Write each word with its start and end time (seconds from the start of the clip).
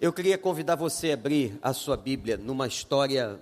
Eu 0.00 0.14
queria 0.14 0.38
convidar 0.38 0.76
você 0.76 1.10
a 1.10 1.14
abrir 1.14 1.58
a 1.60 1.74
sua 1.74 1.94
Bíblia 1.94 2.38
numa 2.38 2.66
história 2.66 3.38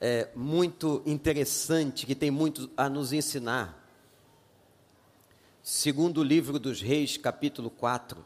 é, 0.00 0.28
muito 0.34 1.00
interessante 1.06 2.04
que 2.04 2.16
tem 2.16 2.32
muito 2.32 2.68
a 2.76 2.88
nos 2.88 3.12
ensinar. 3.12 3.88
Segundo 5.62 6.18
o 6.18 6.24
livro 6.24 6.58
dos 6.58 6.82
Reis, 6.82 7.16
capítulo 7.16 7.70
4. 7.70 8.24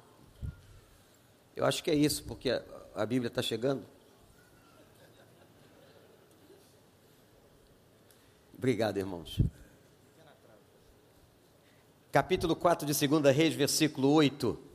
Eu 1.54 1.66
acho 1.66 1.84
que 1.84 1.90
é 1.90 1.94
isso, 1.94 2.24
porque 2.24 2.48
a, 2.48 2.62
a 2.94 3.04
Bíblia 3.04 3.28
está 3.28 3.42
chegando. 3.42 3.84
Obrigado, 8.56 8.96
irmãos. 8.96 9.42
Capítulo 12.10 12.56
4 12.56 12.86
de 12.86 13.06
2 13.06 13.36
Reis, 13.36 13.54
versículo 13.54 14.10
8. 14.10 14.71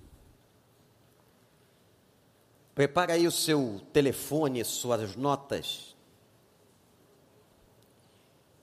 Prepara 2.77 3.13
aí 3.13 3.25
o 3.25 3.31
seu 3.31 3.81
telefone, 3.91 4.63
suas 4.63 5.15
notas, 5.15 5.95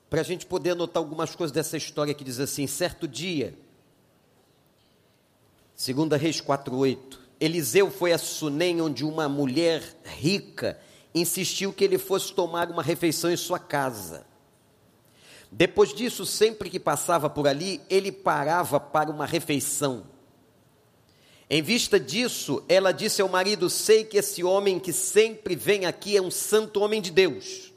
para 0.09 0.21
a 0.21 0.23
gente 0.23 0.47
poder 0.47 0.71
anotar 0.71 1.03
algumas 1.03 1.35
coisas 1.35 1.53
dessa 1.53 1.77
história 1.77 2.15
que 2.15 2.23
diz 2.23 2.39
assim: 2.39 2.65
certo 2.69 3.09
dia, 3.09 3.59
2 5.77 6.11
Reis 6.23 6.41
4,8, 6.41 7.19
Eliseu 7.41 7.91
foi 7.91 8.13
a 8.13 8.19
Sunem, 8.19 8.81
onde 8.81 9.05
uma 9.05 9.29
mulher 9.29 9.83
rica 10.05 10.79
insistiu 11.13 11.73
que 11.73 11.83
ele 11.83 11.99
fosse 11.99 12.33
tomar 12.33 12.71
uma 12.71 12.85
refeição 12.85 13.33
em 13.33 13.37
sua 13.37 13.59
casa. 13.59 14.25
Depois 15.51 15.93
disso, 15.93 16.25
sempre 16.25 16.71
que 16.71 16.79
passava 16.79 17.29
por 17.29 17.49
ali, 17.49 17.81
ele 17.91 18.13
parava 18.13 18.79
para 18.79 19.11
uma 19.11 19.27
refeição. 19.27 20.14
Em 21.49 21.63
vista 21.63 22.01
disso, 22.01 22.65
ela 22.69 22.93
disse 22.93 23.21
ao 23.21 23.29
marido: 23.29 23.69
Sei 23.69 24.05
que 24.05 24.17
esse 24.17 24.43
homem 24.43 24.79
que 24.79 24.93
sempre 24.93 25.55
vem 25.55 25.87
aqui 25.87 26.17
é 26.17 26.23
um 26.23 26.31
santo 26.31 26.81
homem 26.81 27.03
de 27.03 27.11
Deus. 27.11 27.73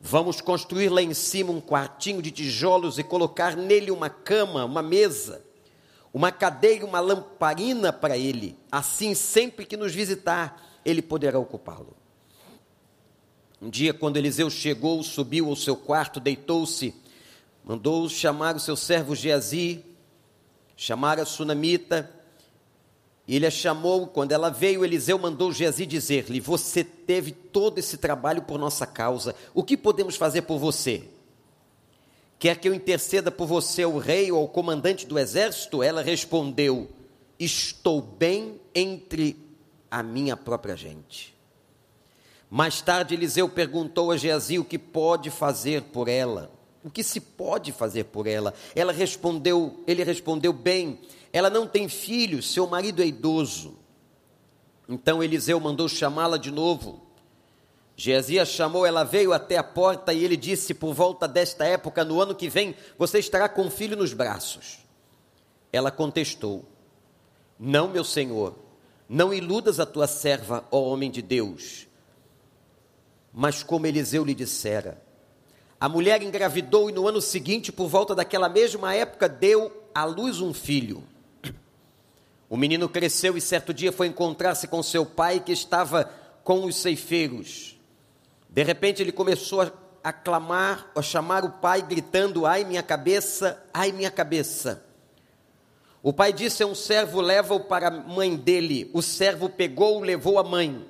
Vamos 0.00 0.40
construir 0.40 0.88
lá 0.88 1.02
em 1.02 1.14
cima 1.14 1.50
um 1.50 1.60
quartinho 1.60 2.22
de 2.22 2.30
tijolos 2.30 2.98
e 2.98 3.02
colocar 3.02 3.56
nele 3.56 3.90
uma 3.90 4.08
cama, 4.08 4.64
uma 4.64 4.82
mesa, 4.82 5.44
uma 6.12 6.30
cadeira, 6.30 6.86
uma 6.86 7.00
lamparina 7.00 7.92
para 7.92 8.16
ele. 8.16 8.56
Assim, 8.70 9.14
sempre 9.14 9.66
que 9.66 9.76
nos 9.76 9.92
visitar, 9.92 10.80
ele 10.84 11.02
poderá 11.02 11.38
ocupá-lo. 11.38 11.96
Um 13.60 13.68
dia, 13.68 13.92
quando 13.92 14.16
Eliseu 14.16 14.48
chegou, 14.48 15.02
subiu 15.02 15.48
ao 15.48 15.56
seu 15.56 15.76
quarto, 15.76 16.20
deitou-se, 16.20 16.94
mandou 17.64 18.08
chamar 18.08 18.54
o 18.54 18.60
seu 18.60 18.76
servo 18.76 19.16
Geazi, 19.16 19.84
chamar 20.76 21.18
a 21.18 21.24
sunamita. 21.24 22.08
Ele 23.28 23.46
a 23.46 23.50
chamou, 23.50 24.06
quando 24.06 24.32
ela 24.32 24.48
veio, 24.48 24.82
Eliseu 24.82 25.18
mandou 25.18 25.52
Geazi 25.52 25.84
dizer-lhe: 25.84 26.40
Você 26.40 26.82
teve 26.82 27.30
todo 27.30 27.78
esse 27.78 27.98
trabalho 27.98 28.42
por 28.42 28.58
nossa 28.58 28.86
causa, 28.86 29.34
o 29.52 29.62
que 29.62 29.76
podemos 29.76 30.16
fazer 30.16 30.42
por 30.42 30.58
você? 30.58 31.04
Quer 32.38 32.56
que 32.56 32.68
eu 32.68 32.72
interceda 32.72 33.30
por 33.30 33.46
você 33.46 33.82
ao 33.82 33.98
rei 33.98 34.32
ou 34.32 34.38
ao 34.38 34.48
comandante 34.48 35.06
do 35.06 35.18
exército? 35.18 35.82
Ela 35.82 36.00
respondeu: 36.00 36.88
Estou 37.38 38.00
bem 38.00 38.58
entre 38.74 39.36
a 39.90 40.02
minha 40.02 40.36
própria 40.36 40.74
gente. 40.74 41.36
Mais 42.48 42.80
tarde, 42.80 43.14
Eliseu 43.14 43.46
perguntou 43.46 44.10
a 44.10 44.16
Geazi 44.16 44.58
o 44.58 44.64
que 44.64 44.78
pode 44.78 45.30
fazer 45.30 45.82
por 45.82 46.08
ela. 46.08 46.50
O 46.82 46.90
que 46.90 47.02
se 47.02 47.20
pode 47.20 47.72
fazer 47.72 48.04
por 48.04 48.26
ela? 48.26 48.54
Ela 48.74 48.92
respondeu, 48.92 49.82
ele 49.86 50.02
respondeu 50.02 50.52
bem, 50.52 50.98
ela 51.32 51.50
não 51.50 51.66
tem 51.66 51.88
filhos, 51.88 52.52
seu 52.52 52.66
marido 52.66 53.02
é 53.02 53.06
idoso. 53.06 53.78
Então 54.88 55.22
Eliseu 55.22 55.60
mandou 55.60 55.88
chamá-la 55.88 56.38
de 56.38 56.50
novo. 56.50 57.02
Geazi 57.96 58.38
a 58.38 58.44
chamou, 58.44 58.86
ela 58.86 59.02
veio 59.02 59.32
até 59.32 59.56
a 59.56 59.62
porta 59.62 60.12
e 60.12 60.24
ele 60.24 60.36
disse: 60.36 60.72
Por 60.72 60.94
volta 60.94 61.26
desta 61.26 61.64
época, 61.64 62.04
no 62.04 62.20
ano 62.20 62.34
que 62.34 62.48
vem, 62.48 62.74
você 62.96 63.18
estará 63.18 63.48
com 63.48 63.68
filho 63.70 63.96
nos 63.96 64.12
braços. 64.12 64.78
Ela 65.72 65.90
contestou: 65.90 66.64
Não, 67.58 67.88
meu 67.88 68.04
senhor, 68.04 68.54
não 69.08 69.34
iludas 69.34 69.80
a 69.80 69.84
tua 69.84 70.06
serva, 70.06 70.64
ó 70.70 70.80
homem 70.80 71.10
de 71.10 71.20
Deus. 71.20 71.88
Mas 73.32 73.62
como 73.62 73.86
Eliseu 73.86 74.24
lhe 74.24 74.34
dissera, 74.34 75.02
a 75.80 75.88
mulher 75.88 76.22
engravidou 76.22 76.88
e 76.88 76.92
no 76.92 77.06
ano 77.06 77.20
seguinte, 77.20 77.70
por 77.70 77.88
volta 77.88 78.14
daquela 78.14 78.48
mesma 78.48 78.94
época, 78.94 79.28
deu 79.28 79.72
à 79.94 80.04
luz 80.04 80.40
um 80.40 80.54
filho. 80.54 81.02
O 82.50 82.56
menino 82.56 82.88
cresceu 82.88 83.36
e 83.36 83.40
certo 83.40 83.74
dia 83.74 83.92
foi 83.92 84.06
encontrar-se 84.06 84.66
com 84.66 84.82
seu 84.82 85.04
pai 85.04 85.40
que 85.40 85.52
estava 85.52 86.10
com 86.42 86.64
os 86.64 86.76
ceifeiros. 86.76 87.78
De 88.48 88.62
repente 88.62 89.02
ele 89.02 89.12
começou 89.12 89.60
a, 89.60 89.70
a 90.02 90.12
clamar, 90.12 90.90
a 90.96 91.02
chamar 91.02 91.44
o 91.44 91.50
pai, 91.50 91.82
gritando: 91.82 92.46
Ai 92.46 92.64
minha 92.64 92.82
cabeça, 92.82 93.62
ai 93.72 93.92
minha 93.92 94.10
cabeça. 94.10 94.82
O 96.02 96.12
pai 96.12 96.32
disse 96.32 96.62
a 96.62 96.66
um 96.66 96.74
servo: 96.74 97.20
Leva-o 97.20 97.60
para 97.60 97.88
a 97.88 97.90
mãe 97.90 98.34
dele. 98.34 98.90
O 98.94 99.02
servo 99.02 99.50
pegou-o, 99.50 100.00
levou 100.00 100.38
a 100.38 100.42
mãe. 100.42 100.86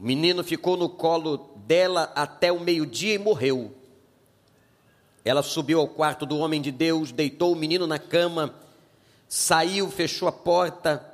O 0.00 0.02
menino 0.02 0.42
ficou 0.42 0.76
no 0.76 0.88
colo 0.88 1.52
dela 1.64 2.12
até 2.16 2.50
o 2.50 2.58
meio-dia 2.58 3.14
e 3.14 3.18
morreu. 3.18 3.72
Ela 5.24 5.42
subiu 5.42 5.78
ao 5.78 5.88
quarto 5.88 6.26
do 6.26 6.36
homem 6.38 6.60
de 6.60 6.72
Deus, 6.72 7.12
deitou 7.12 7.52
o 7.52 7.56
menino 7.56 7.86
na 7.86 7.98
cama, 7.98 8.54
saiu, 9.34 9.90
fechou 9.90 10.28
a 10.28 10.32
porta. 10.32 11.04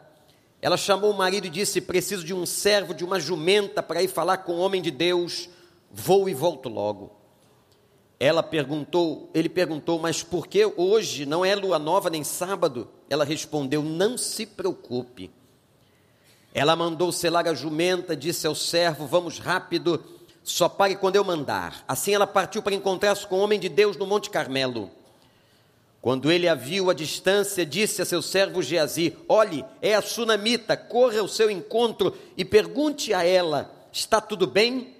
Ela 0.61 0.77
chamou 0.77 1.11
o 1.11 1.17
marido 1.17 1.47
e 1.47 1.51
disse: 1.51 1.81
Preciso 1.81 2.23
de 2.23 2.35
um 2.35 2.45
servo, 2.45 2.93
de 2.93 3.03
uma 3.03 3.19
jumenta 3.19 3.83
para 3.83 4.03
ir 4.03 4.09
falar 4.09 4.39
com 4.39 4.53
o 4.53 4.59
homem 4.59 4.83
de 4.83 4.91
Deus. 4.91 5.49
Vou 5.91 6.29
e 6.29 6.35
volto 6.35 6.69
logo. 6.69 7.17
Ela 8.19 8.43
perguntou, 8.43 9.31
ele 9.33 9.49
perguntou, 9.49 9.99
mas 9.99 10.23
por 10.23 10.47
que 10.47 10.71
hoje 10.77 11.25
não 11.25 11.43
é 11.43 11.55
lua 11.55 11.79
nova 11.79 12.11
nem 12.11 12.23
sábado? 12.23 12.89
Ela 13.09 13.25
respondeu: 13.25 13.83
Não 13.83 14.19
se 14.19 14.45
preocupe. 14.45 15.31
Ela 16.53 16.77
mandou 16.77 17.11
selar 17.11 17.49
a 17.49 17.55
jumenta, 17.55 18.15
disse 18.15 18.47
ao 18.47 18.55
servo: 18.55 19.07
Vamos 19.07 19.39
rápido, 19.39 20.05
só 20.45 20.69
pare 20.69 20.95
quando 20.95 21.17
eu 21.17 21.25
mandar. 21.25 21.83
Assim 21.89 22.13
ela 22.13 22.27
partiu 22.27 22.63
para 22.63 22.75
encontrar-se 22.75 23.27
com 23.27 23.37
o 23.37 23.43
homem 23.43 23.59
de 23.59 23.71
Deus 23.71 23.97
no 23.97 24.07
Monte 24.07 24.29
Carmelo. 24.29 24.91
Quando 26.01 26.33
ele 26.33 26.49
a 26.49 26.55
viu 26.55 26.89
à 26.89 26.95
distância, 26.95 27.65
disse 27.67 28.01
a 28.01 28.07
seu 28.07 28.23
servo 28.23 28.63
Geazi: 28.63 29.17
Olhe, 29.29 29.65
é 29.83 29.95
a 29.95 30.01
sunamita, 30.01 30.77
corra 30.77 31.21
ao 31.21 31.29
seu 31.29 31.51
encontro 31.51 32.17
e 32.37 32.45
pergunte 32.45 33.13
a 33.13 33.23
ela: 33.23 33.71
Está 33.93 34.21
tudo 34.21 34.47
bem? 34.47 34.97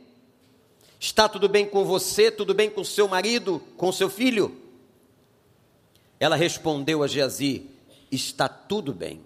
Está 0.99 1.27
tudo 1.27 1.49
bem 1.49 1.65
com 1.65 1.85
você? 1.85 2.31
Tudo 2.31 2.53
bem 2.53 2.69
com 2.69 2.85
seu 2.85 3.09
marido? 3.09 3.63
Com 3.79 3.91
seu 3.91 4.11
filho? 4.11 4.55
Ela 6.19 6.37
respondeu 6.37 7.03
a 7.03 7.07
Geazi: 7.07 7.67
Está 8.13 8.47
tudo 8.47 8.93
bem. 8.93 9.23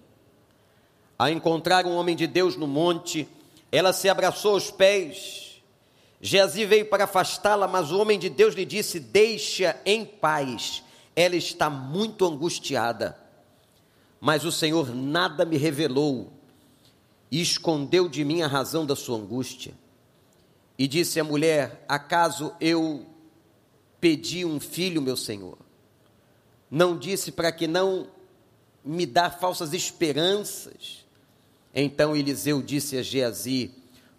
Ao 1.19 1.27
encontrar 1.27 1.85
um 1.85 1.95
homem 1.95 2.15
de 2.15 2.27
Deus 2.27 2.55
no 2.55 2.67
monte, 2.67 3.27
ela 3.69 3.91
se 3.91 4.07
abraçou 4.07 4.53
aos 4.53 4.71
pés. 4.71 5.61
Geazi 6.21 6.65
veio 6.65 6.85
para 6.85 7.03
afastá-la, 7.03 7.67
mas 7.67 7.91
o 7.91 7.99
homem 7.99 8.17
de 8.17 8.29
Deus 8.29 8.55
lhe 8.55 8.63
disse: 8.63 8.97
Deixa 8.97 9.77
em 9.85 10.05
paz, 10.05 10.81
ela 11.15 11.35
está 11.35 11.69
muito 11.69 12.25
angustiada. 12.25 13.17
Mas 14.19 14.43
o 14.43 14.51
Senhor 14.51 14.93
nada 14.93 15.45
me 15.45 15.57
revelou 15.57 16.33
e 17.31 17.41
escondeu 17.41 18.09
de 18.09 18.23
mim 18.23 18.41
a 18.41 18.47
razão 18.47 18.85
da 18.85 18.95
sua 18.95 19.17
angústia. 19.17 19.73
E 20.77 20.87
disse 20.87 21.19
a 21.19 21.23
mulher: 21.23 21.85
Acaso 21.87 22.53
eu 22.59 23.05
pedi 23.99 24.43
um 24.43 24.59
filho, 24.59 25.01
meu 25.01 25.15
Senhor? 25.15 25.57
Não 26.69 26.97
disse 26.97 27.31
para 27.31 27.51
que 27.51 27.67
não 27.67 28.07
me 28.83 29.05
dar 29.05 29.39
falsas 29.39 29.73
esperanças 29.73 31.05
então 31.75 32.15
Eliseu 32.15 32.61
disse 32.61 32.97
a 32.97 33.03
Geazi: 33.03 33.73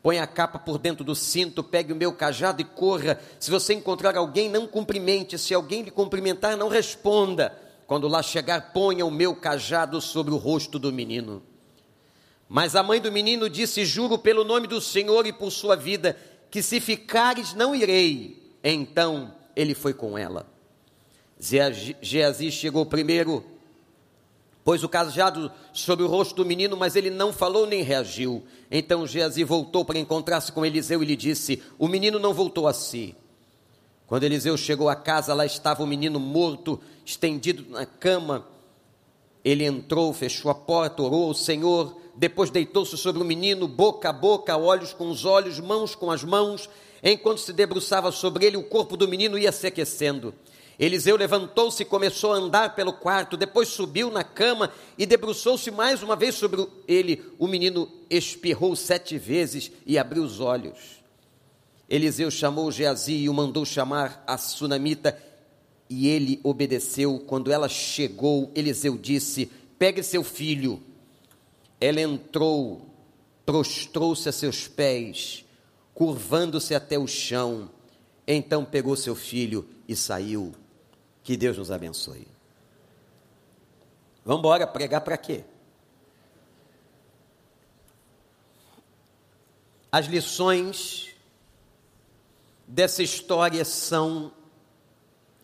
Põe 0.06 0.20
a 0.20 0.26
capa 0.29 0.56
por 0.56 0.79
dentro 0.79 1.03
do 1.03 1.17
cinto, 1.17 1.64
pegue 1.64 1.93
o 1.93 1.97
meu 1.97 2.12
cajado 2.12 2.62
e 2.62 2.64
corra. 2.64 3.20
Se 3.41 3.50
você 3.50 3.75
encontrar 3.75 4.17
alguém, 4.17 4.49
não 4.49 4.64
cumprimente. 4.64 5.37
Se 5.37 5.53
alguém 5.53 5.82
lhe 5.82 5.91
cumprimentar, 5.91 6.56
não 6.56 6.69
responda. 6.69 7.53
Quando 7.88 8.06
lá 8.06 8.23
chegar, 8.23 8.73
ponha 8.73 9.05
o 9.05 9.11
meu 9.11 9.35
cajado 9.35 10.00
sobre 10.00 10.32
o 10.32 10.37
rosto 10.37 10.79
do 10.79 10.93
menino. 10.93 11.43
Mas 12.49 12.76
a 12.76 12.85
mãe 12.85 13.00
do 13.00 13.11
menino 13.11 13.50
disse: 13.50 13.85
Juro 13.85 14.17
pelo 14.17 14.44
nome 14.44 14.69
do 14.69 14.81
Senhor 14.81 15.26
e 15.26 15.32
por 15.32 15.50
sua 15.50 15.75
vida, 15.75 16.17
que 16.52 16.62
se 16.62 16.79
ficares, 16.79 17.52
não 17.52 17.75
irei. 17.75 18.56
Então 18.62 19.35
ele 19.56 19.75
foi 19.75 19.93
com 19.93 20.17
ela. 20.17 20.47
Geazi 21.37 22.52
chegou 22.52 22.87
primeiro 22.87 23.44
pôs 24.67 24.83
o 24.83 24.89
cajado 24.89 25.53
sobre 25.73 26.05
o 26.05 26.09
rosto 26.09 26.35
do 26.35 26.45
menino, 26.45 26.77
mas 26.77 26.97
ele 26.97 27.09
não 27.09 27.33
falou 27.33 27.69
nem 27.69 27.83
reagiu. 27.83 28.43
Então 28.69 29.07
Geazi 29.07 29.45
voltou 29.45 29.85
para 29.85 29.97
encontrar-se 29.97 30.51
com 30.51 30.67
Eliseu 30.67 31.05
e 31.05 31.07
lhe 31.07 31.15
disse: 31.15 31.63
O 31.79 31.87
menino 31.87 32.19
não 32.19 32.35
voltou 32.35 32.67
a 32.67 32.73
si. 32.73 33.15
Quando 34.09 34.25
Eliseu 34.25 34.57
chegou 34.57 34.89
à 34.89 34.97
casa, 34.97 35.33
lá 35.35 35.47
estava 35.47 35.85
o 35.85 35.87
menino 35.87 36.19
morto, 36.19 36.81
estendido 37.05 37.65
na 37.71 37.87
cama. 37.87 38.45
Ele 39.45 39.65
entrou, 39.65 40.13
fechou 40.13 40.51
a 40.51 40.55
porta, 40.55 41.01
orou 41.01 41.29
ao 41.29 41.35
Senhor, 41.35 41.97
depois 42.17 42.51
deitou-se 42.51 42.97
sobre 42.97 43.23
o 43.23 43.25
menino, 43.25 43.69
boca 43.69 44.09
a 44.09 44.12
boca, 44.12 44.57
olhos 44.57 44.93
com 44.93 45.09
os 45.09 45.25
olhos, 45.25 45.61
mãos 45.61 45.95
com 45.95 46.11
as 46.11 46.25
mãos. 46.25 46.69
Enquanto 47.05 47.39
se 47.39 47.53
debruçava 47.53 48.11
sobre 48.11 48.47
ele, 48.47 48.57
o 48.57 48.65
corpo 48.65 48.97
do 48.97 49.07
menino 49.07 49.39
ia 49.39 49.53
se 49.53 49.69
aquecendo. 49.69 50.35
Eliseu 50.78 51.17
levantou-se 51.17 51.82
e 51.82 51.87
começou 51.87 52.32
a 52.32 52.37
andar 52.37 52.75
pelo 52.75 52.93
quarto, 52.93 53.37
depois 53.37 53.69
subiu 53.69 54.11
na 54.11 54.23
cama 54.23 54.70
e 54.99 55.06
debruçou-se 55.06 55.70
mais 55.70 56.02
uma 56.02 56.14
vez 56.14 56.34
sobre 56.34 56.67
ele. 56.87 57.25
O 57.38 57.46
menino 57.46 57.90
espirrou 58.11 58.76
sete 58.76 59.17
vezes 59.17 59.73
e 59.87 59.99
abriu 59.99 60.23
os 60.23 60.38
olhos. 60.38 61.02
Eliseu 61.88 62.31
chamou 62.31 62.70
Geazi 62.70 63.14
e 63.14 63.28
o 63.28 63.34
mandou 63.34 63.64
chamar 63.64 64.23
a 64.26 64.37
sunamita, 64.37 65.17
e 65.88 66.08
ele 66.08 66.40
obedeceu. 66.43 67.20
Quando 67.20 67.50
ela 67.50 67.69
chegou, 67.69 68.50
Eliseu 68.55 68.99
disse: 68.99 69.50
Pegue 69.78 70.02
seu 70.02 70.23
filho. 70.23 70.82
Ela 71.81 72.00
entrou, 72.00 72.90
prostrou-se 73.46 74.28
a 74.28 74.32
seus 74.32 74.67
pés, 74.67 75.44
curvando-se 75.94 76.75
até 76.75 76.99
o 76.99 77.06
chão. 77.06 77.70
Então 78.26 78.64
pegou 78.64 78.96
seu 78.96 79.14
filho 79.14 79.64
e 79.88 79.94
saiu. 79.94 80.52
Que 81.26 81.37
Deus 81.37 81.58
nos 81.58 81.73
abençoe. 81.73 82.28
Vamos 84.25 84.38
embora, 84.38 84.64
pregar 84.64 85.00
para 85.00 85.19
quê? 85.19 85.43
As 89.90 90.06
lições 90.06 91.08
dessa 92.64 93.02
história 93.02 93.64
são 93.64 94.32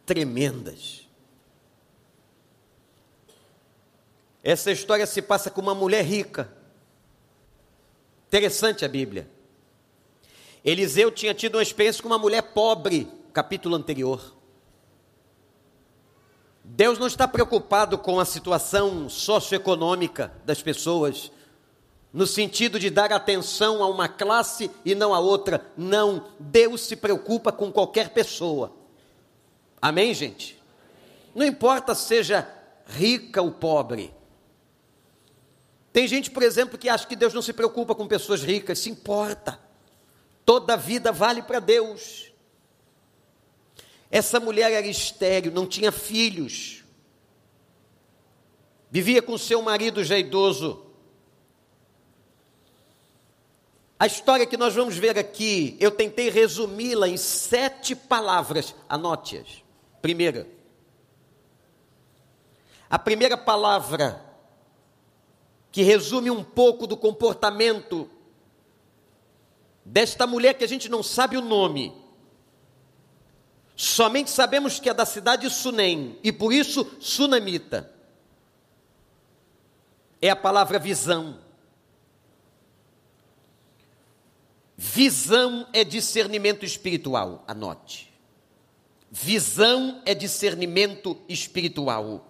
tremendas. 0.06 1.08
Essa 4.40 4.70
história 4.70 5.05
se 5.05 5.20
passa 5.20 5.50
com 5.50 5.61
uma 5.61 5.75
mulher 5.75 6.05
rica. 6.05 6.49
Interessante 8.29 8.84
a 8.84 8.88
Bíblia. 8.88 9.29
Eliseu 10.64 11.11
tinha 11.11 11.34
tido 11.34 11.56
uma 11.56 11.62
experiência 11.62 12.00
com 12.00 12.08
uma 12.08 12.19
mulher 12.19 12.52
pobre, 12.52 13.11
capítulo 13.32 13.75
anterior. 13.75 14.42
Deus 16.64 16.99
não 16.99 17.06
está 17.06 17.26
preocupado 17.26 17.99
com 17.99 18.20
a 18.20 18.25
situação 18.25 19.09
socioeconômica 19.09 20.32
das 20.44 20.62
pessoas, 20.62 21.32
no 22.12 22.26
sentido 22.26 22.79
de 22.79 22.91
dar 22.91 23.12
atenção 23.12 23.82
a 23.82 23.88
uma 23.88 24.09
classe 24.09 24.70
e 24.85 24.94
não 24.94 25.14
a 25.14 25.19
outra. 25.19 25.67
Não, 25.76 26.26
Deus 26.38 26.82
se 26.82 26.94
preocupa 26.94 27.50
com 27.50 27.73
qualquer 27.73 28.11
pessoa. 28.11 28.73
Amém, 29.81 30.14
gente? 30.14 30.61
Não 31.35 31.44
importa 31.44 31.94
seja 31.94 32.49
rica 32.87 33.41
ou 33.43 33.50
pobre. 33.50 34.15
Tem 35.93 36.06
gente, 36.06 36.31
por 36.31 36.43
exemplo, 36.43 36.79
que 36.79 36.88
acha 36.88 37.06
que 37.06 37.17
Deus 37.17 37.35
não 37.35 37.43
se 37.43 37.53
preocupa 37.53 37.94
com 37.94 38.06
pessoas 38.06 38.43
ricas, 38.43 38.79
se 38.79 38.88
importa. 38.88 39.58
Toda 40.44 40.76
vida 40.76 41.12
vale 41.12 41.43
para 41.43 41.61
Deus. 41.61 42.31
Essa 44.12 44.38
mulher 44.38 44.70
era 44.70 44.87
estéril, 44.87 45.50
não 45.50 45.67
tinha 45.67 45.91
filhos. 45.91 46.85
Vivia 48.91 49.23
com 49.23 49.38
seu 49.38 49.62
marido 49.62 50.05
já 50.05 50.19
idoso. 50.19 50.85
A 53.99 54.06
história 54.06 54.44
que 54.44 54.59
nós 54.59 54.75
vamos 54.75 54.99
ver 54.99 55.19
aqui, 55.19 55.79
eu 55.81 55.91
tentei 55.91 56.29
resumi-la 56.29 57.09
em 57.09 57.17
sete 57.17 57.97
palavras. 57.97 58.75
Anote-as. 58.87 59.64
Primeira. 60.03 60.47
A 62.91 62.99
primeira 62.99 63.38
palavra 63.38 64.23
que 65.70 65.82
resume 65.82 66.31
um 66.31 66.44
pouco 66.44 66.87
do 66.87 66.99
comportamento 66.99 68.11
desta 69.82 70.26
mulher 70.26 70.53
que 70.53 70.65
a 70.65 70.69
gente 70.69 70.91
não 70.91 71.03
sabe 71.03 71.38
o 71.38 71.41
nome, 71.41 72.02
Somente 73.77 74.31
sabemos 74.31 74.79
que 74.79 74.89
é 74.89 74.95
da 74.95 75.07
cidade 75.07 75.49
de 75.49 75.55
Sunem, 75.55 76.19
e 76.23 76.31
por 76.31 76.53
isso 76.53 76.91
sunamita. 77.01 77.91
É 80.21 80.31
a 80.31 80.37
palavra 80.37 80.79
visão. 80.79 81.39
Visão 84.77 85.67
é 85.73 85.85
discernimento 85.85 86.65
espiritual, 86.65 87.45
anote. 87.47 88.13
Visão 89.11 90.03
é 90.05 90.15
discernimento 90.15 91.21
espiritual. 91.29 92.29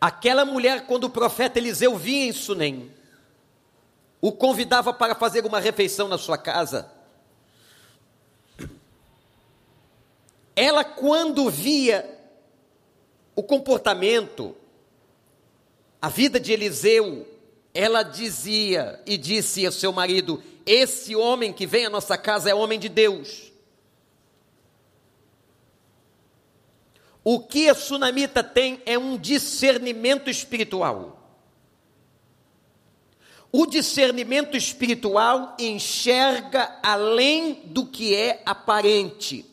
Aquela 0.00 0.44
mulher, 0.44 0.86
quando 0.86 1.04
o 1.04 1.10
profeta 1.10 1.58
Eliseu 1.58 1.96
vinha 1.96 2.26
em 2.26 2.32
Sunem, 2.32 2.92
o 4.20 4.32
convidava 4.32 4.92
para 4.92 5.14
fazer 5.14 5.44
uma 5.44 5.58
refeição 5.58 6.08
na 6.08 6.18
sua 6.18 6.38
casa. 6.38 6.97
Ela, 10.58 10.82
quando 10.82 11.48
via 11.48 12.04
o 13.36 13.44
comportamento, 13.44 14.56
a 16.02 16.08
vida 16.08 16.40
de 16.40 16.52
Eliseu, 16.52 17.28
ela 17.72 18.02
dizia 18.02 19.00
e 19.06 19.16
disse 19.16 19.64
ao 19.64 19.70
seu 19.70 19.92
marido: 19.92 20.42
Esse 20.66 21.14
homem 21.14 21.52
que 21.52 21.64
vem 21.64 21.86
à 21.86 21.90
nossa 21.90 22.18
casa 22.18 22.50
é 22.50 22.54
homem 22.56 22.76
de 22.76 22.88
Deus. 22.88 23.52
O 27.22 27.38
que 27.38 27.68
a 27.68 27.74
sunamita 27.74 28.42
tem 28.42 28.82
é 28.84 28.98
um 28.98 29.16
discernimento 29.16 30.28
espiritual. 30.28 31.38
O 33.52 33.64
discernimento 33.64 34.56
espiritual 34.56 35.54
enxerga 35.56 36.80
além 36.82 37.62
do 37.66 37.86
que 37.86 38.12
é 38.12 38.42
aparente. 38.44 39.46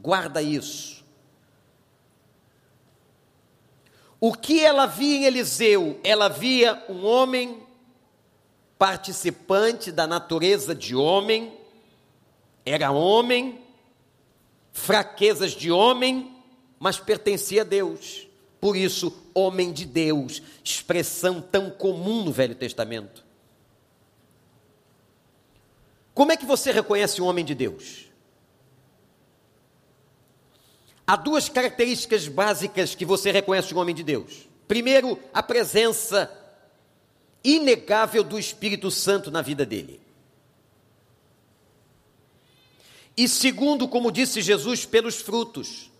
Guarda 0.00 0.40
isso. 0.40 1.04
O 4.18 4.34
que 4.34 4.60
ela 4.60 4.86
via 4.86 5.18
em 5.18 5.24
Eliseu? 5.24 5.98
Ela 6.04 6.28
via 6.28 6.82
um 6.88 7.04
homem 7.04 7.62
participante 8.78 9.92
da 9.92 10.06
natureza 10.06 10.74
de 10.74 10.94
homem, 10.96 11.52
era 12.64 12.90
homem, 12.90 13.60
fraquezas 14.72 15.52
de 15.52 15.70
homem, 15.70 16.34
mas 16.78 16.98
pertencia 16.98 17.62
a 17.62 17.64
Deus. 17.64 18.26
Por 18.60 18.76
isso, 18.76 19.14
homem 19.34 19.72
de 19.72 19.86
Deus, 19.86 20.42
expressão 20.62 21.40
tão 21.40 21.70
comum 21.70 22.24
no 22.24 22.32
Velho 22.32 22.54
Testamento. 22.54 23.24
Como 26.12 26.32
é 26.32 26.36
que 26.36 26.44
você 26.44 26.70
reconhece 26.70 27.22
um 27.22 27.26
homem 27.26 27.44
de 27.44 27.54
Deus? 27.54 28.09
Há 31.10 31.16
duas 31.16 31.48
características 31.48 32.28
básicas 32.28 32.94
que 32.94 33.04
você 33.04 33.32
reconhece 33.32 33.74
um 33.74 33.78
homem 33.78 33.92
de 33.92 34.04
Deus. 34.04 34.48
Primeiro, 34.68 35.18
a 35.34 35.42
presença 35.42 36.30
inegável 37.42 38.22
do 38.22 38.38
Espírito 38.38 38.92
Santo 38.92 39.28
na 39.28 39.42
vida 39.42 39.66
dele. 39.66 40.00
E 43.16 43.26
segundo, 43.26 43.88
como 43.88 44.12
disse 44.12 44.40
Jesus, 44.40 44.86
pelos 44.86 45.16
frutos. 45.16 45.90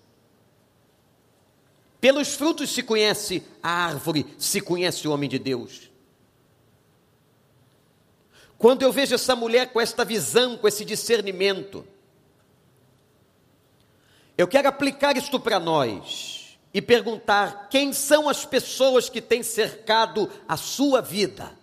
Pelos 2.00 2.36
frutos 2.36 2.70
se 2.70 2.80
conhece 2.80 3.42
a 3.60 3.68
árvore, 3.68 4.24
se 4.38 4.60
conhece 4.60 5.08
o 5.08 5.10
homem 5.10 5.28
de 5.28 5.40
Deus. 5.40 5.90
Quando 8.56 8.82
eu 8.82 8.92
vejo 8.92 9.16
essa 9.16 9.34
mulher 9.34 9.72
com 9.72 9.80
esta 9.80 10.04
visão, 10.04 10.56
com 10.56 10.68
esse 10.68 10.84
discernimento, 10.84 11.84
eu 14.40 14.48
quero 14.48 14.68
aplicar 14.68 15.18
isto 15.18 15.38
para 15.38 15.60
nós 15.60 16.58
e 16.72 16.80
perguntar: 16.80 17.68
quem 17.68 17.92
são 17.92 18.26
as 18.26 18.46
pessoas 18.46 19.10
que 19.10 19.20
têm 19.20 19.42
cercado 19.42 20.30
a 20.48 20.56
sua 20.56 21.02
vida? 21.02 21.58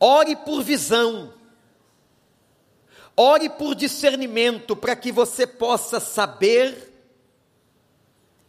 Ore 0.00 0.34
por 0.34 0.64
visão, 0.64 1.32
ore 3.16 3.48
por 3.48 3.76
discernimento, 3.76 4.74
para 4.74 4.96
que 4.96 5.12
você 5.12 5.46
possa 5.46 6.00
saber 6.00 6.92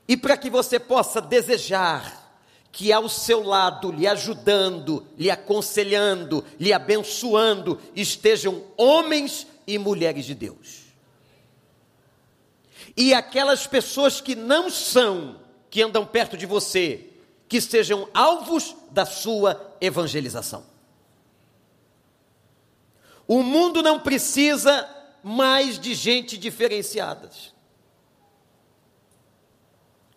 e 0.07 0.17
para 0.17 0.35
que 0.35 0.49
você 0.49 0.79
possa 0.79 1.21
desejar 1.21 2.23
que 2.71 2.91
ao 2.91 3.07
seu 3.07 3.43
lado, 3.43 3.91
lhe 3.91 4.07
ajudando, 4.07 5.05
lhe 5.15 5.29
aconselhando, 5.29 6.43
lhe 6.59 6.73
abençoando, 6.73 7.79
estejam 7.95 8.63
homens 8.75 9.45
e 9.65 9.77
mulheres 9.77 10.25
de 10.25 10.35
Deus. 10.35 10.83
E 12.95 13.13
aquelas 13.13 13.65
pessoas 13.65 14.21
que 14.21 14.35
não 14.35 14.69
são, 14.69 15.39
que 15.69 15.81
andam 15.81 16.05
perto 16.05 16.37
de 16.37 16.45
você, 16.45 17.09
que 17.47 17.59
sejam 17.61 18.07
alvos 18.13 18.75
da 18.91 19.05
sua 19.05 19.75
evangelização. 19.79 20.65
O 23.27 23.41
mundo 23.41 23.81
não 23.81 23.99
precisa 23.99 24.87
mais 25.23 25.79
de 25.79 25.93
gente 25.93 26.37
diferenciada. 26.37 27.29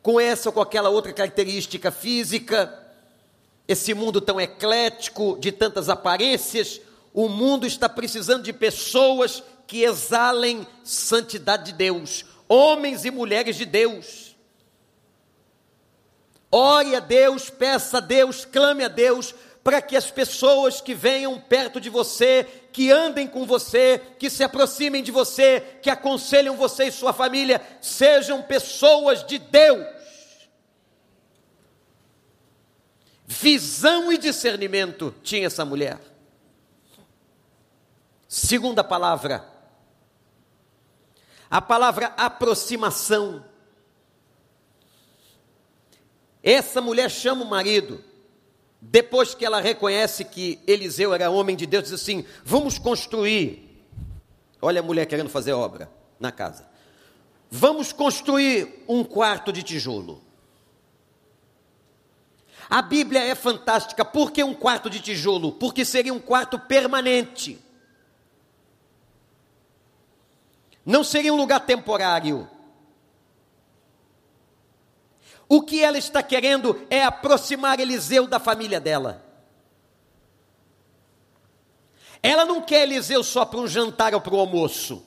com 0.03 0.21
essa 0.21 0.49
ou 0.49 0.53
com 0.53 0.61
aquela 0.61 0.89
outra 0.89 1.13
característica 1.13 1.91
física. 1.91 2.87
Esse 3.67 3.93
mundo 3.93 4.21
tão 4.21 4.41
eclético, 4.41 5.37
de 5.41 5.51
tantas 5.51 5.89
aparências, 5.89 6.81
o 7.17 7.31
mundo 7.31 7.67
está 7.67 7.89
precisando 7.89 8.43
de 8.43 8.53
pessoas 8.53 9.43
que 9.67 9.85
exalem 9.85 10.67
santidade 10.85 11.65
de 11.65 11.73
Deus, 11.73 12.27
homens 12.47 13.07
e 13.07 13.11
mulheres 13.11 13.57
de 13.57 13.65
Deus. 13.65 14.37
Ore 16.53 16.95
a 16.95 17.01
Deus, 17.01 17.49
peça 17.49 17.97
a 17.97 18.01
Deus, 18.01 18.45
clame 18.45 18.85
a 18.85 18.89
Deus, 18.89 19.35
para 19.65 19.81
que 19.81 19.97
as 19.97 20.11
pessoas 20.11 20.83
que 20.83 20.93
venham 20.93 21.41
perto 21.41 21.81
de 21.81 21.89
você, 21.89 22.47
que 22.71 22.93
andem 22.93 23.27
com 23.27 23.47
você, 23.47 23.99
que 24.19 24.29
se 24.29 24.45
aproximem 24.45 25.03
de 25.03 25.11
você, 25.11 25.63
que 25.81 25.89
aconselham 25.89 26.55
você 26.55 26.89
e 26.89 26.93
sua 26.93 27.15
família, 27.15 27.63
sejam 27.81 28.43
pessoas 28.43 29.25
de 29.25 29.39
Deus. 29.39 29.87
Visão 33.27 34.13
e 34.13 34.19
discernimento 34.19 35.15
tinha 35.23 35.47
essa 35.47 35.65
mulher. 35.65 36.16
Segunda 38.29 38.83
palavra, 38.83 39.45
a 41.51 41.63
palavra 41.63 42.07
aproximação. 42.17 43.45
Essa 46.43 46.81
mulher 46.81 47.11
chama 47.11 47.45
o 47.45 47.49
marido, 47.49 48.03
depois 48.81 49.35
que 49.35 49.45
ela 49.45 49.61
reconhece 49.61 50.25
que 50.25 50.61
Eliseu 50.67 51.15
era 51.15 51.31
homem 51.31 51.57
de 51.57 51.67
Deus, 51.67 51.85
diz 51.85 51.93
assim: 51.93 52.25
Vamos 52.45 52.79
construir. 52.79 53.63
Olha 54.61 54.81
a 54.81 54.85
mulher 54.85 55.07
querendo 55.07 55.31
fazer 55.31 55.53
obra 55.53 55.91
na 56.19 56.33
casa. 56.33 56.69
Vamos 57.51 57.93
construir 57.93 58.85
um 58.89 59.05
quarto 59.05 59.53
de 59.53 59.63
tijolo. 59.63 60.21
A 62.69 62.83
Bíblia 62.83 63.21
é 63.21 63.35
fantástica. 63.37 64.05
Por 64.05 64.33
que 64.33 64.43
um 64.43 64.55
quarto 64.55 64.91
de 64.91 64.99
tijolo? 64.99 65.53
Porque 65.53 65.85
seria 65.85 66.13
um 66.13 66.19
quarto 66.19 66.59
permanente. 66.59 67.65
Não 70.87 71.03
seria 71.03 71.35
um 71.35 71.37
lugar 71.37 71.67
temporário. 71.67 72.49
O 75.49 75.61
que 75.63 75.83
ela 75.83 75.99
está 75.99 76.23
querendo 76.23 76.87
é 76.89 77.03
aproximar 77.03 77.81
Eliseu 77.81 78.29
da 78.29 78.39
família 78.39 78.79
dela. 78.79 79.25
Ela 82.23 82.45
não 82.45 82.63
quer 82.63 82.83
Eliseu 82.85 83.25
só 83.25 83.45
para 83.45 83.59
um 83.59 83.67
jantar 83.67 84.15
ou 84.15 84.21
para 84.21 84.35
o 84.35 84.39
almoço. 84.39 85.05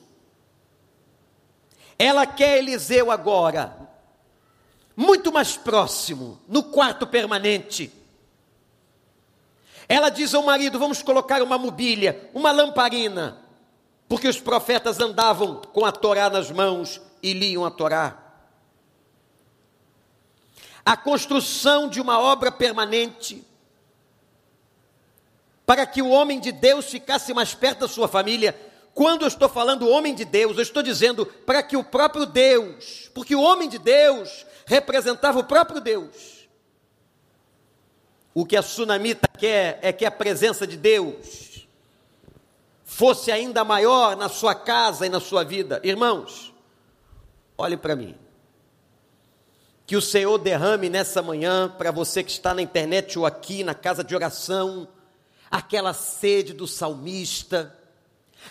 Ela 1.98 2.26
quer 2.26 2.58
Eliseu 2.58 3.10
agora, 3.10 3.76
muito 4.94 5.32
mais 5.32 5.56
próximo, 5.56 6.40
no 6.46 6.62
quarto 6.62 7.06
permanente. 7.06 7.90
Ela 9.88 10.08
diz 10.08 10.34
ao 10.34 10.42
marido: 10.42 10.78
vamos 10.78 11.02
colocar 11.02 11.42
uma 11.42 11.58
mobília, 11.58 12.30
uma 12.32 12.52
lamparina, 12.52 13.49
porque 14.10 14.28
os 14.28 14.38
profetas 14.38 15.00
andavam 15.00 15.62
com 15.72 15.86
a 15.86 15.92
Torá 15.92 16.28
nas 16.28 16.50
mãos 16.50 17.00
e 17.22 17.32
liam 17.32 17.64
a 17.64 17.70
Torá 17.70 18.30
a 20.84 20.96
construção 20.96 21.88
de 21.88 22.00
uma 22.00 22.18
obra 22.18 22.50
permanente, 22.50 23.44
para 25.64 25.86
que 25.86 26.02
o 26.02 26.08
homem 26.08 26.40
de 26.40 26.50
Deus 26.50 26.86
ficasse 26.86 27.32
mais 27.32 27.54
perto 27.54 27.80
da 27.80 27.88
sua 27.88 28.08
família. 28.08 28.58
Quando 28.92 29.22
eu 29.22 29.28
estou 29.28 29.48
falando 29.48 29.88
homem 29.88 30.14
de 30.14 30.24
Deus, 30.24 30.56
eu 30.56 30.62
estou 30.62 30.82
dizendo 30.82 31.24
para 31.24 31.62
que 31.62 31.76
o 31.76 31.84
próprio 31.84 32.26
Deus, 32.26 33.08
porque 33.14 33.36
o 33.36 33.40
homem 33.40 33.68
de 33.68 33.78
Deus 33.78 34.44
representava 34.66 35.38
o 35.38 35.44
próprio 35.44 35.80
Deus. 35.80 36.48
O 38.34 38.44
que 38.44 38.56
a 38.56 38.62
sunamita 38.62 39.28
quer 39.38 39.78
é 39.82 39.92
que 39.92 40.04
a 40.04 40.10
presença 40.10 40.66
de 40.66 40.76
Deus 40.76 41.49
fosse 42.90 43.30
ainda 43.30 43.62
maior 43.62 44.16
na 44.16 44.28
sua 44.28 44.52
casa 44.52 45.06
e 45.06 45.08
na 45.08 45.20
sua 45.20 45.44
vida. 45.44 45.80
Irmãos, 45.84 46.52
olhe 47.56 47.76
para 47.76 47.94
mim. 47.94 48.16
Que 49.86 49.96
o 49.96 50.02
Senhor 50.02 50.36
derrame 50.38 50.90
nessa 50.90 51.22
manhã, 51.22 51.72
para 51.78 51.92
você 51.92 52.24
que 52.24 52.32
está 52.32 52.52
na 52.52 52.60
internet 52.60 53.16
ou 53.16 53.24
aqui 53.24 53.62
na 53.62 53.74
casa 53.74 54.02
de 54.02 54.12
oração, 54.12 54.88
aquela 55.48 55.94
sede 55.94 56.52
do 56.52 56.66
salmista, 56.66 57.78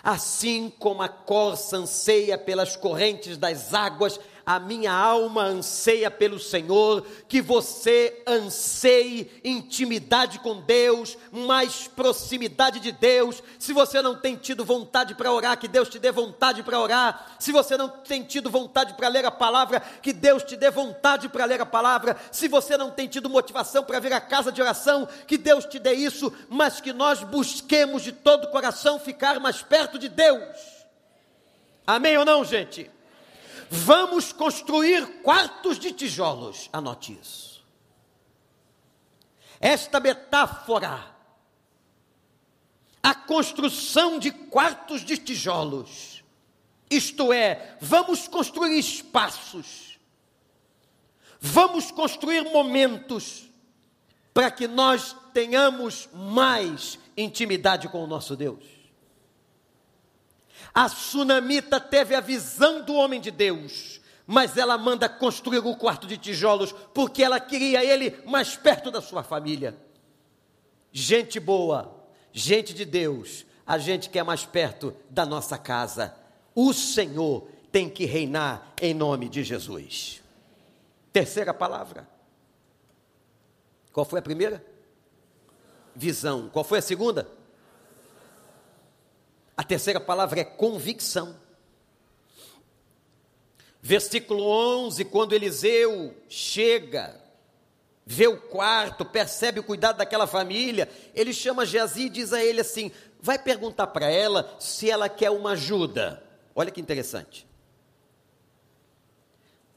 assim 0.02 0.70
como 0.70 1.02
a 1.02 1.10
corça 1.10 1.76
anseia 1.76 2.38
pelas 2.38 2.78
correntes 2.78 3.38
das 3.38 3.74
águas, 3.74 4.22
a 4.50 4.58
minha 4.58 4.92
alma 4.92 5.44
anseia 5.44 6.10
pelo 6.10 6.40
Senhor, 6.40 7.06
que 7.28 7.40
você 7.40 8.24
anseie 8.26 9.30
intimidade 9.44 10.40
com 10.40 10.60
Deus, 10.60 11.16
mais 11.32 11.88
proximidade 11.88 12.80
de 12.80 12.92
Deus. 12.92 13.44
Se 13.60 13.74
você 13.74 14.02
não 14.02 14.16
tem 14.16 14.36
tido 14.36 14.66
vontade 14.66 15.14
para 15.14 15.32
orar, 15.32 15.56
que 15.60 15.68
Deus 15.68 15.88
te 15.88 16.00
dê 16.00 16.12
vontade 16.12 16.64
para 16.64 16.80
orar. 16.80 17.38
Se 17.38 17.52
você 17.52 17.78
não 17.78 17.90
tem 17.90 18.24
tido 18.24 18.50
vontade 18.50 18.96
para 18.96 19.08
ler 19.08 19.24
a 19.24 19.30
palavra, 19.30 19.82
que 20.02 20.12
Deus 20.12 20.42
te 20.42 20.56
dê 20.56 20.72
vontade 20.72 21.30
para 21.30 21.46
ler 21.46 21.62
a 21.62 21.66
palavra. 21.68 22.18
Se 22.32 22.48
você 22.48 22.76
não 22.76 22.90
tem 22.90 23.08
tido 23.08 23.30
motivação 23.30 23.84
para 23.84 24.00
vir 24.00 24.14
à 24.14 24.20
casa 24.20 24.52
de 24.52 24.60
oração, 24.60 25.08
que 25.28 25.38
Deus 25.38 25.64
te 25.64 25.78
dê 25.78 25.94
isso, 25.94 26.34
mas 26.50 26.82
que 26.82 26.92
nós 26.92 27.22
busquemos 27.22 28.02
de 28.02 28.14
todo 28.14 28.46
o 28.46 28.50
coração 28.50 29.00
ficar 29.00 29.40
mais 29.40 29.62
perto 29.62 30.00
de 30.00 30.10
Deus. 30.10 30.58
Amém 31.86 32.18
ou 32.18 32.26
não, 32.26 32.44
gente? 32.44 32.90
Vamos 33.70 34.34
construir 34.34 35.22
quartos 35.22 35.78
de 35.78 35.92
tijolos. 35.92 36.70
Anote 36.74 37.18
isso. 37.22 37.64
Esta 39.60 40.00
metáfora, 40.00 41.16
a 43.04 43.14
construção 43.14 44.18
de 44.18 44.32
quartos 44.32 45.06
de 45.06 45.18
tijolos, 45.18 46.24
isto 46.90 47.32
é, 47.32 47.78
vamos 47.80 48.28
construir 48.28 48.80
espaços, 48.80 50.00
vamos 51.40 51.92
construir 51.92 52.42
momentos 52.52 53.50
para 54.34 54.50
que 54.50 54.68
nós 54.68 55.16
tenhamos 55.34 56.10
mais 56.14 56.98
intimidade 57.16 57.90
com 57.90 58.04
o 58.04 58.08
nosso 58.08 58.36
Deus. 58.36 58.79
A 60.74 60.88
sunamita 60.88 61.80
teve 61.80 62.16
a 62.16 62.20
visão 62.20 62.84
do 62.84 62.94
homem 62.94 63.20
de 63.20 63.32
Deus, 63.32 64.00
mas 64.26 64.58
ela 64.58 64.78
manda 64.78 65.10
construir 65.10 65.60
o 65.60 65.76
quarto 65.76 66.06
de 66.06 66.18
tijolos 66.18 66.72
porque 66.94 67.24
ela 67.24 67.40
queria 67.40 67.84
ele 67.84 68.22
mais 68.26 68.56
perto 68.56 68.92
da 68.92 69.02
sua 69.02 69.24
família. 69.24 69.78
Gente 70.92 71.40
boa, 71.40 72.06
gente 72.32 72.74
de 72.74 72.86
Deus, 72.86 73.46
a 73.66 73.78
gente 73.78 74.10
quer 74.10 74.24
mais 74.24 74.46
perto 74.46 74.96
da 75.10 75.26
nossa 75.26 75.58
casa. 75.58 76.16
O 76.56 76.74
Senhor 76.74 77.48
tem 77.72 77.90
que 77.90 78.06
reinar 78.06 78.74
em 78.82 78.94
nome 78.94 79.30
de 79.30 79.44
Jesus. 79.44 80.22
Terceira 81.12 81.54
palavra. 81.54 82.08
Qual 83.92 84.06
foi 84.06 84.20
a 84.20 84.24
primeira? 84.24 84.64
Visão. 85.96 86.50
Qual 86.50 86.64
foi 86.64 86.80
a 86.80 86.82
segunda? 86.82 87.39
A 89.60 89.64
terceira 89.66 90.00
palavra 90.00 90.40
é 90.40 90.46
convicção. 90.46 91.36
Versículo 93.82 94.42
11: 94.42 95.04
quando 95.04 95.34
Eliseu 95.34 96.16
chega, 96.30 97.22
vê 98.06 98.26
o 98.26 98.40
quarto, 98.40 99.04
percebe 99.04 99.60
o 99.60 99.64
cuidado 99.64 99.98
daquela 99.98 100.26
família, 100.26 100.88
ele 101.14 101.34
chama 101.34 101.66
Geazi 101.66 102.04
e 102.04 102.10
diz 102.10 102.32
a 102.32 102.42
ele 102.42 102.62
assim: 102.62 102.90
vai 103.20 103.38
perguntar 103.38 103.88
para 103.88 104.10
ela 104.10 104.56
se 104.62 104.90
ela 104.90 105.10
quer 105.10 105.30
uma 105.30 105.52
ajuda. 105.52 106.24
Olha 106.56 106.72
que 106.72 106.80
interessante. 106.80 107.46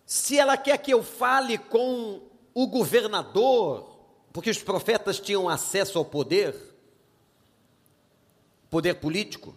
Se 0.07 0.39
ela 0.39 0.57
quer 0.57 0.79
que 0.79 0.95
eu 0.95 1.03
fale 1.03 1.59
com 1.59 2.23
o 2.55 2.69
governador, 2.69 3.99
porque 4.33 4.51
os 4.51 4.63
profetas 4.63 5.19
tinham 5.19 5.49
acesso 5.49 5.99
ao 5.99 6.05
poder, 6.05 6.55
poder 8.71 8.95
político, 8.95 9.57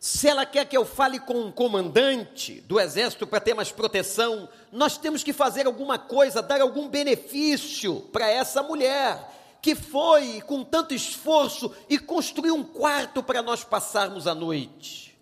se 0.00 0.28
ela 0.28 0.46
quer 0.46 0.64
que 0.64 0.76
eu 0.76 0.84
fale 0.84 1.18
com 1.18 1.34
um 1.34 1.50
comandante 1.50 2.60
do 2.62 2.78
exército 2.78 3.26
para 3.26 3.40
ter 3.40 3.54
mais 3.54 3.72
proteção, 3.72 4.48
nós 4.70 4.96
temos 4.96 5.24
que 5.24 5.32
fazer 5.32 5.66
alguma 5.66 5.98
coisa, 5.98 6.40
dar 6.40 6.60
algum 6.60 6.88
benefício 6.88 8.00
para 8.12 8.30
essa 8.30 8.62
mulher 8.62 9.36
que 9.60 9.74
foi 9.74 10.40
com 10.42 10.62
tanto 10.62 10.94
esforço 10.94 11.74
e 11.88 11.98
construiu 11.98 12.54
um 12.54 12.62
quarto 12.62 13.24
para 13.24 13.42
nós 13.42 13.64
passarmos 13.64 14.28
a 14.28 14.34
noite. 14.34 15.18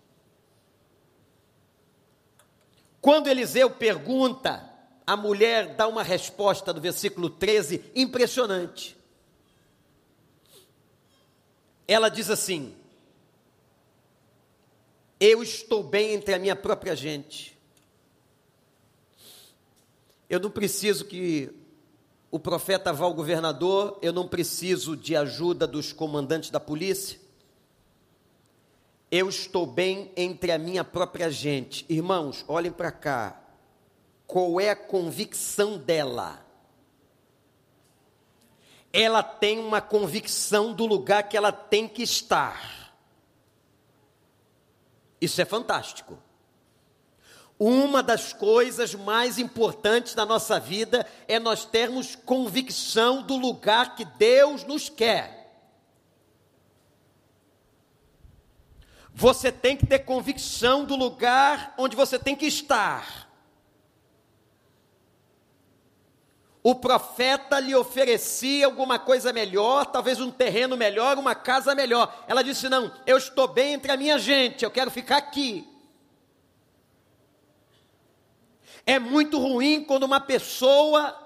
Quando 3.01 3.27
Eliseu 3.27 3.69
pergunta, 3.71 4.69
a 5.07 5.17
mulher 5.17 5.75
dá 5.75 5.87
uma 5.87 6.03
resposta 6.03 6.71
do 6.71 6.79
versículo 6.79 7.31
13 7.31 7.83
impressionante. 7.95 8.95
Ela 11.87 12.09
diz 12.09 12.29
assim: 12.29 12.75
eu 15.19 15.41
estou 15.41 15.83
bem 15.83 16.13
entre 16.13 16.33
a 16.33 16.39
minha 16.39 16.55
própria 16.55 16.95
gente. 16.95 17.57
Eu 20.29 20.39
não 20.39 20.51
preciso 20.51 21.05
que 21.05 21.49
o 22.29 22.39
profeta 22.39 22.91
vá 22.91 23.05
ao 23.05 23.13
governador, 23.13 23.97
eu 24.01 24.11
não 24.11 24.27
preciso 24.27 24.95
de 24.95 25.15
ajuda 25.15 25.65
dos 25.65 25.93
comandantes 25.93 26.49
da 26.49 26.59
polícia. 26.59 27.19
Eu 29.09 29.29
estou 29.29 29.65
bem 29.65 30.11
entre 30.17 30.51
a 30.51 30.57
minha 30.57 30.83
própria 30.83 31.31
gente. 31.31 31.85
Irmãos, 31.87 32.43
olhem 32.47 32.71
para 32.71 32.91
cá. 32.91 33.41
Qual 34.25 34.59
é 34.59 34.69
a 34.69 34.75
convicção 34.75 35.77
dela? 35.77 36.45
Ela 38.91 39.23
tem 39.23 39.59
uma 39.59 39.79
convicção 39.79 40.73
do 40.73 40.85
lugar 40.85 41.23
que 41.29 41.37
ela 41.37 41.53
tem 41.53 41.87
que 41.87 42.03
estar. 42.03 42.86
Isso 45.19 45.41
é 45.41 45.45
fantástico. 45.45 46.17
Uma 47.59 48.03
das 48.03 48.33
coisas 48.33 48.93
mais 48.93 49.39
importantes 49.39 50.13
da 50.13 50.25
nossa 50.25 50.59
vida 50.59 51.07
é 51.27 51.39
nós 51.39 51.65
termos 51.65 52.15
convicção 52.15 53.23
do 53.23 53.35
lugar 53.35 53.95
que 53.95 54.05
Deus 54.05 54.63
nos 54.63 54.89
quer. 54.89 55.37
Você 59.11 59.51
tem 59.51 59.75
que 59.75 59.87
ter 59.87 59.99
convicção 59.99 60.85
do 60.85 60.95
lugar 60.95 61.73
onde 61.79 61.95
você 61.95 62.19
tem 62.19 62.35
que 62.35 62.45
estar. 62.45 63.26
O 66.67 66.75
profeta 66.75 67.61
lhe 67.61 67.73
oferecia 67.73 68.65
alguma 68.65 68.99
coisa 68.99 69.31
melhor, 69.31 69.85
talvez 69.85 70.19
um 70.19 70.29
terreno 70.29 70.75
melhor, 70.75 71.17
uma 71.17 71.33
casa 71.33 71.73
melhor. 71.73 72.25
Ela 72.27 72.43
disse: 72.43 72.67
Não, 72.67 72.93
eu 73.05 73.17
estou 73.17 73.47
bem 73.47 73.75
entre 73.75 73.89
a 73.89 73.95
minha 73.95 74.19
gente, 74.19 74.65
eu 74.65 74.69
quero 74.69 74.91
ficar 74.91 75.15
aqui. 75.15 75.65
É 78.85 78.99
muito 78.99 79.39
ruim 79.39 79.81
quando 79.85 80.03
uma 80.03 80.19
pessoa 80.19 81.17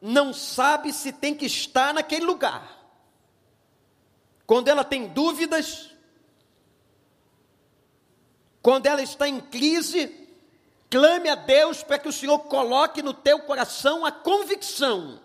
não 0.00 0.32
sabe 0.32 0.90
se 0.94 1.12
tem 1.12 1.34
que 1.34 1.44
estar 1.44 1.92
naquele 1.92 2.24
lugar. 2.24 2.88
Quando 4.46 4.68
ela 4.68 4.82
tem 4.82 5.08
dúvidas, 5.08 5.90
quando 8.62 8.86
ela 8.86 9.02
está 9.02 9.28
em 9.28 9.42
crise, 9.42 10.25
clame 10.90 11.28
a 11.28 11.34
Deus 11.34 11.82
para 11.82 11.98
que 11.98 12.08
o 12.08 12.12
Senhor 12.12 12.38
coloque 12.40 13.02
no 13.02 13.14
teu 13.14 13.40
coração 13.40 14.04
a 14.04 14.12
convicção 14.12 15.20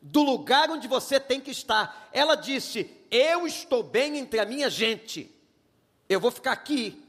do 0.00 0.22
lugar 0.22 0.70
onde 0.70 0.86
você 0.86 1.18
tem 1.18 1.40
que 1.40 1.50
estar. 1.50 2.08
Ela 2.12 2.34
disse: 2.34 2.90
Eu 3.10 3.46
estou 3.46 3.82
bem 3.82 4.18
entre 4.18 4.38
a 4.38 4.44
minha 4.44 4.70
gente, 4.70 5.34
eu 6.08 6.20
vou 6.20 6.30
ficar 6.30 6.52
aqui. 6.52 7.02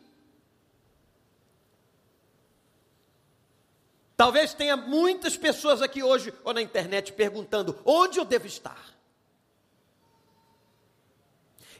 Talvez 4.16 4.52
tenha 4.56 4.76
muitas 4.76 5.38
pessoas 5.38 5.80
aqui 5.80 6.02
hoje 6.02 6.34
ou 6.44 6.54
na 6.54 6.62
internet 6.62 7.14
perguntando: 7.14 7.80
onde 7.86 8.18
eu 8.18 8.26
devo 8.26 8.48
estar? 8.48 8.98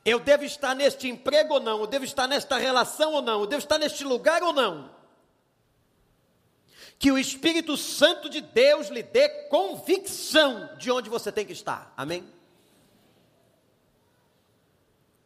Eu 0.06 0.20
devo 0.20 0.46
estar 0.46 0.74
neste 0.74 1.10
emprego 1.10 1.56
ou 1.56 1.60
não? 1.60 1.82
Eu 1.82 1.88
devo 1.88 2.06
estar 2.06 2.28
nesta 2.28 2.58
relação 2.58 3.14
ou 3.14 3.22
não? 3.22 3.42
Eu 3.42 3.48
devo 3.48 3.62
estar 3.62 3.78
neste 3.78 4.04
lugar 4.04 4.42
ou 4.42 4.54
não? 4.54 4.97
Que 7.00 7.12
o 7.12 7.18
Espírito 7.18 7.78
Santo 7.78 8.30
de 8.30 8.42
Deus 8.42 8.88
lhe 8.88 9.04
dê 9.04 9.30
convicção 9.50 10.76
de 10.78 10.92
onde 10.92 11.10
você 11.10 11.32
tem 11.32 11.46
que 11.46 11.54
estar. 11.54 11.94
Amém? 11.96 12.28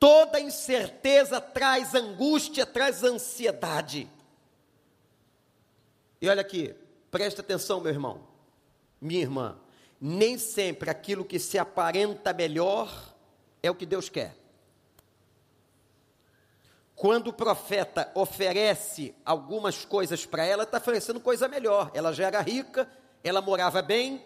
Toda 0.02 0.40
incerteza 0.40 1.40
traz 1.40 1.94
angústia, 1.94 2.66
traz 2.66 3.04
ansiedade. 3.04 4.10
E 6.20 6.28
olha 6.28 6.42
aqui, 6.42 6.76
preste 7.10 7.40
atenção, 7.40 7.80
meu 7.80 7.92
irmão, 7.92 8.28
minha 9.00 9.22
irmã. 9.22 9.60
Nem 10.00 10.38
sempre 10.40 10.90
aquilo 10.90 11.24
que 11.24 11.38
se 11.38 11.60
aparenta 11.60 12.34
melhor 12.34 13.14
é 13.62 13.70
o 13.70 13.76
que 13.76 13.86
Deus 13.86 14.10
quer. 14.10 14.41
Quando 17.02 17.30
o 17.30 17.34
profeta 17.34 18.12
oferece 18.14 19.16
algumas 19.26 19.84
coisas 19.84 20.24
para 20.24 20.46
ela, 20.46 20.62
está 20.62 20.78
oferecendo 20.78 21.20
coisa 21.20 21.48
melhor. 21.48 21.90
Ela 21.96 22.14
já 22.14 22.28
era 22.28 22.42
rica, 22.42 22.88
ela 23.24 23.42
morava 23.42 23.82
bem. 23.82 24.24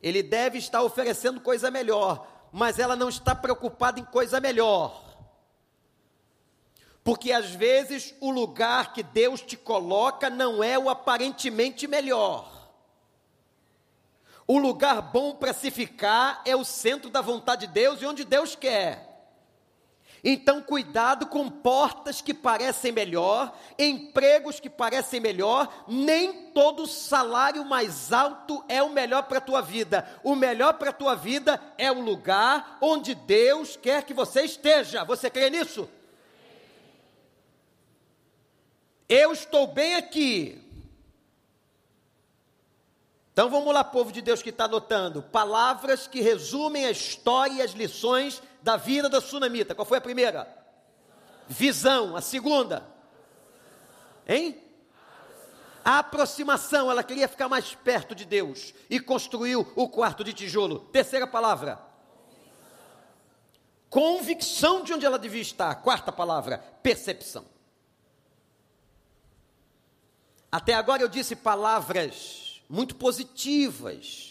Ele 0.00 0.22
deve 0.22 0.56
estar 0.56 0.82
oferecendo 0.82 1.42
coisa 1.42 1.70
melhor, 1.70 2.26
mas 2.50 2.78
ela 2.78 2.96
não 2.96 3.10
está 3.10 3.34
preocupada 3.34 4.00
em 4.00 4.04
coisa 4.06 4.40
melhor. 4.40 5.04
Porque 7.04 7.32
às 7.32 7.50
vezes 7.50 8.14
o 8.18 8.30
lugar 8.30 8.94
que 8.94 9.02
Deus 9.02 9.42
te 9.42 9.58
coloca 9.58 10.30
não 10.30 10.64
é 10.64 10.78
o 10.78 10.88
aparentemente 10.88 11.86
melhor. 11.86 12.50
O 14.46 14.56
lugar 14.56 15.02
bom 15.02 15.34
para 15.34 15.52
se 15.52 15.70
ficar 15.70 16.40
é 16.46 16.56
o 16.56 16.64
centro 16.64 17.10
da 17.10 17.20
vontade 17.20 17.66
de 17.66 17.74
Deus 17.74 18.00
e 18.00 18.06
onde 18.06 18.24
Deus 18.24 18.56
quer. 18.56 19.07
Então, 20.22 20.60
cuidado 20.60 21.26
com 21.26 21.48
portas 21.48 22.20
que 22.20 22.34
parecem 22.34 22.90
melhor, 22.90 23.56
empregos 23.78 24.58
que 24.58 24.68
parecem 24.68 25.20
melhor, 25.20 25.84
nem 25.86 26.50
todo 26.50 26.86
salário 26.86 27.64
mais 27.64 28.12
alto 28.12 28.64
é 28.68 28.82
o 28.82 28.90
melhor 28.90 29.22
para 29.24 29.38
a 29.38 29.42
tua 29.42 29.60
vida. 29.60 30.08
O 30.24 30.34
melhor 30.34 30.74
para 30.74 30.90
a 30.90 30.92
tua 30.92 31.14
vida 31.14 31.60
é 31.78 31.90
o 31.90 32.00
lugar 32.00 32.78
onde 32.80 33.14
Deus 33.14 33.76
quer 33.76 34.04
que 34.04 34.12
você 34.12 34.42
esteja. 34.42 35.04
Você 35.04 35.30
crê 35.30 35.50
nisso? 35.50 35.88
Eu 39.08 39.32
estou 39.32 39.66
bem 39.68 39.94
aqui. 39.94 40.62
Então 43.32 43.48
vamos 43.48 43.72
lá, 43.72 43.84
povo 43.84 44.10
de 44.10 44.20
Deus 44.20 44.42
que 44.42 44.50
está 44.50 44.64
anotando. 44.64 45.22
Palavras 45.22 46.08
que 46.08 46.20
resumem 46.20 46.84
a 46.84 46.90
história 46.90 47.52
e 47.54 47.62
as 47.62 47.70
lições 47.70 48.42
da 48.68 48.76
vida 48.76 49.08
da 49.08 49.18
sunamita. 49.18 49.74
Qual 49.74 49.86
foi 49.86 49.96
a 49.96 50.00
primeira? 50.00 50.46
Visão. 51.48 52.14
A 52.14 52.20
segunda? 52.20 52.86
Hein? 54.26 54.62
A 55.82 56.00
aproximação, 56.00 56.90
ela 56.90 57.02
queria 57.02 57.26
ficar 57.26 57.48
mais 57.48 57.74
perto 57.74 58.14
de 58.14 58.26
Deus 58.26 58.74
e 58.90 59.00
construiu 59.00 59.72
o 59.74 59.88
quarto 59.88 60.22
de 60.22 60.34
tijolo. 60.34 60.80
Terceira 60.92 61.26
palavra. 61.26 61.80
Convicção 63.88 64.84
de 64.84 64.92
onde 64.92 65.06
ela 65.06 65.18
devia 65.18 65.40
estar. 65.40 65.74
Quarta 65.76 66.12
palavra, 66.12 66.58
percepção. 66.82 67.46
Até 70.52 70.74
agora 70.74 71.00
eu 71.00 71.08
disse 71.08 71.34
palavras 71.34 72.60
muito 72.68 72.96
positivas 72.96 74.27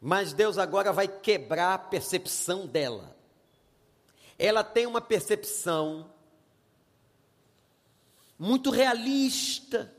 mas 0.00 0.32
Deus 0.32 0.58
agora 0.58 0.92
vai 0.92 1.08
quebrar 1.08 1.74
a 1.74 1.78
percepção 1.78 2.66
dela. 2.66 3.16
Ela 4.38 4.62
tem 4.62 4.86
uma 4.86 5.00
percepção 5.00 6.10
muito 8.38 8.70
realista, 8.70 9.92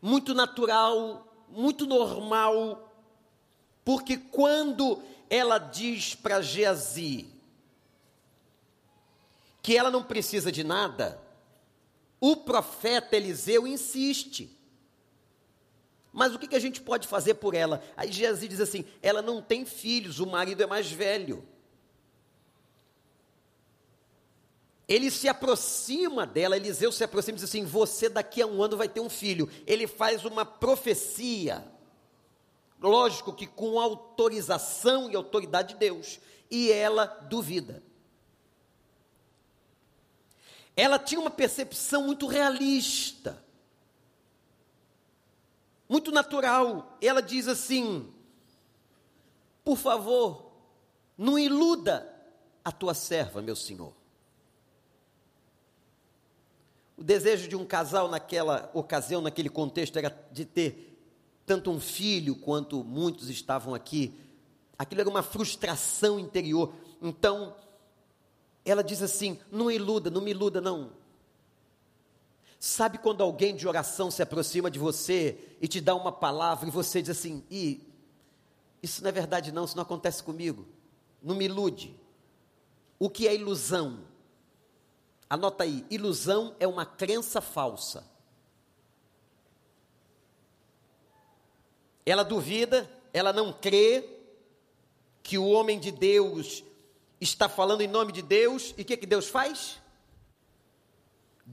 muito 0.00 0.32
natural, 0.32 1.26
muito 1.48 1.86
normal, 1.86 2.92
porque 3.84 4.16
quando 4.16 5.02
ela 5.28 5.58
diz 5.58 6.14
para 6.14 6.40
Geazi 6.40 7.28
que 9.60 9.76
ela 9.76 9.90
não 9.90 10.02
precisa 10.02 10.50
de 10.50 10.64
nada, 10.64 11.20
o 12.20 12.36
profeta 12.36 13.16
Eliseu 13.16 13.66
insiste. 13.66 14.56
Mas 16.12 16.34
o 16.34 16.38
que, 16.38 16.46
que 16.46 16.56
a 16.56 16.60
gente 16.60 16.80
pode 16.82 17.08
fazer 17.08 17.34
por 17.34 17.54
ela? 17.54 17.82
Aí 17.96 18.12
Jesus 18.12 18.48
diz 18.48 18.60
assim: 18.60 18.84
ela 19.00 19.22
não 19.22 19.40
tem 19.40 19.64
filhos, 19.64 20.20
o 20.20 20.26
marido 20.26 20.62
é 20.62 20.66
mais 20.66 20.90
velho. 20.90 21.46
Ele 24.86 25.10
se 25.10 25.26
aproxima 25.26 26.26
dela, 26.26 26.54
Eliseu 26.54 26.92
se 26.92 27.02
aproxima 27.02 27.36
e 27.36 27.40
diz 27.40 27.48
assim: 27.48 27.64
Você 27.64 28.10
daqui 28.10 28.42
a 28.42 28.46
um 28.46 28.62
ano 28.62 28.76
vai 28.76 28.88
ter 28.88 29.00
um 29.00 29.08
filho. 29.08 29.48
Ele 29.66 29.86
faz 29.86 30.26
uma 30.26 30.44
profecia, 30.44 31.66
lógico 32.78 33.32
que 33.32 33.46
com 33.46 33.80
autorização 33.80 35.10
e 35.10 35.16
autoridade 35.16 35.72
de 35.72 35.80
Deus, 35.80 36.20
e 36.50 36.70
ela 36.70 37.06
duvida. 37.06 37.82
Ela 40.76 40.98
tinha 40.98 41.20
uma 41.20 41.30
percepção 41.30 42.04
muito 42.04 42.26
realista 42.26 43.42
muito 45.92 46.10
natural. 46.10 46.96
Ela 47.02 47.20
diz 47.20 47.46
assim: 47.46 48.08
Por 49.62 49.76
favor, 49.76 50.50
não 51.18 51.38
iluda 51.38 52.10
a 52.64 52.72
tua 52.72 52.94
serva, 52.94 53.42
meu 53.42 53.54
senhor. 53.54 53.92
O 56.96 57.04
desejo 57.04 57.46
de 57.46 57.54
um 57.54 57.66
casal 57.66 58.08
naquela 58.08 58.70
ocasião, 58.72 59.20
naquele 59.20 59.50
contexto, 59.50 59.98
era 59.98 60.08
de 60.32 60.46
ter 60.46 60.98
tanto 61.44 61.70
um 61.70 61.78
filho 61.78 62.36
quanto 62.36 62.82
muitos 62.82 63.28
estavam 63.28 63.74
aqui. 63.74 64.18
Aquilo 64.78 65.02
era 65.02 65.10
uma 65.10 65.22
frustração 65.22 66.18
interior. 66.18 66.72
Então, 67.02 67.54
ela 68.64 68.82
diz 68.82 69.02
assim: 69.02 69.38
não 69.50 69.70
iluda, 69.70 70.08
não 70.08 70.22
me 70.22 70.30
iluda, 70.30 70.58
não. 70.58 71.01
Sabe 72.64 72.96
quando 72.96 73.24
alguém 73.24 73.56
de 73.56 73.66
oração 73.66 74.08
se 74.08 74.22
aproxima 74.22 74.70
de 74.70 74.78
você 74.78 75.36
e 75.60 75.66
te 75.66 75.80
dá 75.80 75.96
uma 75.96 76.12
palavra 76.12 76.68
e 76.68 76.70
você 76.70 77.02
diz 77.02 77.10
assim: 77.10 77.44
"E 77.50 77.84
isso 78.80 79.02
não 79.02 79.08
é 79.08 79.12
verdade 79.12 79.50
não, 79.50 79.64
isso 79.64 79.74
não 79.74 79.82
acontece 79.82 80.22
comigo. 80.22 80.64
Não 81.20 81.34
me 81.34 81.46
ilude". 81.46 81.92
O 83.00 83.10
que 83.10 83.26
é 83.26 83.34
ilusão? 83.34 84.04
Anota 85.28 85.64
aí, 85.64 85.84
ilusão 85.90 86.54
é 86.60 86.66
uma 86.68 86.86
crença 86.86 87.40
falsa. 87.40 88.06
Ela 92.06 92.22
duvida, 92.22 92.88
ela 93.12 93.32
não 93.32 93.52
crê 93.52 94.08
que 95.20 95.36
o 95.36 95.48
homem 95.48 95.80
de 95.80 95.90
Deus 95.90 96.62
está 97.20 97.48
falando 97.48 97.80
em 97.80 97.88
nome 97.88 98.12
de 98.12 98.22
Deus, 98.22 98.72
e 98.78 98.82
o 98.82 98.84
que, 98.84 98.96
que 98.96 99.06
Deus 99.06 99.26
faz? 99.26 99.81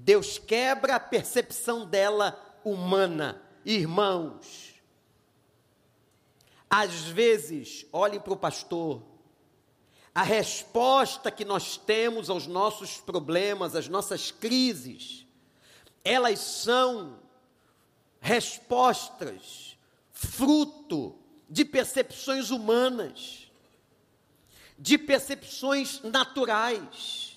Deus 0.04 0.38
quebra 0.38 0.96
a 0.96 1.00
percepção 1.00 1.86
dela 1.86 2.40
humana. 2.64 3.42
Irmãos, 3.66 4.76
às 6.70 7.04
vezes, 7.06 7.86
olhem 7.92 8.20
para 8.20 8.34
o 8.34 8.38
pastor, 8.38 9.04
a 10.16 10.24
resposta 10.24 11.30
que 11.30 11.44
nós 11.44 11.78
temos 11.78 12.30
aos 12.30 12.48
nossos 12.48 12.98
problemas, 12.98 13.76
às 13.76 13.88
nossas 13.88 14.32
crises, 14.32 15.26
elas 16.04 16.40
são 16.40 17.20
respostas 18.22 19.78
fruto 20.12 21.18
de 21.50 21.66
percepções 21.66 22.52
humanas, 22.52 23.52
de 24.78 24.98
percepções 24.98 26.02
naturais. 26.04 27.29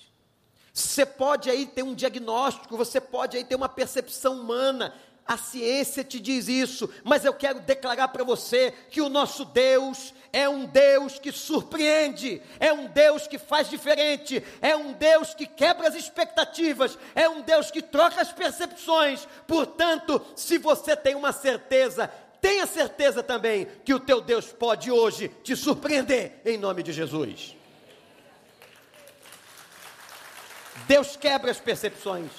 Você 0.73 1.05
pode 1.05 1.51
aí 1.51 1.67
ter 1.67 1.83
um 1.83 1.93
diagnóstico, 1.93 2.75
você 2.75 2.99
pode 2.99 3.37
aí 3.37 3.43
ter 3.43 3.53
uma 3.53 3.69
percepção 3.69 4.41
humana, 4.41 4.91
a 5.23 5.37
ciência 5.37 6.03
te 6.03 6.19
diz 6.19 6.47
isso, 6.47 6.89
mas 7.03 7.23
eu 7.23 7.33
quero 7.33 7.59
declarar 7.59 8.07
para 8.07 8.23
você 8.23 8.73
que 8.89 8.99
o 8.99 9.07
nosso 9.07 9.45
Deus 9.45 10.15
é 10.33 10.49
um 10.49 10.65
Deus 10.65 11.19
que 11.19 11.31
surpreende, 11.31 12.41
é 12.59 12.73
um 12.73 12.87
Deus 12.87 13.27
que 13.27 13.37
faz 13.37 13.69
diferente, 13.69 14.43
é 14.63 14.75
um 14.75 14.93
Deus 14.93 15.35
que 15.35 15.45
quebra 15.45 15.87
as 15.87 15.93
expectativas, 15.93 16.97
é 17.13 17.29
um 17.29 17.41
Deus 17.41 17.69
que 17.69 17.83
troca 17.83 18.19
as 18.19 18.31
percepções. 18.31 19.27
Portanto, 19.45 20.19
se 20.35 20.57
você 20.57 20.95
tem 20.97 21.13
uma 21.13 21.31
certeza, 21.31 22.07
tenha 22.41 22.65
certeza 22.65 23.21
também 23.21 23.67
que 23.85 23.93
o 23.93 23.99
teu 23.99 24.19
Deus 24.19 24.47
pode 24.47 24.91
hoje 24.91 25.29
te 25.43 25.55
surpreender 25.55 26.41
em 26.43 26.57
nome 26.57 26.81
de 26.81 26.91
Jesus. 26.91 27.55
Deus 30.87 31.15
quebra 31.15 31.51
as 31.51 31.59
percepções. 31.59 32.31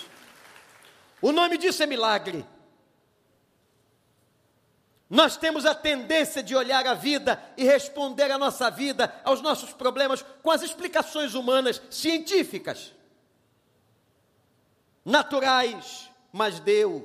O 1.21 1.33
nome 1.33 1.57
disso 1.57 1.83
é 1.83 1.87
milagre. 1.87 2.45
Nós 5.09 5.37
temos 5.37 5.65
a 5.65 5.75
tendência 5.75 6.43
de 6.43 6.57
olhar 6.57 6.87
a 6.87 6.95
vida 6.95 7.43
e 7.57 7.65
responder 7.65 8.31
a 8.31 8.39
nossa 8.39 8.71
vida, 8.71 9.15
aos 9.25 9.41
nossos 9.41 9.73
problemas, 9.73 10.25
com 10.43 10.51
as 10.51 10.63
explicações 10.63 11.35
humanas, 11.35 11.81
científicas, 11.91 12.93
naturais, 15.05 16.11
mas 16.33 16.59
Deus 16.59 17.05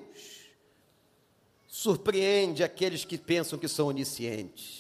surpreende 1.68 2.64
aqueles 2.64 3.06
que 3.06 3.18
pensam 3.18 3.60
que 3.60 3.68
são 3.68 3.88
oniscientes. 3.88 4.79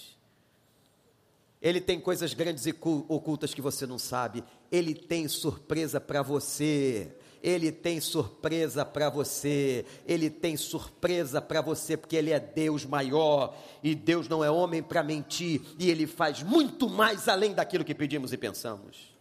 Ele 1.61 1.81
tem 1.81 1.99
coisas 1.99 2.33
grandes 2.33 2.65
e 2.65 2.75
ocultas 3.09 3.53
que 3.53 3.61
você 3.61 3.85
não 3.85 3.99
sabe. 3.99 4.43
Ele 4.71 4.93
tem 4.93 5.27
surpresa 5.27 5.99
para 5.99 6.21
você. 6.21 7.13
Ele 7.43 7.69
tem 7.71 7.99
surpresa 7.99 8.85
para 8.85 9.09
você. 9.09 9.85
Ele 10.07 10.29
tem 10.29 10.55
surpresa 10.55 11.41
para 11.41 11.61
você 11.61 11.97
porque 11.97 12.15
ele 12.15 12.31
é 12.31 12.39
Deus 12.39 12.85
maior 12.85 13.57
e 13.83 13.93
Deus 13.93 14.29
não 14.29 14.43
é 14.43 14.49
homem 14.49 14.81
para 14.81 15.03
mentir 15.03 15.61
e 15.77 15.89
ele 15.89 16.07
faz 16.07 16.43
muito 16.43 16.89
mais 16.89 17.27
além 17.27 17.53
daquilo 17.53 17.83
que 17.83 17.95
pedimos 17.95 18.31
e 18.31 18.37
pensamos. 18.37 19.13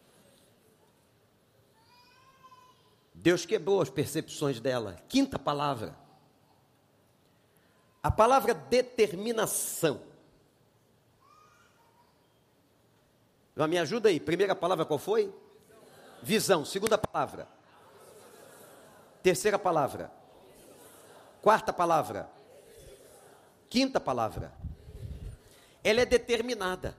Deus 3.13 3.45
quebrou 3.45 3.83
as 3.83 3.91
percepções 3.91 4.61
dela. 4.61 4.97
Quinta 5.09 5.41
palavra. 5.41 5.99
A 8.01 8.13
palavra 8.13 8.55
determinação. 8.55 10.01
Me 13.67 13.79
ajuda 13.79 14.09
aí. 14.09 14.21
Primeira 14.21 14.55
palavra 14.55 14.85
qual 14.85 14.99
foi? 14.99 15.35
Visão. 16.23 16.65
Segunda 16.65 16.97
palavra. 16.97 17.49
Terceira 19.23 19.59
palavra. 19.59 20.13
Quarta 21.43 21.73
palavra. 21.73 22.31
Quinta 23.69 23.99
palavra. 23.99 24.53
Ela 25.83 26.03
é 26.03 26.07
determinada. 26.07 26.97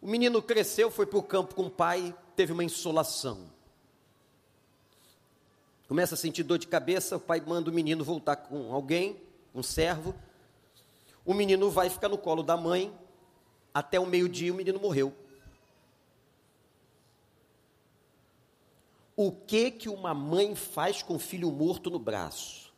O 0.00 0.08
menino 0.08 0.40
cresceu, 0.40 0.90
foi 0.90 1.06
para 1.06 1.18
o 1.18 1.22
campo 1.22 1.54
com 1.54 1.64
o 1.64 1.70
pai, 1.70 2.14
teve 2.36 2.52
uma 2.52 2.62
insolação. 2.62 3.50
Começa 5.88 6.14
a 6.14 6.18
sentir 6.18 6.42
dor 6.42 6.58
de 6.58 6.66
cabeça, 6.66 7.16
o 7.16 7.20
pai 7.20 7.40
manda 7.44 7.70
o 7.70 7.74
menino 7.74 8.04
voltar 8.04 8.36
com 8.36 8.72
alguém, 8.72 9.20
um 9.54 9.62
servo. 9.62 10.14
O 11.26 11.34
menino 11.34 11.68
vai 11.68 11.90
ficar 11.90 12.08
no 12.08 12.16
colo 12.16 12.44
da 12.44 12.56
mãe, 12.56 12.96
até 13.74 13.98
o 13.98 14.06
meio-dia 14.06 14.52
o 14.52 14.56
menino 14.56 14.78
morreu. 14.78 15.12
O 19.16 19.32
que 19.32 19.72
que 19.72 19.88
uma 19.88 20.14
mãe 20.14 20.54
faz 20.54 21.02
com 21.02 21.16
o 21.16 21.18
filho 21.18 21.50
morto 21.50 21.90
no 21.90 21.98
braço? 21.98 22.72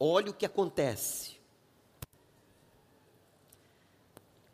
Olha 0.00 0.30
o 0.30 0.34
que 0.34 0.44
acontece. 0.44 1.38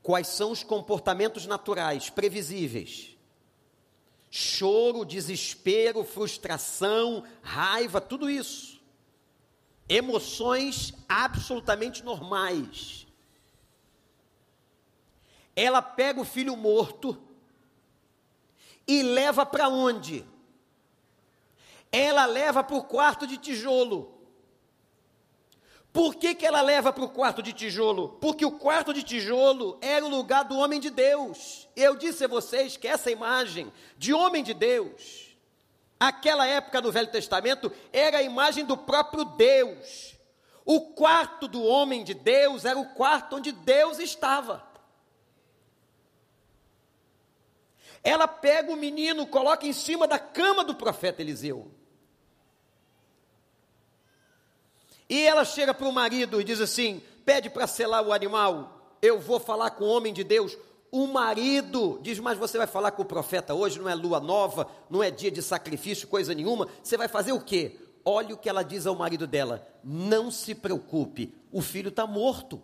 Quais 0.02 0.26
são 0.26 0.50
os 0.50 0.62
comportamentos 0.62 1.46
naturais, 1.46 2.10
previsíveis? 2.10 3.16
Choro, 4.30 5.04
desespero, 5.04 6.04
frustração, 6.04 7.24
raiva, 7.40 8.02
tudo 8.02 8.28
isso. 8.28 8.82
Emoções 9.88 10.92
absolutamente 11.08 12.04
normais. 12.04 13.06
Ela 15.57 15.81
pega 15.83 16.21
o 16.21 16.25
filho 16.25 16.57
morto 16.57 17.17
e 18.87 19.03
leva 19.03 19.47
para 19.47 19.69
onde? 19.69 20.27
ela 21.95 22.27
leva 22.27 22.64
para 22.64 22.77
o 22.77 22.83
quarto 22.83 23.25
de 23.25 23.37
tijolo. 23.37 24.12
Por 25.93 26.17
que, 26.17 26.35
que 26.35 26.45
ela 26.45 26.61
leva 26.61 26.93
para 26.93 27.05
o 27.05 27.09
quarto 27.09 27.40
de 27.40 27.53
tijolo? 27.53 28.19
Porque 28.21 28.45
o 28.45 28.51
quarto 28.51 28.93
de 28.93 29.05
tijolo 29.05 29.79
era 29.81 30.05
o 30.05 30.09
lugar 30.09 30.43
do 30.43 30.59
homem 30.59 30.81
de 30.81 30.90
Deus. 30.90 31.69
Eu 31.77 31.95
disse 31.95 32.25
a 32.25 32.29
vocês 32.29 32.77
que 32.77 32.88
essa 32.88 33.12
imagem 33.12 33.73
de 33.97 34.12
homem 34.12 34.43
de 34.43 34.53
Deus, 34.53 35.37
aquela 36.01 36.45
época 36.45 36.83
do 36.83 36.90
Velho 36.90 37.12
Testamento, 37.12 37.71
era 37.93 38.19
a 38.19 38.23
imagem 38.23 38.64
do 38.64 38.77
próprio 38.77 39.25
Deus. 39.25 40.17
O 40.64 40.81
quarto 40.95 41.47
do 41.47 41.62
homem 41.62 42.03
de 42.03 42.12
Deus 42.12 42.64
era 42.64 42.77
o 42.77 42.88
quarto 42.95 43.37
onde 43.37 43.53
Deus 43.53 44.01
estava. 44.01 44.67
Ela 48.05 48.29
pega 48.29 48.71
o 48.71 48.77
menino, 48.77 49.27
coloca 49.27 49.67
em 49.67 49.73
cima 49.73 50.07
da 50.07 50.19
cama 50.19 50.62
do 50.62 50.75
profeta 50.75 51.23
Eliseu. 51.23 51.71
E 55.09 55.23
ela 55.23 55.45
chega 55.45 55.73
para 55.73 55.88
o 55.88 55.93
marido 55.93 56.38
e 56.38 56.45
diz 56.45 56.61
assim: 56.61 57.03
pede 57.25 57.49
para 57.49 57.67
selar 57.67 58.07
o 58.07 58.12
animal, 58.12 58.99
eu 59.01 59.19
vou 59.19 59.40
falar 59.40 59.71
com 59.71 59.85
o 59.85 59.88
homem 59.88 60.12
de 60.12 60.23
Deus. 60.23 60.57
O 60.93 61.07
marido 61.07 61.99
diz: 62.03 62.19
Mas 62.19 62.38
você 62.38 62.59
vai 62.59 62.67
falar 62.67 62.90
com 62.90 63.03
o 63.03 63.07
profeta 63.07 63.55
hoje, 63.55 63.81
não 63.81 63.88
é 63.88 63.95
lua 63.95 64.21
nova, 64.21 64.71
não 64.90 65.03
é 65.03 65.11
dia 65.11 65.31
de 65.31 65.43
sacrifício, 65.43 66.07
coisa 66.07 66.35
nenhuma. 66.35 66.69
Você 66.83 66.99
vai 66.99 67.09
fazer 67.09 67.33
o 67.33 67.40
quê? 67.40 67.81
Olha 68.05 68.35
o 68.35 68.38
que 68.38 68.51
ela 68.51 68.62
diz 68.62 68.87
ao 68.87 68.95
marido 68.95 69.27
dela: 69.27 69.67
Não 69.83 70.31
se 70.31 70.55
preocupe, 70.55 71.35
o 71.51 71.62
filho 71.62 71.88
está 71.88 72.07
morto. 72.07 72.62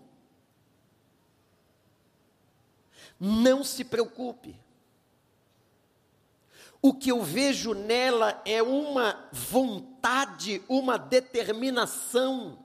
Não 3.18 3.64
se 3.64 3.84
preocupe. 3.84 4.58
O 6.82 6.94
que 6.94 7.10
eu 7.10 7.22
vejo 7.22 7.74
nela 7.74 8.40
é 8.44 8.62
uma 8.62 9.28
vontade, 9.30 10.62
uma 10.68 10.96
determinação 10.96 12.58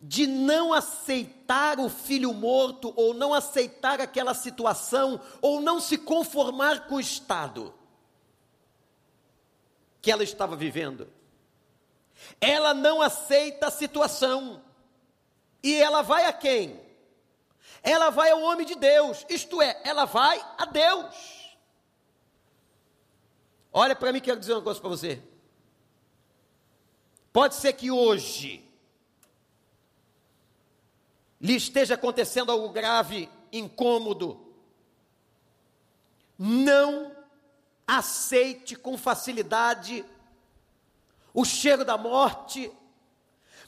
de 0.00 0.26
não 0.26 0.72
aceitar 0.72 1.80
o 1.80 1.88
filho 1.88 2.32
morto, 2.32 2.92
ou 2.94 3.12
não 3.12 3.34
aceitar 3.34 4.00
aquela 4.00 4.34
situação, 4.34 5.20
ou 5.40 5.60
não 5.60 5.80
se 5.80 5.98
conformar 5.98 6.86
com 6.86 6.96
o 6.96 7.00
estado 7.00 7.74
que 10.00 10.10
ela 10.10 10.22
estava 10.22 10.54
vivendo. 10.54 11.08
Ela 12.40 12.72
não 12.74 13.02
aceita 13.02 13.66
a 13.68 13.70
situação. 13.70 14.62
E 15.62 15.74
ela 15.74 16.02
vai 16.02 16.26
a 16.26 16.32
quem? 16.32 16.80
Ela 17.82 18.10
vai 18.10 18.30
ao 18.30 18.42
homem 18.42 18.66
de 18.66 18.74
Deus, 18.74 19.24
isto 19.28 19.60
é, 19.62 19.80
ela 19.84 20.04
vai 20.04 20.44
a 20.56 20.64
Deus. 20.64 21.37
Olha 23.80 23.94
para 23.94 24.12
mim, 24.12 24.20
quero 24.20 24.40
dizer 24.40 24.54
uma 24.54 24.62
coisa 24.62 24.80
para 24.80 24.90
você. 24.90 25.22
Pode 27.32 27.54
ser 27.54 27.72
que 27.74 27.92
hoje 27.92 28.68
lhe 31.40 31.54
esteja 31.54 31.94
acontecendo 31.94 32.50
algo 32.50 32.70
grave, 32.70 33.30
incômodo. 33.52 34.52
Não 36.36 37.14
aceite 37.86 38.74
com 38.74 38.98
facilidade 38.98 40.04
o 41.32 41.44
cheiro 41.44 41.84
da 41.84 41.96
morte, 41.96 42.72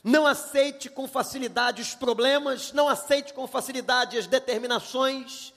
não 0.02 0.26
aceite 0.26 0.90
com 0.90 1.06
facilidade 1.06 1.82
os 1.82 1.94
problemas, 1.94 2.72
não 2.72 2.88
aceite 2.88 3.32
com 3.32 3.46
facilidade 3.46 4.18
as 4.18 4.26
determinações, 4.26 5.54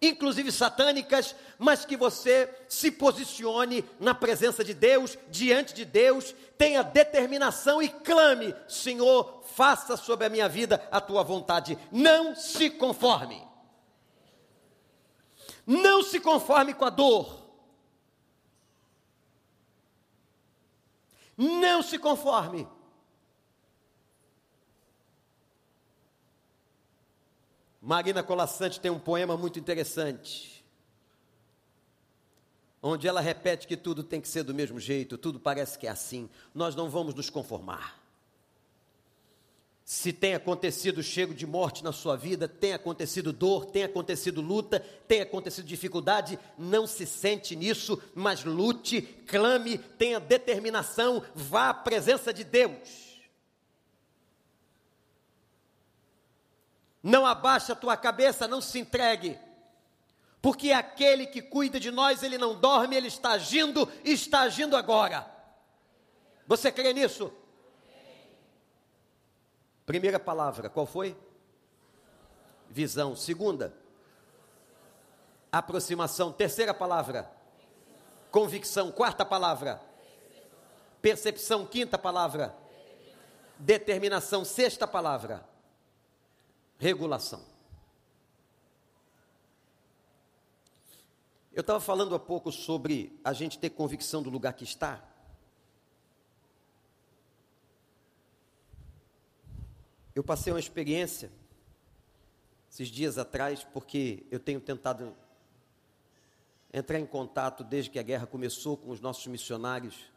inclusive 0.00 0.52
satânicas, 0.52 1.34
mas 1.58 1.84
que 1.84 1.96
você 1.96 2.52
se 2.68 2.90
posicione 2.90 3.84
na 3.98 4.14
presença 4.14 4.62
de 4.62 4.74
Deus, 4.74 5.18
diante 5.30 5.74
de 5.74 5.84
Deus, 5.84 6.34
tenha 6.58 6.82
determinação 6.82 7.82
e 7.82 7.88
clame: 7.88 8.54
Senhor, 8.68 9.42
faça 9.54 9.96
sobre 9.96 10.26
a 10.26 10.30
minha 10.30 10.48
vida 10.48 10.86
a 10.90 11.00
tua 11.00 11.22
vontade. 11.22 11.78
Não 11.90 12.34
se 12.34 12.70
conforme. 12.70 13.42
Não 15.66 16.02
se 16.02 16.20
conforme 16.20 16.74
com 16.74 16.84
a 16.84 16.90
dor. 16.90 17.44
Não 21.36 21.82
se 21.82 21.98
conforme. 21.98 22.66
Marina 27.86 28.20
Colassante 28.20 28.80
tem 28.80 28.90
um 28.90 28.98
poema 28.98 29.36
muito 29.36 29.60
interessante, 29.60 30.60
onde 32.82 33.06
ela 33.06 33.20
repete 33.20 33.64
que 33.64 33.76
tudo 33.76 34.02
tem 34.02 34.20
que 34.20 34.26
ser 34.26 34.42
do 34.42 34.52
mesmo 34.52 34.80
jeito, 34.80 35.16
tudo 35.16 35.38
parece 35.38 35.78
que 35.78 35.86
é 35.86 35.90
assim. 35.90 36.28
Nós 36.52 36.74
não 36.74 36.90
vamos 36.90 37.14
nos 37.14 37.30
conformar. 37.30 37.96
Se 39.84 40.12
tem 40.12 40.34
acontecido 40.34 41.00
chego 41.00 41.32
de 41.32 41.46
morte 41.46 41.84
na 41.84 41.92
sua 41.92 42.16
vida, 42.16 42.48
tem 42.48 42.72
acontecido 42.72 43.32
dor, 43.32 43.66
tem 43.66 43.84
acontecido 43.84 44.40
luta, 44.40 44.80
tem 45.06 45.20
acontecido 45.20 45.64
dificuldade, 45.64 46.40
não 46.58 46.88
se 46.88 47.06
sente 47.06 47.54
nisso, 47.54 48.02
mas 48.16 48.42
lute, 48.42 49.00
clame, 49.28 49.78
tenha 49.78 50.18
determinação, 50.18 51.22
vá 51.36 51.68
à 51.68 51.74
presença 51.74 52.34
de 52.34 52.42
Deus. 52.42 53.15
Não 57.06 57.24
abaixe 57.24 57.70
a 57.70 57.76
tua 57.76 57.96
cabeça, 57.96 58.48
não 58.48 58.60
se 58.60 58.80
entregue. 58.80 59.38
Porque 60.42 60.72
aquele 60.72 61.24
que 61.24 61.40
cuida 61.40 61.78
de 61.78 61.92
nós, 61.92 62.24
ele 62.24 62.36
não 62.36 62.58
dorme, 62.58 62.96
ele 62.96 63.06
está 63.06 63.30
agindo 63.30 63.88
e 64.04 64.10
está 64.10 64.40
agindo 64.40 64.76
agora. 64.76 65.24
Você 66.48 66.72
crê 66.72 66.92
nisso? 66.92 67.32
Primeira 69.86 70.18
palavra, 70.18 70.68
qual 70.68 70.84
foi? 70.84 71.16
Visão. 72.68 73.14
Segunda, 73.14 73.72
aproximação. 75.52 76.32
Terceira 76.32 76.74
palavra, 76.74 77.30
convicção. 78.32 78.90
Quarta 78.90 79.24
palavra, 79.24 79.80
percepção. 81.00 81.66
Quinta 81.66 81.96
palavra, 81.96 82.52
determinação. 83.60 84.44
Sexta 84.44 84.88
palavra, 84.88 85.48
regulação. 86.78 87.44
Eu 91.52 91.62
estava 91.62 91.80
falando 91.80 92.14
há 92.14 92.18
pouco 92.18 92.52
sobre 92.52 93.18
a 93.24 93.32
gente 93.32 93.58
ter 93.58 93.70
convicção 93.70 94.22
do 94.22 94.28
lugar 94.28 94.52
que 94.52 94.64
está. 94.64 95.02
Eu 100.14 100.22
passei 100.22 100.52
uma 100.52 100.60
experiência 100.60 101.30
esses 102.70 102.88
dias 102.88 103.16
atrás, 103.16 103.64
porque 103.64 104.26
eu 104.30 104.38
tenho 104.38 104.60
tentado 104.60 105.16
entrar 106.72 106.98
em 106.98 107.06
contato 107.06 107.64
desde 107.64 107.90
que 107.90 107.98
a 107.98 108.02
guerra 108.02 108.26
começou 108.26 108.76
com 108.76 108.90
os 108.90 109.00
nossos 109.00 109.26
missionários, 109.26 110.12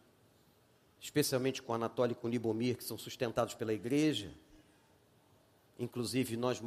especialmente 1.00 1.62
com 1.62 1.74
Anatoly 1.74 2.12
e 2.12 2.16
com 2.16 2.28
Libomir, 2.28 2.76
que 2.76 2.84
são 2.84 2.98
sustentados 2.98 3.54
pela 3.56 3.74
igreja. 3.74 4.34
Inclusive, 5.80 6.38
nós 6.38 6.62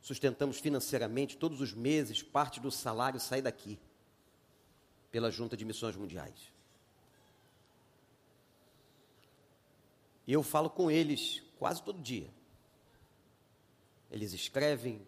sustentamos 0.00 0.58
financeiramente 0.58 1.36
todos 1.36 1.60
os 1.60 1.72
meses, 1.72 2.22
parte 2.22 2.58
do 2.58 2.70
salário 2.70 3.20
sai 3.20 3.40
daqui, 3.40 3.78
pela 5.10 5.30
Junta 5.30 5.56
de 5.56 5.64
Missões 5.64 5.94
Mundiais. 5.94 6.52
E 10.26 10.32
eu 10.32 10.42
falo 10.42 10.68
com 10.68 10.90
eles 10.90 11.42
quase 11.58 11.82
todo 11.82 12.00
dia 12.00 12.28
eles 14.12 14.34
escrevem. 14.34 15.00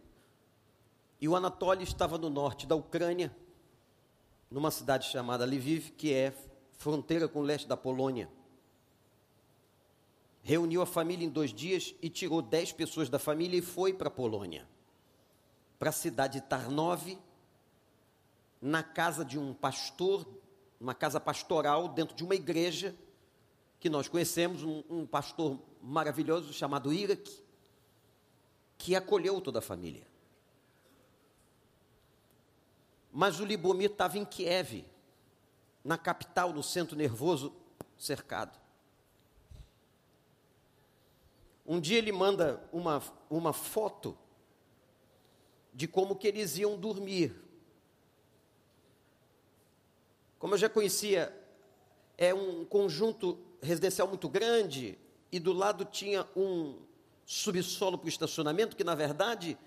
E 1.20 1.28
o 1.28 1.36
Anatoly 1.36 1.84
estava 1.84 2.16
no 2.16 2.30
norte 2.30 2.66
da 2.66 2.74
Ucrânia, 2.74 3.34
numa 4.50 4.70
cidade 4.70 5.08
chamada 5.08 5.44
Lviv, 5.44 5.90
que 5.90 6.12
é 6.12 6.32
fronteira 6.78 7.28
com 7.28 7.40
o 7.40 7.42
leste 7.42 7.68
da 7.68 7.76
Polônia. 7.76 8.28
Reuniu 10.46 10.82
a 10.82 10.86
família 10.86 11.24
em 11.24 11.30
dois 11.30 11.54
dias 11.54 11.94
e 12.02 12.10
tirou 12.10 12.42
dez 12.42 12.70
pessoas 12.70 13.08
da 13.08 13.18
família 13.18 13.58
e 13.58 13.62
foi 13.62 13.94
para 13.94 14.08
a 14.08 14.10
Polônia, 14.10 14.68
para 15.78 15.88
a 15.88 15.92
cidade 15.92 16.38
de 16.38 16.46
Tarnov, 16.46 17.18
na 18.60 18.82
casa 18.82 19.24
de 19.24 19.38
um 19.38 19.54
pastor, 19.54 20.28
uma 20.78 20.94
casa 20.94 21.18
pastoral, 21.18 21.88
dentro 21.88 22.14
de 22.14 22.22
uma 22.22 22.34
igreja 22.34 22.94
que 23.80 23.88
nós 23.88 24.06
conhecemos, 24.06 24.62
um, 24.62 24.84
um 24.90 25.06
pastor 25.06 25.58
maravilhoso 25.80 26.52
chamado 26.52 26.92
Irak, 26.92 27.42
que 28.76 28.94
acolheu 28.94 29.40
toda 29.40 29.60
a 29.60 29.62
família. 29.62 30.06
Mas 33.10 33.40
o 33.40 33.46
Libomir 33.46 33.90
estava 33.90 34.18
em 34.18 34.26
Kiev, 34.26 34.84
na 35.82 35.96
capital, 35.96 36.52
no 36.52 36.62
centro 36.62 36.94
nervoso, 36.94 37.50
cercado. 37.96 38.63
Um 41.66 41.80
dia 41.80 41.98
ele 41.98 42.12
manda 42.12 42.62
uma, 42.72 43.02
uma 43.30 43.52
foto 43.52 44.16
de 45.72 45.88
como 45.88 46.14
que 46.14 46.28
eles 46.28 46.56
iam 46.58 46.78
dormir. 46.78 47.34
Como 50.38 50.54
eu 50.54 50.58
já 50.58 50.68
conhecia, 50.68 51.34
é 52.18 52.34
um 52.34 52.64
conjunto 52.64 53.38
residencial 53.62 54.06
muito 54.06 54.28
grande 54.28 54.98
e 55.32 55.40
do 55.40 55.52
lado 55.52 55.84
tinha 55.84 56.28
um 56.36 56.76
subsolo 57.24 57.96
para 57.96 58.06
o 58.06 58.08
estacionamento, 58.08 58.76
que 58.76 58.84
na 58.84 58.94
verdade, 58.94 59.58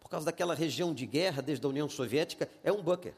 por 0.00 0.10
causa 0.10 0.26
daquela 0.26 0.54
região 0.54 0.92
de 0.92 1.06
guerra 1.06 1.40
desde 1.40 1.64
a 1.64 1.68
União 1.68 1.88
Soviética, 1.88 2.50
é 2.64 2.72
um 2.72 2.82
bunker. 2.82 3.14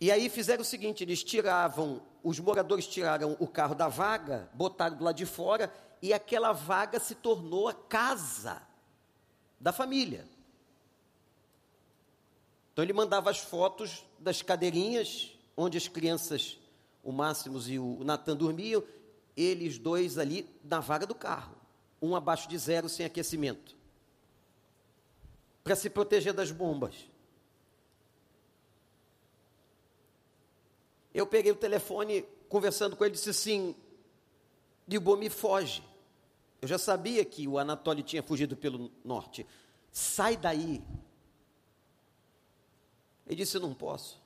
E 0.00 0.10
aí 0.10 0.28
fizeram 0.28 0.62
o 0.62 0.64
seguinte: 0.64 1.04
eles 1.04 1.22
tiravam, 1.22 2.02
os 2.22 2.40
moradores 2.40 2.86
tiraram 2.86 3.36
o 3.38 3.46
carro 3.46 3.74
da 3.74 3.88
vaga, 3.88 4.48
botaram 4.54 4.96
do 4.96 5.04
lado 5.04 5.16
de 5.16 5.26
fora, 5.26 5.72
e 6.00 6.12
aquela 6.12 6.52
vaga 6.52 6.98
se 6.98 7.14
tornou 7.14 7.68
a 7.68 7.74
casa 7.74 8.62
da 9.60 9.72
família. 9.72 10.26
Então 12.72 12.82
ele 12.82 12.94
mandava 12.94 13.30
as 13.30 13.38
fotos 13.38 14.06
das 14.18 14.40
cadeirinhas 14.40 15.36
onde 15.54 15.76
as 15.76 15.86
crianças, 15.86 16.58
o 17.02 17.12
Máximos 17.12 17.68
e 17.68 17.78
o 17.78 18.02
Natan 18.02 18.34
dormiam, 18.34 18.82
eles 19.36 19.78
dois 19.78 20.16
ali 20.16 20.48
na 20.64 20.80
vaga 20.80 21.06
do 21.06 21.14
carro, 21.14 21.54
um 22.00 22.16
abaixo 22.16 22.48
de 22.48 22.56
zero 22.56 22.88
sem 22.88 23.04
aquecimento, 23.04 23.76
para 25.62 25.76
se 25.76 25.90
proteger 25.90 26.32
das 26.32 26.50
bombas. 26.50 27.09
Eu 31.12 31.26
peguei 31.26 31.50
o 31.50 31.56
telefone, 31.56 32.22
conversando 32.48 32.96
com 32.96 33.04
ele, 33.04 33.14
disse 33.14 33.30
assim: 33.30 33.74
Libomi 34.88 35.30
foge. 35.30 35.82
Eu 36.60 36.68
já 36.68 36.78
sabia 36.78 37.24
que 37.24 37.48
o 37.48 37.58
Anatoly 37.58 38.02
tinha 38.02 38.22
fugido 38.22 38.56
pelo 38.56 38.90
norte. 39.04 39.46
Sai 39.90 40.36
daí. 40.36 40.82
Ele 43.26 43.36
disse: 43.36 43.58
Não 43.58 43.72
posso. 43.72 44.20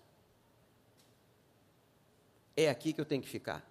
É 2.57 2.68
aqui 2.68 2.92
que 2.92 3.01
eu 3.01 3.05
tenho 3.05 3.23
que 3.23 3.29
ficar. 3.29 3.64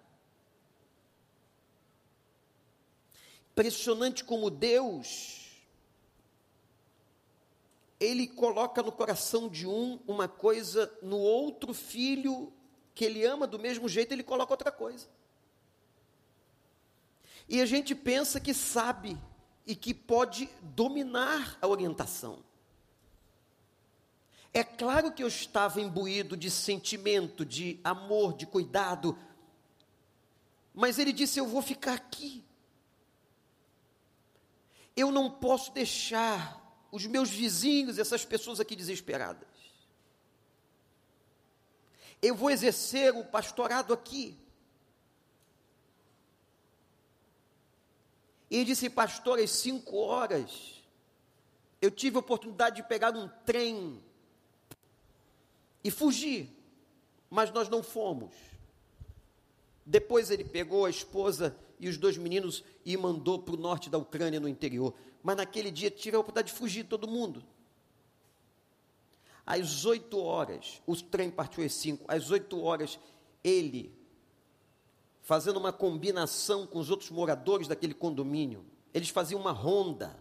Impressionante 3.52 4.24
como 4.24 4.50
Deus, 4.50 5.62
Ele 8.00 8.26
coloca 8.26 8.82
no 8.82 8.90
coração 8.90 9.48
de 9.48 9.66
um 9.66 10.00
uma 10.06 10.26
coisa, 10.26 10.92
no 11.02 11.18
outro 11.18 11.72
filho 11.72 12.52
que 12.94 13.04
ele 13.04 13.24
ama 13.24 13.46
do 13.46 13.58
mesmo 13.58 13.88
jeito, 13.88 14.12
ele 14.12 14.22
coloca 14.22 14.52
outra 14.52 14.70
coisa. 14.70 15.06
E 17.48 17.60
a 17.60 17.66
gente 17.66 17.94
pensa 17.94 18.40
que 18.40 18.54
sabe 18.54 19.18
e 19.66 19.74
que 19.74 19.92
pode 19.92 20.48
dominar 20.62 21.58
a 21.60 21.66
orientação. 21.66 22.42
É 24.52 24.62
claro 24.62 25.10
que 25.10 25.22
eu 25.22 25.26
estava 25.26 25.80
imbuído 25.80 26.36
de 26.36 26.50
sentimento, 26.50 27.44
de 27.44 27.80
amor, 27.82 28.34
de 28.34 28.46
cuidado, 28.46 29.18
mas 30.72 30.98
ele 30.98 31.12
disse: 31.12 31.40
Eu 31.40 31.46
vou 31.46 31.60
ficar 31.60 31.94
aqui. 31.94 32.44
Eu 34.96 35.10
não 35.10 35.28
posso 35.28 35.72
deixar 35.72 36.62
os 36.92 37.04
meus 37.06 37.28
vizinhos, 37.28 37.98
essas 37.98 38.24
pessoas 38.24 38.60
aqui 38.60 38.76
desesperadas. 38.76 39.48
Eu 42.20 42.34
vou 42.34 42.50
exercer 42.50 43.14
o 43.14 43.24
pastorado 43.24 43.92
aqui. 43.92 44.38
E 48.50 48.64
disse, 48.64 48.88
pastor, 48.88 49.38
às 49.38 49.50
cinco 49.50 49.96
horas, 49.96 50.82
eu 51.80 51.90
tive 51.90 52.16
a 52.16 52.20
oportunidade 52.20 52.76
de 52.76 52.88
pegar 52.88 53.14
um 53.14 53.28
trem 53.44 54.02
e 55.82 55.90
fugir, 55.90 56.48
mas 57.28 57.50
nós 57.50 57.68
não 57.68 57.82
fomos. 57.82 58.32
Depois 59.84 60.30
ele 60.30 60.44
pegou 60.44 60.86
a 60.86 60.90
esposa 60.90 61.56
e 61.78 61.88
os 61.88 61.98
dois 61.98 62.16
meninos 62.16 62.64
e 62.84 62.96
mandou 62.96 63.38
para 63.38 63.54
o 63.54 63.58
norte 63.58 63.90
da 63.90 63.98
Ucrânia, 63.98 64.40
no 64.40 64.48
interior. 64.48 64.94
Mas 65.22 65.36
naquele 65.36 65.70
dia 65.70 65.90
tive 65.90 66.16
a 66.16 66.20
oportunidade 66.20 66.52
de 66.52 66.58
fugir 66.58 66.84
todo 66.84 67.06
mundo. 67.06 67.44
Às 69.46 69.84
oito 69.84 70.18
horas, 70.20 70.80
o 70.86 70.96
trem 70.96 71.30
partiu 71.30 71.64
às 71.64 71.74
cinco, 71.74 72.04
às 72.08 72.30
oito 72.30 72.60
horas, 72.62 72.98
ele, 73.42 73.94
fazendo 75.20 75.58
uma 75.58 75.72
combinação 75.72 76.66
com 76.66 76.78
os 76.78 76.90
outros 76.90 77.10
moradores 77.10 77.68
daquele 77.68 77.92
condomínio, 77.92 78.64
eles 78.92 79.10
faziam 79.10 79.40
uma 79.40 79.52
ronda. 79.52 80.18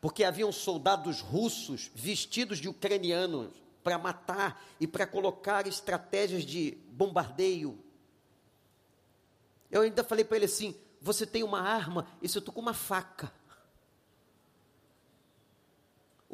Porque 0.00 0.24
haviam 0.24 0.52
soldados 0.52 1.20
russos 1.20 1.90
vestidos 1.94 2.58
de 2.58 2.68
ucranianos 2.68 3.52
para 3.82 3.98
matar 3.98 4.62
e 4.80 4.86
para 4.86 5.06
colocar 5.06 5.66
estratégias 5.66 6.44
de 6.44 6.78
bombardeio. 6.88 7.78
Eu 9.70 9.82
ainda 9.82 10.02
falei 10.02 10.24
para 10.24 10.38
ele 10.38 10.46
assim: 10.46 10.74
você 11.00 11.26
tem 11.26 11.42
uma 11.42 11.60
arma, 11.60 12.06
e 12.22 12.24
eu 12.24 12.38
estou 12.38 12.54
com 12.54 12.60
uma 12.60 12.72
faca. 12.72 13.30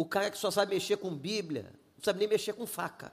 O 0.00 0.04
cara 0.06 0.30
que 0.30 0.38
só 0.38 0.50
sabe 0.50 0.74
mexer 0.74 0.96
com 0.96 1.14
Bíblia, 1.14 1.74
não 1.94 2.02
sabe 2.02 2.20
nem 2.20 2.26
mexer 2.26 2.54
com 2.54 2.66
faca. 2.66 3.12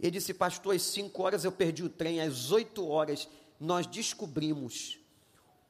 Ele 0.00 0.10
disse, 0.10 0.34
pastor, 0.34 0.74
às 0.74 0.82
5 0.82 1.22
horas 1.22 1.44
eu 1.44 1.52
perdi 1.52 1.84
o 1.84 1.88
trem, 1.88 2.20
às 2.20 2.50
8 2.50 2.84
horas 2.84 3.28
nós 3.60 3.86
descobrimos 3.86 4.98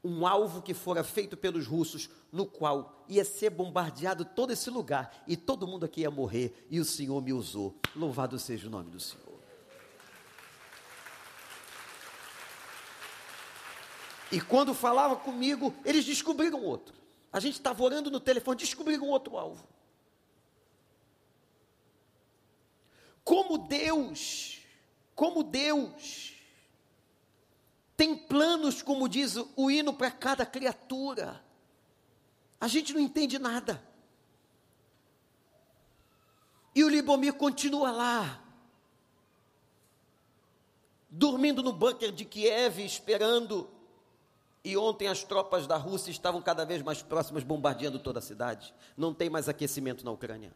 um 0.03 0.27
alvo 0.27 0.63
que 0.63 0.73
fora 0.73 1.05
feito 1.05 1.37
pelos 1.37 1.67
russos, 1.67 2.09
no 2.33 2.47
qual 2.47 3.05
ia 3.11 3.27
ser 3.27 3.51
bombardeado 3.51 4.25
todo 4.25 4.55
esse 4.55 4.71
lugar, 4.71 5.23
e 5.27 5.37
todo 5.37 5.67
mundo 5.67 5.85
aqui 5.85 6.01
ia 6.01 6.11
morrer, 6.11 6.67
e 6.71 6.81
o 6.81 6.85
Senhor 6.85 7.21
me 7.21 7.35
usou. 7.35 7.77
Louvado 7.95 8.39
seja 8.39 8.69
o 8.69 8.71
nome 8.71 8.91
do 8.91 8.99
Senhor. 8.99 9.39
E 14.33 14.41
quando 14.41 14.73
falava 14.73 15.15
comigo, 15.17 15.75
eles 15.85 16.07
descobriram 16.07 16.63
outro. 16.63 17.05
A 17.37 17.39
gente 17.39 17.57
estava 17.57 17.85
orando 17.85 18.11
no 18.11 18.19
telefone, 18.19 18.57
descobriram 18.57 19.09
outro 19.09 19.37
alvo. 19.37 19.69
Como 23.23 23.59
Deus, 23.59 24.63
como 25.15 25.43
Deus, 25.43 26.33
tem 27.95 28.17
planos, 28.17 28.81
como 28.81 29.07
diz 29.07 29.37
o 29.55 29.71
hino, 29.71 29.93
para 29.93 30.11
cada 30.11 30.47
criatura. 30.47 31.45
A 32.59 32.69
gente 32.69 32.95
não 32.95 33.01
entende 33.01 33.39
nada. 33.39 33.87
E 36.75 36.83
o 36.83 36.89
Libomir 36.89 37.35
continua 37.35 37.91
lá, 37.91 38.43
dormindo 41.11 41.63
no 41.63 41.75
bunker 41.75 42.13
de 42.13 42.25
Kiev, 42.25 42.83
esperando. 42.83 43.76
E 44.67 44.77
ontem 44.77 45.07
as 45.07 45.23
tropas 45.23 45.65
da 45.65 45.77
Rússia 45.77 46.11
estavam 46.11 46.43
cada 46.43 46.65
vez 46.65 46.83
mais 46.83 47.01
próximas, 47.01 47.45
bombardeando 47.45 48.01
toda 48.01 48.19
a 48.19 48.23
cidade. 48.23 48.75
Não 48.97 49.15
tem 49.15 49.31
mais 49.31 49.49
aquecimento 49.49 50.05
na 50.05 50.11
Ucrânia. 50.11 50.53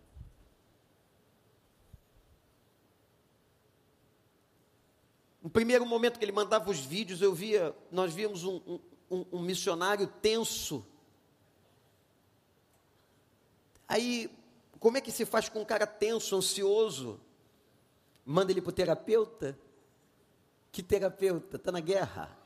No 5.41 5.49
primeiro 5.49 5.87
momento 5.87 6.19
que 6.19 6.25
ele 6.25 6.33
mandava 6.33 6.69
os 6.69 6.81
vídeos, 6.81 7.23
eu 7.23 7.33
via, 7.33 7.73
nós 7.89 8.13
víamos 8.13 8.43
um, 8.43 8.81
um, 9.09 9.25
um 9.31 9.41
missionário 9.41 10.09
tenso. 10.09 10.85
Aí, 13.87 14.29
como 14.81 14.99
é 14.99 15.01
que 15.01 15.13
se 15.13 15.25
faz 15.25 15.49
com 15.49 15.61
um 15.61 15.65
cara 15.65 15.87
tenso, 15.87 16.35
ansioso? 16.35 17.21
Manda 18.27 18.51
ele 18.51 18.61
para 18.61 18.71
o 18.71 18.73
terapeuta? 18.73 19.57
Que 20.73 20.83
terapeuta? 20.83 21.59
Está 21.59 21.71
na 21.71 21.79
guerra. 21.79 22.40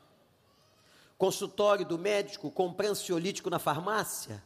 Consultório 1.17 1.85
do 1.85 1.97
médico, 1.97 2.51
compra 2.51 2.89
ansiolítico 2.89 3.49
na 3.49 3.59
farmácia? 3.59 4.43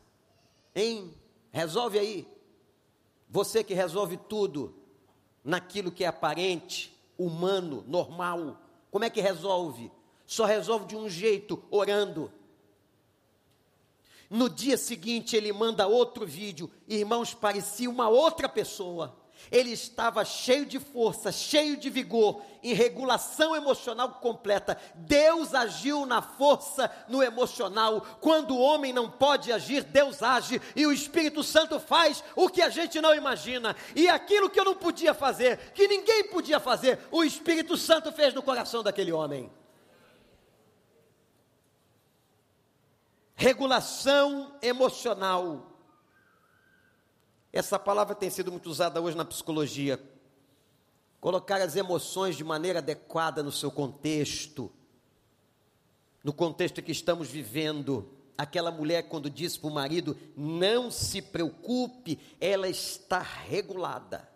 Hein? 0.76 1.14
Resolve 1.52 1.98
aí. 1.98 2.28
Você 3.30 3.64
que 3.64 3.74
resolve 3.74 4.18
tudo 4.18 4.76
naquilo 5.44 5.92
que 5.92 6.04
é 6.04 6.08
aparente, 6.08 6.96
humano, 7.18 7.84
normal. 7.88 8.62
Como 8.92 9.04
é 9.04 9.10
que 9.10 9.22
resolve? 9.22 9.92
Só 10.26 10.46
resolve 10.46 10.86
de 10.86 10.96
um 10.96 11.10
jeito, 11.10 11.64
orando. 11.72 12.32
No 14.30 14.48
dia 14.48 14.78
seguinte, 14.78 15.36
ele 15.36 15.52
manda 15.52 15.88
outro 15.88 16.26
vídeo. 16.26 16.70
Irmãos, 16.88 17.34
parecia 17.34 17.90
uma 17.90 18.10
outra 18.10 18.48
pessoa. 18.48 19.19
Ele 19.52 19.72
estava 19.72 20.24
cheio 20.24 20.66
de 20.66 20.80
força, 20.80 21.32
cheio 21.32 21.78
de 21.78 21.90
vigor, 21.90 22.42
em 22.62 22.74
regulação 22.74 23.56
emocional 23.56 24.10
completa. 24.22 24.78
Deus 24.96 25.54
agiu 25.54 26.06
na 26.06 26.22
força, 26.22 26.92
no 27.08 27.24
emocional. 27.24 28.02
Quando 28.22 28.56
o 28.56 28.60
homem 28.60 28.94
não 28.94 29.10
pode 29.10 29.52
agir, 29.52 29.84
Deus 29.84 30.22
age 30.22 30.62
e 30.76 30.86
o 30.86 30.92
Espírito 30.92 31.44
Santo 31.44 31.80
faz 31.80 32.24
o 32.36 32.50
que 32.50 32.62
a 32.62 32.70
gente 32.70 33.02
não 33.02 33.16
imagina. 33.16 33.76
E 33.96 34.08
aquilo 34.08 34.50
que 34.50 34.60
eu 34.60 34.66
não 34.66 34.76
podia 34.76 35.14
fazer, 35.14 35.72
que 35.74 35.88
ninguém 35.88 36.26
podia 36.26 36.60
fazer, 36.60 37.00
o 37.12 37.24
Espírito 37.24 37.76
Santo 37.78 38.12
fez 38.12 38.34
no 38.34 38.44
coração 38.44 38.84
daquele 38.84 39.12
homem. 39.12 39.52
Regulação 43.36 44.54
emocional 44.62 45.69
essa 47.52 47.80
palavra 47.80 48.14
tem 48.14 48.30
sido 48.30 48.52
muito 48.52 48.70
usada 48.70 49.02
hoje 49.02 49.18
na 49.18 49.26
psicologia. 49.26 50.00
Colocar 51.20 51.62
as 51.62 51.76
emoções 51.76 52.38
de 52.38 52.44
maneira 52.44 52.80
adequada 52.80 53.42
no 53.42 53.52
seu 53.52 53.72
contexto, 53.72 54.72
no 56.24 56.32
contexto 56.32 56.82
que 56.82 56.92
estamos 56.92 57.30
vivendo. 57.30 58.10
Aquela 58.38 58.72
mulher, 58.72 59.10
quando 59.10 59.30
disse 59.30 59.60
para 59.60 59.70
o 59.70 59.74
marido: 59.74 60.18
Não 60.38 60.90
se 60.92 61.22
preocupe, 61.22 62.20
ela 62.40 62.70
está 62.70 63.20
regulada. 63.20 64.30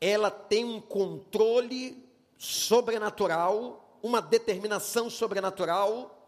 Ela 0.00 0.30
tem 0.30 0.64
um 0.64 0.80
controle 0.80 2.06
sobrenatural, 2.36 3.98
uma 4.02 4.20
determinação 4.20 5.08
sobrenatural 5.08 6.19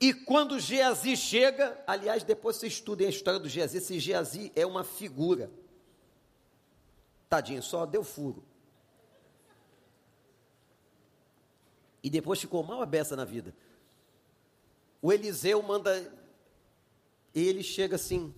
e 0.00 0.12
quando 0.12 0.58
Geazi 0.58 1.16
chega, 1.16 1.82
aliás, 1.86 2.24
depois 2.24 2.56
você 2.56 2.66
estudem 2.66 3.06
a 3.06 3.10
história 3.10 3.38
do 3.38 3.48
Geazi, 3.48 3.78
esse 3.78 3.98
Geazi 3.98 4.52
é 4.54 4.66
uma 4.66 4.84
figura. 4.84 5.50
Tadinho, 7.28 7.62
só 7.62 7.86
deu 7.86 8.04
furo. 8.04 8.44
E 12.02 12.10
depois 12.10 12.40
ficou 12.40 12.62
mal 12.62 12.82
a 12.82 12.86
beça 12.86 13.16
na 13.16 13.24
vida. 13.24 13.54
O 15.00 15.12
Eliseu 15.12 15.62
manda, 15.62 16.12
ele 17.34 17.62
chega 17.62 17.96
assim: 17.96 18.34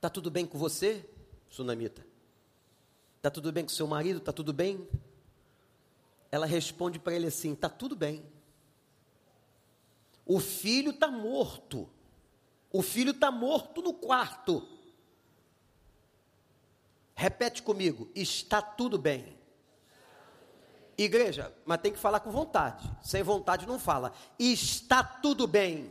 Tá 0.00 0.08
tudo 0.08 0.30
bem 0.30 0.46
com 0.46 0.56
você, 0.56 1.04
Sunamita? 1.48 2.06
Tá 3.20 3.30
tudo 3.30 3.50
bem 3.50 3.64
com 3.64 3.70
seu 3.70 3.86
marido? 3.86 4.20
Tá 4.20 4.32
tudo 4.32 4.52
bem? 4.52 4.88
Ela 6.30 6.46
responde 6.46 6.98
para 6.98 7.14
ele 7.14 7.26
assim: 7.26 7.54
Tá 7.54 7.68
tudo 7.68 7.96
bem. 7.96 8.22
O 10.26 10.40
filho 10.40 10.90
está 10.90 11.08
morto. 11.08 11.88
O 12.72 12.82
filho 12.82 13.10
está 13.10 13.30
morto 13.30 13.82
no 13.82 13.92
quarto. 13.92 14.66
Repete 17.14 17.62
comigo: 17.62 18.10
está 18.14 18.60
tudo 18.60 18.98
bem. 18.98 19.36
Igreja, 20.96 21.52
mas 21.64 21.80
tem 21.80 21.92
que 21.92 21.98
falar 21.98 22.20
com 22.20 22.30
vontade. 22.30 22.88
Sem 23.02 23.22
vontade 23.22 23.66
não 23.66 23.78
fala. 23.78 24.12
Está 24.38 25.02
tudo 25.02 25.46
bem. 25.46 25.90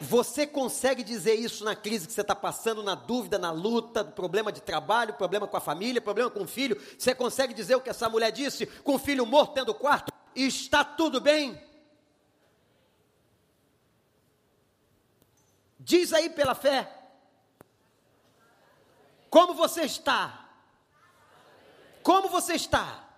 Você 0.00 0.46
consegue 0.48 1.04
dizer 1.04 1.34
isso 1.34 1.64
na 1.64 1.76
crise 1.76 2.08
que 2.08 2.12
você 2.12 2.22
está 2.22 2.34
passando, 2.34 2.82
na 2.82 2.96
dúvida, 2.96 3.38
na 3.38 3.52
luta, 3.52 4.04
problema 4.04 4.50
de 4.50 4.60
trabalho, 4.60 5.14
problema 5.14 5.46
com 5.46 5.56
a 5.56 5.60
família, 5.60 6.00
problema 6.00 6.28
com 6.28 6.42
o 6.42 6.48
filho? 6.48 6.76
Você 6.98 7.14
consegue 7.14 7.54
dizer 7.54 7.76
o 7.76 7.80
que 7.80 7.90
essa 7.90 8.08
mulher 8.08 8.32
disse 8.32 8.66
com 8.66 8.94
o 8.94 8.98
filho 8.98 9.24
morto 9.24 9.54
dentro 9.54 9.72
do 9.72 9.78
quarto? 9.78 10.12
Está 10.34 10.82
tudo 10.82 11.20
bem? 11.20 11.60
Diz 15.84 16.12
aí 16.12 16.30
pela 16.30 16.54
fé. 16.54 16.88
Como 19.28 19.52
você 19.54 19.82
está? 19.82 20.48
Como 22.02 22.28
você 22.28 22.54
está? 22.54 23.08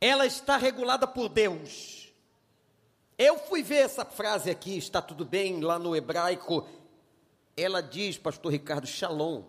Ela 0.00 0.26
está 0.26 0.56
regulada 0.58 1.06
por 1.06 1.28
Deus. 1.30 2.12
Eu 3.16 3.38
fui 3.38 3.62
ver 3.62 3.78
essa 3.78 4.04
frase 4.04 4.50
aqui, 4.50 4.76
está 4.76 5.00
tudo 5.00 5.24
bem, 5.24 5.60
lá 5.60 5.78
no 5.78 5.96
hebraico. 5.96 6.68
Ela 7.56 7.80
diz, 7.80 8.18
pastor 8.18 8.52
Ricardo, 8.52 8.86
shalom. 8.86 9.44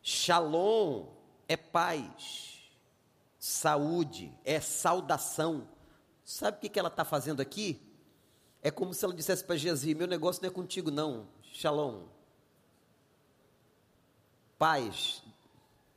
Shalom 0.00 1.08
é 1.48 1.56
paz, 1.56 2.70
saúde, 3.40 4.32
é 4.44 4.60
saudação. 4.60 5.68
Sabe 6.30 6.64
o 6.64 6.70
que 6.70 6.78
ela 6.78 6.88
está 6.88 7.04
fazendo 7.04 7.42
aqui? 7.42 7.82
É 8.62 8.70
como 8.70 8.94
se 8.94 9.04
ela 9.04 9.12
dissesse 9.12 9.42
para 9.42 9.56
Geazi: 9.56 9.96
Meu 9.96 10.06
negócio 10.06 10.40
não 10.40 10.48
é 10.48 10.52
contigo, 10.52 10.88
não. 10.88 11.26
Shalom. 11.42 12.06
Paz. 14.56 15.24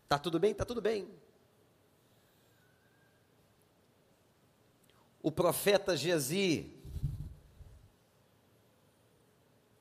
Tá 0.09 0.17
tudo 0.17 0.39
bem? 0.39 0.51
Tá 0.55 0.65
tudo 0.65 0.81
bem. 0.81 1.07
O 5.21 5.31
profeta 5.31 5.95
Geazi 5.95 6.75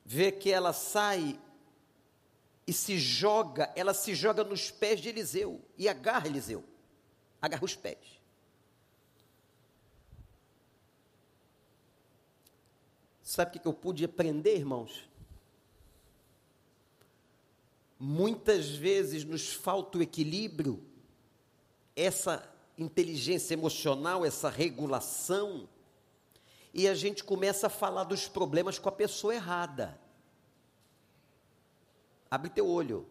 vê 0.05 0.31
que 0.31 0.51
ela 0.51 0.71
sai 0.71 1.41
e 2.67 2.71
se 2.71 2.99
joga, 2.99 3.73
ela 3.75 3.95
se 3.95 4.13
joga 4.13 4.43
nos 4.43 4.69
pés 4.69 5.01
de 5.01 5.09
Eliseu 5.09 5.59
e 5.75 5.89
agarra 5.89 6.27
Eliseu, 6.27 6.63
agarra 7.41 7.65
os 7.65 7.75
pés. 7.75 8.22
Sabe 13.33 13.57
o 13.57 13.59
que 13.59 13.67
eu 13.67 13.73
pude 13.73 14.05
aprender, 14.05 14.57
irmãos? 14.57 15.09
Muitas 17.99 18.69
vezes 18.69 19.23
nos 19.23 19.51
falta 19.51 19.97
o 19.97 20.03
equilíbrio, 20.03 20.85
essa 21.95 22.47
inteligência 22.77 23.55
emocional, 23.55 24.23
essa 24.23 24.51
regulação, 24.51 25.67
e 26.71 26.87
a 26.87 26.93
gente 26.93 27.23
começa 27.23 27.65
a 27.65 27.71
falar 27.71 28.03
dos 28.03 28.27
problemas 28.27 28.77
com 28.77 28.87
a 28.87 28.91
pessoa 28.91 29.33
errada. 29.33 29.99
Abre 32.29 32.51
teu 32.51 32.67
olho. 32.67 33.03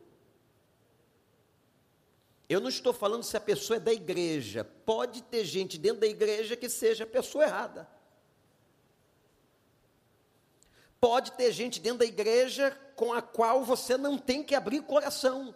Eu 2.49 2.61
não 2.61 2.68
estou 2.68 2.93
falando 2.93 3.25
se 3.25 3.37
a 3.37 3.41
pessoa 3.41 3.79
é 3.79 3.81
da 3.81 3.93
igreja. 3.93 4.62
Pode 4.62 5.20
ter 5.25 5.45
gente 5.45 5.77
dentro 5.77 6.03
da 6.03 6.07
igreja 6.07 6.57
que 6.57 6.68
seja 6.68 7.03
a 7.03 7.09
pessoa 7.09 7.43
errada. 7.43 8.01
Pode 11.03 11.32
ter 11.32 11.50
gente 11.50 11.80
dentro 11.80 11.98
da 11.98 12.05
igreja 12.05 12.70
com 12.94 13.12
a 13.12 13.20
qual 13.20 13.64
você 13.64 13.96
não 13.96 14.16
tem 14.16 14.40
que 14.40 14.55
abrir 14.55 14.82
coração. 14.82 15.53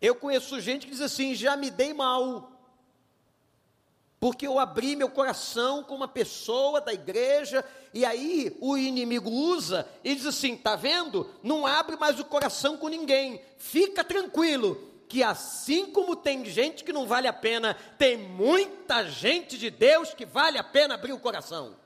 Eu 0.00 0.14
conheço 0.14 0.58
gente 0.58 0.86
que 0.86 0.92
diz 0.92 1.02
assim: 1.02 1.34
já 1.34 1.54
me 1.54 1.70
dei 1.70 1.92
mal 1.92 2.50
porque 4.18 4.46
eu 4.46 4.58
abri 4.58 4.96
meu 4.96 5.10
coração 5.10 5.84
com 5.84 5.94
uma 5.94 6.08
pessoa 6.08 6.80
da 6.80 6.94
igreja, 6.94 7.62
e 7.92 8.06
aí 8.06 8.56
o 8.58 8.74
inimigo 8.78 9.28
usa 9.28 9.86
e 10.02 10.14
diz 10.14 10.24
assim: 10.24 10.56
tá 10.56 10.74
vendo? 10.74 11.30
Não 11.42 11.66
abre 11.66 11.96
mais 11.96 12.18
o 12.18 12.24
coração 12.24 12.78
com 12.78 12.88
ninguém, 12.88 13.38
fica 13.58 14.02
tranquilo, 14.02 14.82
que 15.10 15.22
assim 15.22 15.92
como 15.92 16.16
tem 16.16 16.42
gente 16.46 16.84
que 16.84 16.92
não 16.92 17.06
vale 17.06 17.28
a 17.28 17.34
pena, 17.34 17.76
tem 17.98 18.16
muita 18.16 19.06
gente 19.06 19.58
de 19.58 19.68
Deus 19.68 20.14
que 20.14 20.24
vale 20.24 20.56
a 20.56 20.64
pena 20.64 20.94
abrir 20.94 21.12
o 21.12 21.20
coração. 21.20 21.78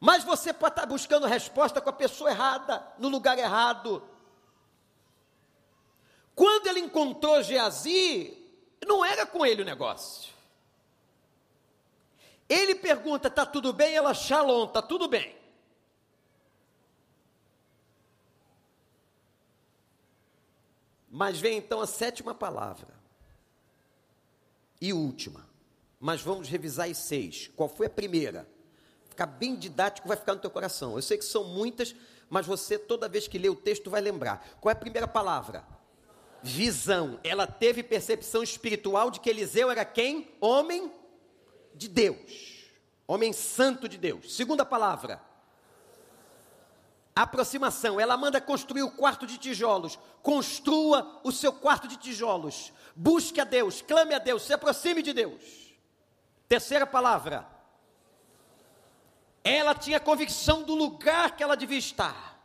Mas 0.00 0.24
você 0.24 0.50
pode 0.50 0.72
estar 0.72 0.86
buscando 0.86 1.26
resposta 1.26 1.78
com 1.78 1.90
a 1.90 1.92
pessoa 1.92 2.30
errada, 2.30 2.82
no 2.98 3.10
lugar 3.10 3.38
errado. 3.38 4.02
Quando 6.34 6.68
ele 6.68 6.80
encontrou 6.80 7.42
Geazi, 7.42 8.34
não 8.86 9.04
era 9.04 9.26
com 9.26 9.44
ele 9.44 9.60
o 9.60 9.64
negócio. 9.64 10.32
Ele 12.48 12.74
pergunta: 12.74 13.28
está 13.28 13.44
tudo 13.44 13.74
bem? 13.74 13.94
Ela, 13.94 14.14
Shalom, 14.14 14.64
está 14.64 14.80
tudo 14.80 15.06
bem. 15.06 15.38
Mas 21.10 21.38
vem 21.38 21.58
então 21.58 21.82
a 21.82 21.86
sétima 21.86 22.34
palavra. 22.34 22.88
E 24.80 24.94
última. 24.94 25.46
Mas 25.98 26.22
vamos 26.22 26.48
revisar 26.48 26.88
as 26.88 26.96
seis. 26.96 27.50
Qual 27.54 27.68
foi 27.68 27.88
a 27.88 27.90
primeira? 27.90 28.48
Ficar 29.20 29.36
bem 29.36 29.54
didático, 29.54 30.08
vai 30.08 30.16
ficar 30.16 30.34
no 30.34 30.40
teu 30.40 30.50
coração. 30.50 30.96
Eu 30.96 31.02
sei 31.02 31.18
que 31.18 31.24
são 31.26 31.44
muitas, 31.44 31.94
mas 32.30 32.46
você, 32.46 32.78
toda 32.78 33.06
vez 33.06 33.28
que 33.28 33.36
lê 33.36 33.50
o 33.50 33.54
texto, 33.54 33.90
vai 33.90 34.00
lembrar. 34.00 34.42
Qual 34.58 34.70
é 34.70 34.72
a 34.72 34.78
primeira 34.78 35.06
palavra? 35.06 35.62
visão. 36.42 37.20
Ela 37.22 37.46
teve 37.46 37.82
percepção 37.82 38.42
espiritual 38.42 39.10
de 39.10 39.20
que 39.20 39.28
Eliseu 39.28 39.70
era 39.70 39.84
quem? 39.84 40.34
Homem 40.40 40.90
de 41.74 41.86
Deus. 41.86 42.70
Homem 43.06 43.30
santo 43.30 43.86
de 43.86 43.98
Deus. 43.98 44.34
Segunda 44.34 44.64
palavra. 44.64 45.20
Aproximação. 47.14 48.00
Ela 48.00 48.16
manda 48.16 48.40
construir 48.40 48.84
o 48.84 48.90
quarto 48.90 49.26
de 49.26 49.36
tijolos. 49.36 49.98
Construa 50.22 51.20
o 51.22 51.30
seu 51.30 51.52
quarto 51.52 51.86
de 51.86 51.98
tijolos. 51.98 52.72
Busque 52.96 53.38
a 53.38 53.44
Deus, 53.44 53.82
clame 53.82 54.14
a 54.14 54.18
Deus, 54.18 54.42
se 54.42 54.52
aproxime 54.54 55.02
de 55.02 55.12
Deus. 55.12 55.74
Terceira 56.48 56.86
palavra. 56.86 57.59
Ela 59.42 59.74
tinha 59.74 59.98
convicção 59.98 60.62
do 60.62 60.74
lugar 60.74 61.36
que 61.36 61.42
ela 61.42 61.56
devia 61.56 61.78
estar. 61.78 62.38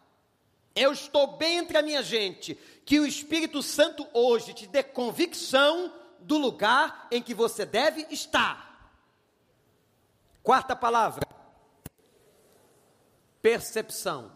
Eu 0.75 0.91
estou 0.91 1.37
bem 1.37 1.57
entre 1.57 1.77
a 1.77 1.81
minha 1.81 2.03
gente. 2.03 2.55
Que 2.85 2.99
o 2.99 3.05
Espírito 3.07 3.63
Santo 3.63 4.07
hoje 4.13 4.53
te 4.53 4.67
dê 4.67 4.83
convicção 4.83 5.93
do 6.19 6.37
lugar 6.37 7.07
em 7.11 7.21
que 7.21 7.33
você 7.33 7.65
deve 7.65 8.05
estar. 8.09 8.93
Quarta 10.43 10.75
palavra: 10.75 11.25
percepção. 13.41 14.31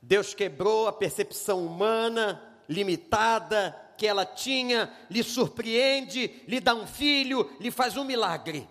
Deus 0.00 0.34
quebrou 0.34 0.88
a 0.88 0.92
percepção 0.92 1.64
humana 1.64 2.42
limitada 2.68 3.78
que 3.96 4.06
ela 4.06 4.24
tinha, 4.24 4.92
lhe 5.08 5.22
surpreende, 5.22 6.42
lhe 6.48 6.58
dá 6.58 6.74
um 6.74 6.86
filho, 6.86 7.54
lhe 7.60 7.70
faz 7.70 7.96
um 7.96 8.04
milagre. 8.04 8.68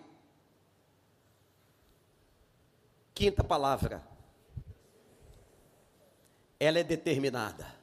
Quinta 3.14 3.44
palavra: 3.44 4.02
ela 6.58 6.78
é 6.78 6.84
determinada. 6.84 7.82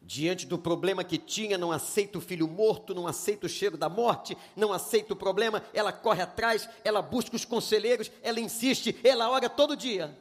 Diante 0.00 0.46
do 0.46 0.58
problema 0.58 1.04
que 1.04 1.18
tinha, 1.18 1.58
não 1.58 1.70
aceita 1.70 2.16
o 2.16 2.20
filho 2.20 2.48
morto, 2.48 2.94
não 2.94 3.06
aceita 3.06 3.44
o 3.44 3.48
cheiro 3.48 3.76
da 3.76 3.90
morte, 3.90 4.38
não 4.56 4.72
aceita 4.72 5.12
o 5.12 5.16
problema, 5.16 5.62
ela 5.74 5.92
corre 5.92 6.22
atrás, 6.22 6.66
ela 6.82 7.02
busca 7.02 7.36
os 7.36 7.44
conselheiros, 7.44 8.10
ela 8.22 8.40
insiste, 8.40 8.98
ela 9.04 9.28
ora 9.28 9.50
todo 9.50 9.76
dia. 9.76 10.18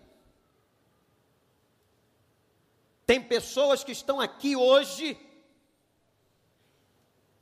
Tem 3.06 3.22
pessoas 3.22 3.86
que 3.86 3.94
estão 3.94 4.20
aqui 4.20 4.58
hoje, 4.58 5.18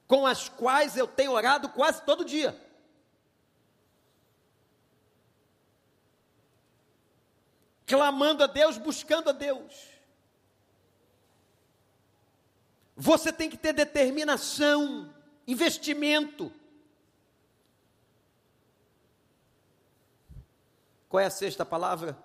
com 0.05 0.27
as 0.27 0.47
quais 0.47 0.95
eu 0.95 1.07
tenho 1.07 1.31
orado 1.31 1.69
quase 1.69 2.03
todo 2.03 2.23
dia. 2.23 2.55
Clamando 7.85 8.43
a 8.43 8.47
Deus, 8.47 8.77
buscando 8.77 9.29
a 9.29 9.33
Deus. 9.33 9.87
Você 12.95 13.31
tem 13.31 13.49
que 13.49 13.57
ter 13.57 13.73
determinação, 13.73 15.13
investimento. 15.45 16.51
Qual 21.09 21.21
é 21.21 21.25
a 21.25 21.29
sexta 21.29 21.65
palavra? 21.65 22.17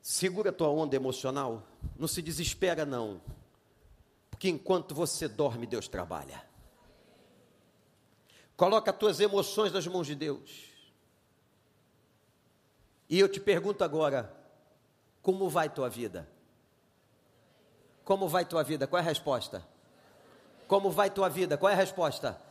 Segura 0.00 0.50
a 0.50 0.52
tua 0.52 0.68
onda 0.68 0.94
emocional. 0.94 1.62
Não 1.98 2.06
se 2.06 2.20
desespera, 2.20 2.84
não. 2.84 3.20
Porque 4.30 4.48
enquanto 4.48 4.94
você 4.94 5.26
dorme, 5.26 5.66
Deus 5.66 5.88
trabalha. 5.88 6.44
Coloca 8.56 8.90
as 8.90 8.98
tuas 8.98 9.20
emoções 9.20 9.72
nas 9.72 9.86
mãos 9.86 10.06
de 10.06 10.14
Deus. 10.14 10.73
E 13.14 13.20
eu 13.20 13.28
te 13.28 13.38
pergunto 13.38 13.84
agora: 13.84 14.34
como 15.22 15.48
vai 15.48 15.68
tua 15.68 15.88
vida? 15.88 16.28
Como 18.04 18.28
vai 18.28 18.44
tua 18.44 18.64
vida? 18.64 18.88
Qual 18.88 18.98
é 18.98 19.04
a 19.04 19.08
resposta? 19.08 19.64
Como 20.66 20.90
vai 20.90 21.08
tua 21.08 21.28
vida? 21.28 21.56
Qual 21.56 21.70
é 21.70 21.74
a 21.74 21.76
resposta? 21.76 22.42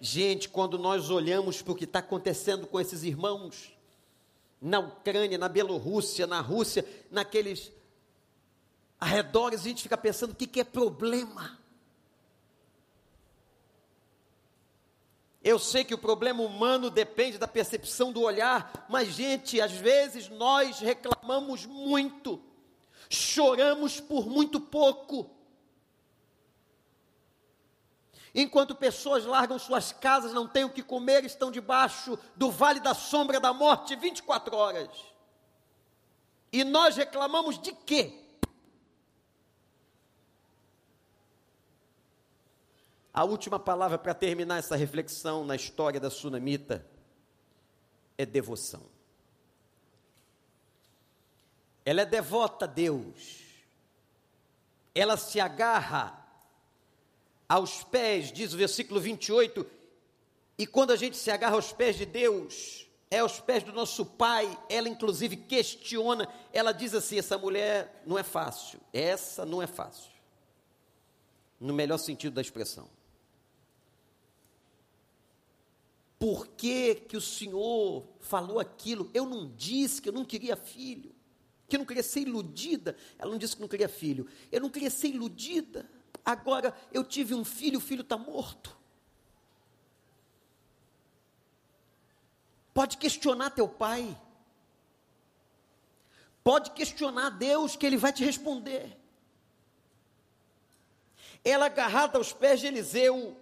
Gente, 0.00 0.48
quando 0.48 0.76
nós 0.76 1.10
olhamos 1.10 1.62
para 1.62 1.72
o 1.72 1.76
que 1.76 1.84
está 1.84 2.00
acontecendo 2.00 2.66
com 2.66 2.80
esses 2.80 3.04
irmãos, 3.04 3.72
na 4.60 4.80
Ucrânia, 4.80 5.38
na 5.38 5.48
Bielorrússia, 5.48 6.26
na 6.26 6.40
Rússia, 6.40 6.84
naqueles 7.08 7.70
arredores, 8.98 9.60
a 9.60 9.68
gente 9.68 9.84
fica 9.84 9.96
pensando 9.96 10.32
o 10.32 10.34
que, 10.34 10.48
que 10.48 10.58
é 10.58 10.64
problema. 10.64 11.56
Eu 15.46 15.60
sei 15.60 15.84
que 15.84 15.94
o 15.94 15.98
problema 15.98 16.42
humano 16.42 16.90
depende 16.90 17.38
da 17.38 17.46
percepção 17.46 18.10
do 18.10 18.20
olhar, 18.20 18.84
mas, 18.88 19.10
gente, 19.10 19.60
às 19.60 19.70
vezes 19.70 20.28
nós 20.28 20.80
reclamamos 20.80 21.64
muito, 21.64 22.42
choramos 23.08 24.00
por 24.00 24.26
muito 24.26 24.60
pouco. 24.60 25.30
Enquanto 28.34 28.74
pessoas 28.74 29.24
largam 29.24 29.56
suas 29.56 29.92
casas, 29.92 30.32
não 30.32 30.48
têm 30.48 30.64
o 30.64 30.70
que 30.70 30.82
comer, 30.82 31.24
estão 31.24 31.52
debaixo 31.52 32.18
do 32.34 32.50
vale 32.50 32.80
da 32.80 32.92
sombra 32.92 33.38
da 33.38 33.52
morte 33.52 33.94
24 33.94 34.56
horas. 34.56 34.90
E 36.52 36.64
nós 36.64 36.96
reclamamos 36.96 37.56
de 37.56 37.70
quê? 37.70 38.25
A 43.16 43.24
última 43.24 43.58
palavra 43.58 43.96
para 43.96 44.12
terminar 44.12 44.58
essa 44.58 44.76
reflexão 44.76 45.42
na 45.42 45.56
história 45.56 45.98
da 45.98 46.10
sunamita 46.10 46.86
é 48.18 48.26
devoção. 48.26 48.82
Ela 51.82 52.02
é 52.02 52.04
devota 52.04 52.66
a 52.66 52.68
Deus. 52.68 53.40
Ela 54.94 55.16
se 55.16 55.40
agarra 55.40 56.26
aos 57.48 57.82
pés, 57.82 58.30
diz 58.30 58.52
o 58.52 58.58
versículo 58.58 59.00
28, 59.00 59.64
e 60.58 60.66
quando 60.66 60.90
a 60.90 60.96
gente 60.96 61.16
se 61.16 61.30
agarra 61.30 61.54
aos 61.54 61.72
pés 61.72 61.96
de 61.96 62.04
Deus, 62.04 62.86
é 63.10 63.20
aos 63.20 63.40
pés 63.40 63.62
do 63.62 63.72
nosso 63.72 64.04
Pai, 64.04 64.58
ela 64.68 64.90
inclusive 64.90 65.38
questiona, 65.38 66.28
ela 66.52 66.72
diz 66.72 66.92
assim: 66.92 67.18
essa 67.18 67.38
mulher 67.38 68.02
não 68.04 68.18
é 68.18 68.22
fácil, 68.22 68.78
essa 68.92 69.46
não 69.46 69.62
é 69.62 69.66
fácil, 69.66 70.12
no 71.58 71.72
melhor 71.72 71.96
sentido 71.96 72.34
da 72.34 72.42
expressão. 72.42 72.95
Por 76.18 76.46
que, 76.48 76.94
que 76.94 77.16
o 77.16 77.20
Senhor 77.20 78.06
falou 78.20 78.58
aquilo? 78.58 79.10
Eu 79.12 79.26
não 79.26 79.52
disse 79.54 80.00
que 80.00 80.08
eu 80.08 80.12
não 80.12 80.24
queria 80.24 80.56
filho, 80.56 81.14
que 81.68 81.76
eu 81.76 81.78
não 81.78 81.86
queria 81.86 82.02
ser 82.02 82.20
iludida. 82.20 82.96
Ela 83.18 83.30
não 83.30 83.38
disse 83.38 83.54
que 83.54 83.60
não 83.60 83.68
queria 83.68 83.88
filho. 83.88 84.26
Eu 84.50 84.60
não 84.60 84.70
queria 84.70 84.90
ser 84.90 85.08
iludida. 85.08 85.88
Agora 86.24 86.74
eu 86.92 87.04
tive 87.04 87.34
um 87.34 87.44
filho, 87.44 87.78
o 87.78 87.82
filho 87.82 88.00
está 88.00 88.16
morto. 88.16 88.76
Pode 92.72 92.96
questionar 92.96 93.50
teu 93.50 93.68
pai. 93.68 94.18
Pode 96.42 96.70
questionar 96.70 97.30
Deus, 97.30 97.74
que 97.74 97.84
Ele 97.84 97.96
vai 97.96 98.12
te 98.12 98.24
responder. 98.24 98.96
Ela 101.44 101.66
agarrada 101.66 102.18
aos 102.18 102.32
pés 102.32 102.60
de 102.60 102.66
Eliseu, 102.66 103.36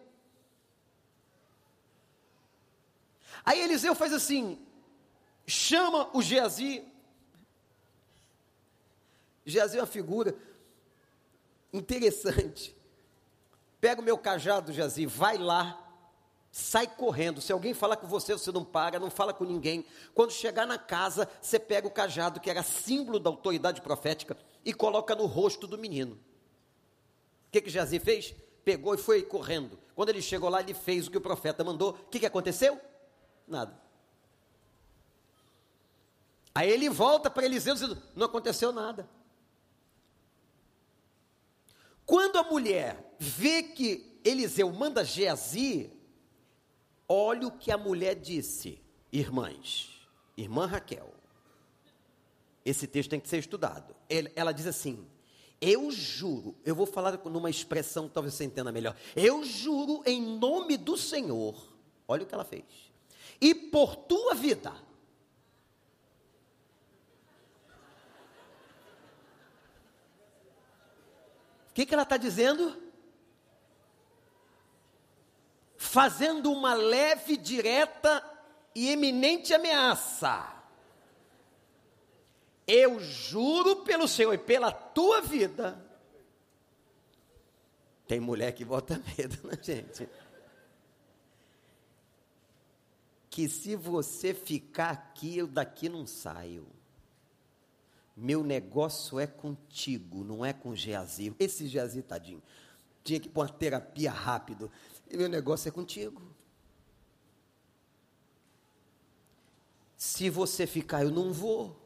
Aí 3.45 3.61
Eliseu 3.61 3.95
faz 3.95 4.13
assim: 4.13 4.59
chama 5.47 6.09
o 6.17 6.23
Geazi. 6.23 6.85
Geazi 9.45 9.77
é 9.77 9.81
uma 9.81 9.87
figura 9.87 10.35
interessante. 11.73 12.75
Pega 13.81 14.01
o 14.01 14.05
meu 14.05 14.17
cajado, 14.17 14.73
Geazi, 14.73 15.05
vai 15.05 15.37
lá, 15.37 15.79
sai 16.51 16.87
correndo. 16.87 17.43
Se 17.43 17.53
alguém 17.53 17.75
falar 17.75 17.97
com 17.97 18.07
você, 18.07 18.33
você 18.33 18.51
não 18.51 18.65
para, 18.65 18.99
não 18.99 19.11
fala 19.11 19.35
com 19.35 19.45
ninguém. 19.45 19.85
Quando 20.15 20.33
chegar 20.33 20.67
na 20.67 20.79
casa, 20.79 21.29
você 21.43 21.59
pega 21.59 21.87
o 21.87 21.91
cajado, 21.91 22.41
que 22.41 22.49
era 22.49 22.63
símbolo 22.63 23.19
da 23.19 23.29
autoridade 23.29 23.83
profética, 23.83 24.37
e 24.65 24.73
coloca 24.73 25.15
no 25.15 25.27
rosto 25.27 25.67
do 25.67 25.77
menino. 25.77 26.15
O 26.15 27.51
que, 27.51 27.61
que 27.61 27.69
Geazi 27.69 27.99
fez? 27.99 28.35
Pegou 28.65 28.95
e 28.95 28.99
foi 28.99 29.23
correndo. 29.23 29.79
Quando 29.95 30.09
ele 30.09 30.23
chegou 30.23 30.49
lá, 30.49 30.61
ele 30.61 30.73
fez 30.73 31.07
o 31.07 31.11
que 31.11 31.19
o 31.19 31.21
profeta 31.21 31.63
mandou. 31.63 31.91
O 31.91 32.09
que, 32.09 32.21
que 32.21 32.27
aconteceu? 32.27 32.81
Nada. 33.47 33.85
Aí 36.55 36.71
ele 36.71 36.89
volta 36.89 37.29
para 37.29 37.45
Eliseu 37.45 37.75
dizendo: 37.75 38.01
não 38.15 38.27
aconteceu 38.27 38.73
nada. 38.73 39.09
Quando 42.07 42.39
a 42.39 42.43
mulher 42.45 43.15
vê 43.19 43.63
que 43.63 44.21
Eliseu 44.25 44.71
manda 44.73 45.05
Geazi, 45.05 45.91
olha 47.09 47.49
o 47.49 47.59
que 47.59 47.73
a 47.73 47.79
mulher 47.79 48.15
disse, 48.15 48.81
irmãs, 49.11 49.91
irmã 50.37 50.67
Raquel. 50.67 51.13
Esse 52.65 52.87
texto 52.87 53.11
tem 53.11 53.21
que 53.21 53.29
ser 53.29 53.39
estudado. 53.39 53.95
Ela 54.37 54.53
diz 54.53 54.67
assim: 54.67 55.07
Eu 55.61 55.91
juro, 55.91 56.55
eu 56.65 56.75
vou 56.75 56.87
falar 56.87 57.19
numa 57.25 57.51
expressão 57.51 58.07
que 58.07 58.15
talvez 58.15 58.35
você 58.35 58.45
entenda 58.45 58.71
melhor. 58.71 58.97
Eu 59.17 59.45
juro 59.45 60.03
em 60.07 60.23
nome 60.39 60.77
do 60.77 60.97
Senhor. 60.97 61.75
Olha 62.07 62.23
o 62.23 62.27
que 62.27 62.35
ela 62.35 62.45
fez 62.45 62.94
e 63.41 63.55
por 63.55 63.97
tua 63.97 64.35
vida. 64.35 64.73
O 71.71 71.75
que, 71.75 71.85
que 71.85 71.93
ela 71.93 72.05
está 72.05 72.17
dizendo? 72.17 72.81
Fazendo 75.77 76.53
uma 76.53 76.73
leve, 76.75 77.37
direta 77.37 78.25
e 78.75 78.91
eminente 78.91 79.53
ameaça. 79.53 80.55
Eu 82.67 83.01
juro 83.01 83.83
pelo 83.83 84.07
Senhor 84.07 84.33
e 84.33 84.39
pela 84.39 84.71
tua 84.71 85.21
vida. 85.21 85.85
Tem 88.07 88.21
mulher 88.21 88.53
que 88.53 88.65
bota 88.65 89.01
medo, 89.19 89.49
né, 89.49 89.59
gente? 89.61 90.09
Que 93.35 93.49
se 93.49 93.75
você 93.75 94.33
ficar 94.33 94.91
aqui, 94.91 95.37
eu 95.37 95.49
daqui 95.49 95.89
não 95.89 96.07
saio. 96.07 96.69
Meu 98.17 98.45
negócio 98.45 99.19
é 99.19 99.27
contigo, 99.27 100.23
não 100.23 100.45
é 100.45 100.53
com 100.53 100.73
Geazi. 100.73 101.35
Esse 101.37 101.67
Geazi, 101.67 102.01
tadinho, 102.01 102.41
tinha 103.03 103.19
que 103.19 103.29
pôr 103.29 103.41
uma 103.41 103.49
terapia 103.49 104.13
rápido. 104.13 104.71
E 105.11 105.17
meu 105.17 105.29
negócio 105.29 105.69
é 105.69 105.73
contigo. 105.73 106.23
Se 109.97 110.31
você 110.31 110.65
ficar, 110.65 111.03
eu 111.03 111.11
não 111.11 111.33
vou. 111.33 111.77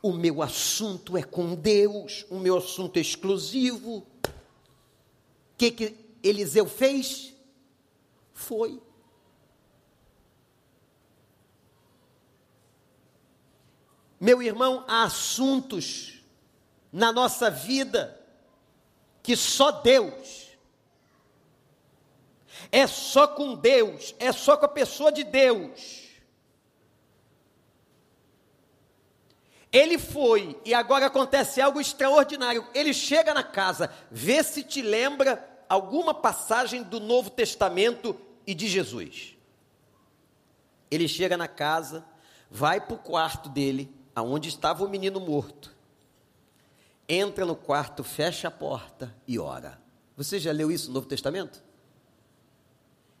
O 0.00 0.14
meu 0.14 0.40
assunto 0.40 1.14
é 1.14 1.22
com 1.22 1.54
Deus, 1.54 2.24
o 2.30 2.38
meu 2.38 2.56
assunto 2.56 2.96
é 2.96 3.00
exclusivo. 3.00 3.98
O 3.98 4.32
que, 5.58 5.72
que 5.72 5.94
Eliseu 6.22 6.64
fez? 6.64 7.36
Foi. 8.38 8.80
Meu 14.20 14.40
irmão, 14.40 14.84
há 14.86 15.02
assuntos 15.02 16.22
na 16.92 17.12
nossa 17.12 17.50
vida 17.50 18.18
que 19.22 19.36
só 19.36 19.70
Deus, 19.70 20.56
é 22.70 22.86
só 22.86 23.26
com 23.26 23.54
Deus, 23.54 24.14
é 24.18 24.32
só 24.32 24.56
com 24.56 24.64
a 24.66 24.68
pessoa 24.68 25.12
de 25.12 25.24
Deus. 25.24 26.08
Ele 29.70 29.98
foi, 29.98 30.58
e 30.64 30.72
agora 30.72 31.06
acontece 31.06 31.60
algo 31.60 31.80
extraordinário. 31.80 32.66
Ele 32.72 32.94
chega 32.94 33.34
na 33.34 33.42
casa, 33.42 33.92
vê 34.10 34.42
se 34.42 34.62
te 34.62 34.80
lembra 34.80 35.46
alguma 35.68 36.14
passagem 36.14 36.82
do 36.82 36.98
Novo 36.98 37.28
Testamento 37.28 38.27
e 38.48 38.54
de 38.54 38.66
Jesus. 38.66 39.36
Ele 40.90 41.06
chega 41.06 41.36
na 41.36 41.46
casa, 41.46 42.02
vai 42.50 42.80
para 42.80 42.94
o 42.94 42.98
quarto 42.98 43.50
dele, 43.50 43.94
aonde 44.16 44.48
estava 44.48 44.82
o 44.82 44.88
menino 44.88 45.20
morto. 45.20 45.76
Entra 47.06 47.44
no 47.44 47.54
quarto, 47.54 48.02
fecha 48.02 48.48
a 48.48 48.50
porta 48.50 49.14
e 49.26 49.38
ora. 49.38 49.78
Você 50.16 50.38
já 50.38 50.50
leu 50.50 50.72
isso 50.72 50.88
no 50.88 50.94
Novo 50.94 51.06
Testamento? 51.06 51.62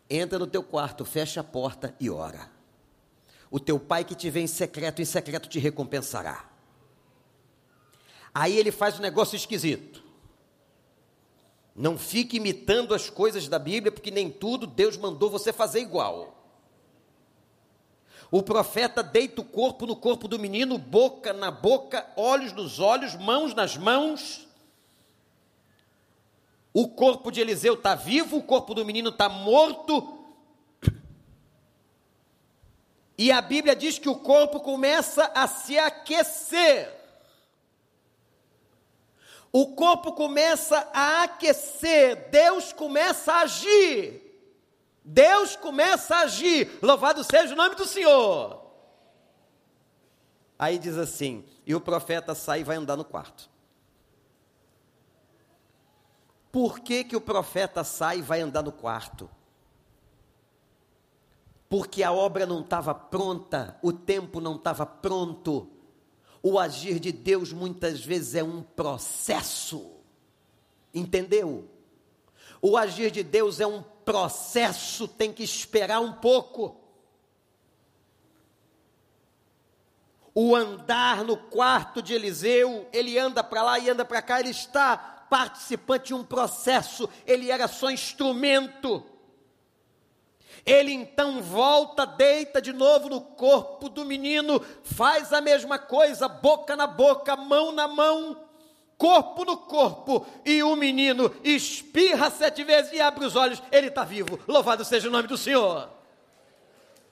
Entra 0.08 0.38
no 0.38 0.46
teu 0.46 0.62
quarto, 0.62 1.04
fecha 1.04 1.42
a 1.42 1.44
porta 1.44 1.94
e 2.00 2.08
ora. 2.08 2.50
O 3.50 3.60
teu 3.60 3.78
pai 3.78 4.06
que 4.06 4.14
te 4.14 4.30
vê 4.30 4.40
em 4.40 4.46
secreto, 4.46 5.02
em 5.02 5.04
secreto 5.04 5.46
te 5.46 5.58
recompensará. 5.58 6.48
Aí 8.34 8.56
ele 8.56 8.72
faz 8.72 8.98
um 8.98 9.02
negócio 9.02 9.36
esquisito. 9.36 10.02
Não 11.78 11.96
fique 11.96 12.38
imitando 12.38 12.92
as 12.92 13.08
coisas 13.08 13.46
da 13.46 13.56
Bíblia, 13.56 13.92
porque 13.92 14.10
nem 14.10 14.28
tudo 14.28 14.66
Deus 14.66 14.96
mandou 14.96 15.30
você 15.30 15.52
fazer 15.52 15.78
igual. 15.78 16.34
O 18.32 18.42
profeta 18.42 19.00
deita 19.00 19.42
o 19.42 19.44
corpo 19.44 19.86
no 19.86 19.94
corpo 19.94 20.26
do 20.26 20.40
menino, 20.40 20.76
boca 20.76 21.32
na 21.32 21.52
boca, 21.52 22.04
olhos 22.16 22.52
nos 22.52 22.80
olhos, 22.80 23.14
mãos 23.14 23.54
nas 23.54 23.76
mãos. 23.76 24.48
O 26.74 26.88
corpo 26.88 27.30
de 27.30 27.40
Eliseu 27.40 27.74
está 27.74 27.94
vivo, 27.94 28.38
o 28.38 28.42
corpo 28.42 28.74
do 28.74 28.84
menino 28.84 29.10
está 29.10 29.28
morto. 29.28 30.18
E 33.16 33.30
a 33.30 33.40
Bíblia 33.40 33.76
diz 33.76 34.00
que 34.00 34.08
o 34.08 34.16
corpo 34.16 34.58
começa 34.58 35.30
a 35.32 35.46
se 35.46 35.78
aquecer. 35.78 36.97
O 39.52 39.74
corpo 39.74 40.12
começa 40.12 40.88
a 40.92 41.22
aquecer, 41.24 42.28
Deus 42.30 42.72
começa 42.72 43.32
a 43.32 43.40
agir. 43.40 44.24
Deus 45.04 45.56
começa 45.56 46.16
a 46.16 46.20
agir. 46.20 46.78
Louvado 46.82 47.24
seja 47.24 47.54
o 47.54 47.56
nome 47.56 47.74
do 47.74 47.86
Senhor. 47.86 48.62
Aí 50.58 50.78
diz 50.78 50.98
assim: 50.98 51.44
e 51.66 51.74
o 51.74 51.80
profeta 51.80 52.34
sai 52.34 52.60
e 52.60 52.64
vai 52.64 52.76
andar 52.76 52.96
no 52.96 53.04
quarto. 53.04 53.48
Por 56.50 56.80
que, 56.80 57.04
que 57.04 57.16
o 57.16 57.20
profeta 57.20 57.84
sai 57.84 58.18
e 58.18 58.22
vai 58.22 58.40
andar 58.40 58.62
no 58.62 58.72
quarto? 58.72 59.30
Porque 61.68 62.02
a 62.02 62.10
obra 62.10 62.46
não 62.46 62.60
estava 62.60 62.94
pronta, 62.94 63.78
o 63.82 63.92
tempo 63.92 64.40
não 64.40 64.56
estava 64.56 64.86
pronto. 64.86 65.70
O 66.42 66.58
agir 66.58 66.98
de 66.98 67.12
Deus 67.12 67.52
muitas 67.52 68.04
vezes 68.04 68.34
é 68.34 68.42
um 68.42 68.62
processo. 68.62 69.92
Entendeu? 70.94 71.68
O 72.60 72.76
agir 72.76 73.10
de 73.10 73.22
Deus 73.22 73.60
é 73.60 73.66
um 73.66 73.82
processo, 73.82 75.06
tem 75.06 75.32
que 75.32 75.42
esperar 75.42 76.00
um 76.00 76.12
pouco. 76.12 76.80
O 80.34 80.54
andar 80.54 81.24
no 81.24 81.36
quarto 81.36 82.00
de 82.00 82.14
Eliseu, 82.14 82.88
ele 82.92 83.18
anda 83.18 83.42
para 83.42 83.62
lá 83.62 83.78
e 83.78 83.90
anda 83.90 84.04
para 84.04 84.22
cá, 84.22 84.40
ele 84.40 84.50
está 84.50 84.96
participante 85.28 86.06
de 86.06 86.14
um 86.14 86.24
processo, 86.24 87.08
ele 87.26 87.50
era 87.50 87.68
só 87.68 87.90
instrumento. 87.90 89.04
Ele 90.64 90.92
então 90.92 91.42
volta, 91.42 92.04
deita 92.04 92.60
de 92.60 92.72
novo 92.72 93.08
no 93.08 93.20
corpo 93.20 93.88
do 93.88 94.04
menino, 94.04 94.60
faz 94.82 95.32
a 95.32 95.40
mesma 95.40 95.78
coisa, 95.78 96.28
boca 96.28 96.76
na 96.76 96.86
boca, 96.86 97.36
mão 97.36 97.72
na 97.72 97.88
mão, 97.88 98.44
corpo 98.96 99.44
no 99.44 99.56
corpo, 99.56 100.26
e 100.44 100.62
o 100.62 100.74
menino 100.76 101.34
espirra 101.42 102.30
sete 102.30 102.64
vezes 102.64 102.92
e 102.92 103.00
abre 103.00 103.24
os 103.24 103.36
olhos, 103.36 103.62
ele 103.70 103.88
está 103.88 104.04
vivo. 104.04 104.38
Louvado 104.46 104.84
seja 104.84 105.08
o 105.08 105.12
nome 105.12 105.28
do 105.28 105.36
Senhor. 105.36 105.88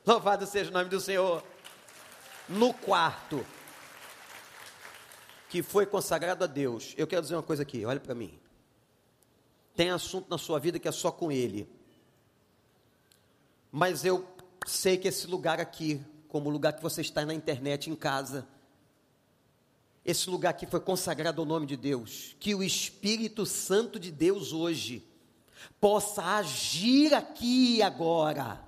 Louvado 0.04 0.46
seja 0.46 0.70
o 0.70 0.74
nome 0.74 0.88
do 0.88 1.00
Senhor. 1.00 1.42
No 2.48 2.72
quarto, 2.72 3.44
que 5.48 5.62
foi 5.62 5.86
consagrado 5.86 6.44
a 6.44 6.46
Deus, 6.46 6.94
eu 6.96 7.06
quero 7.06 7.22
dizer 7.22 7.34
uma 7.34 7.42
coisa 7.42 7.62
aqui, 7.62 7.84
olha 7.84 8.00
para 8.00 8.14
mim. 8.14 8.38
Tem 9.74 9.90
assunto 9.90 10.28
na 10.30 10.38
sua 10.38 10.58
vida 10.58 10.78
que 10.78 10.88
é 10.88 10.92
só 10.92 11.10
com 11.10 11.30
Ele 11.30 11.75
mas 13.76 14.06
eu 14.06 14.26
sei 14.66 14.96
que 14.96 15.06
esse 15.06 15.26
lugar 15.26 15.60
aqui, 15.60 16.00
como 16.28 16.48
o 16.48 16.50
lugar 16.50 16.72
que 16.72 16.82
você 16.82 17.02
está 17.02 17.26
na 17.26 17.34
internet, 17.34 17.90
em 17.90 17.94
casa, 17.94 18.48
esse 20.02 20.30
lugar 20.30 20.48
aqui 20.48 20.64
foi 20.64 20.80
consagrado 20.80 21.42
ao 21.42 21.46
nome 21.46 21.66
de 21.66 21.76
Deus, 21.76 22.34
que 22.40 22.54
o 22.54 22.62
Espírito 22.62 23.44
Santo 23.44 24.00
de 24.00 24.10
Deus 24.10 24.54
hoje 24.54 25.06
possa 25.78 26.22
agir 26.22 27.12
aqui 27.12 27.76
e 27.76 27.82
agora 27.82 28.65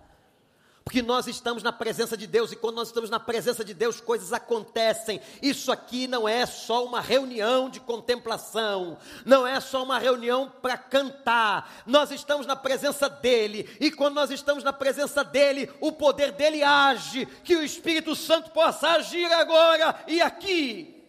porque 0.88 1.02
nós 1.02 1.26
estamos 1.26 1.62
na 1.62 1.70
presença 1.70 2.16
de 2.16 2.26
Deus 2.26 2.50
e 2.50 2.56
quando 2.56 2.76
nós 2.76 2.88
estamos 2.88 3.10
na 3.10 3.20
presença 3.20 3.62
de 3.62 3.74
Deus, 3.74 4.00
coisas 4.00 4.32
acontecem. 4.32 5.20
Isso 5.42 5.70
aqui 5.70 6.06
não 6.06 6.26
é 6.26 6.46
só 6.46 6.82
uma 6.82 7.02
reunião 7.02 7.68
de 7.68 7.78
contemplação, 7.78 8.96
não 9.22 9.46
é 9.46 9.60
só 9.60 9.82
uma 9.82 9.98
reunião 9.98 10.50
para 10.62 10.78
cantar. 10.78 11.82
Nós 11.84 12.10
estamos 12.10 12.46
na 12.46 12.56
presença 12.56 13.06
dEle 13.06 13.68
e 13.78 13.90
quando 13.90 14.14
nós 14.14 14.30
estamos 14.30 14.64
na 14.64 14.72
presença 14.72 15.22
dEle, 15.22 15.70
o 15.78 15.92
poder 15.92 16.32
dEle 16.32 16.62
age. 16.62 17.26
Que 17.44 17.54
o 17.54 17.62
Espírito 17.62 18.16
Santo 18.16 18.50
possa 18.52 18.92
agir 18.92 19.30
agora 19.30 19.94
e 20.06 20.22
aqui. 20.22 21.06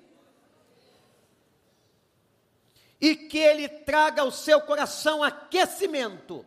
E 2.99 3.15
que 3.15 3.37
Ele 3.37 3.69
traga 3.69 4.23
ao 4.23 4.29
seu 4.29 4.59
coração 4.59 5.23
aquecimento 5.23 6.45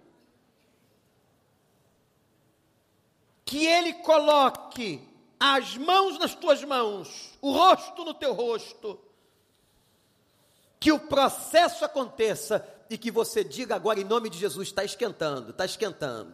que 3.53 3.67
Ele 3.67 3.93
coloque 3.93 5.07
as 5.39 5.77
mãos 5.77 6.19
nas 6.19 6.35
tuas 6.35 6.65
mãos, 6.65 7.37
o 7.43 7.53
rosto 7.53 8.03
no 8.03 8.15
teu 8.15 8.33
rosto, 8.33 8.99
que 10.81 10.91
o 10.91 10.99
processo 10.99 11.85
aconteça 11.85 12.67
e 12.89 12.97
que 12.97 13.11
você 13.11 13.45
diga 13.45 13.75
agora 13.75 14.01
em 14.01 14.05
nome 14.05 14.31
de 14.31 14.39
Jesus: 14.39 14.69
está 14.69 14.83
esquentando, 14.83 15.51
está 15.51 15.67
esquentando. 15.67 16.33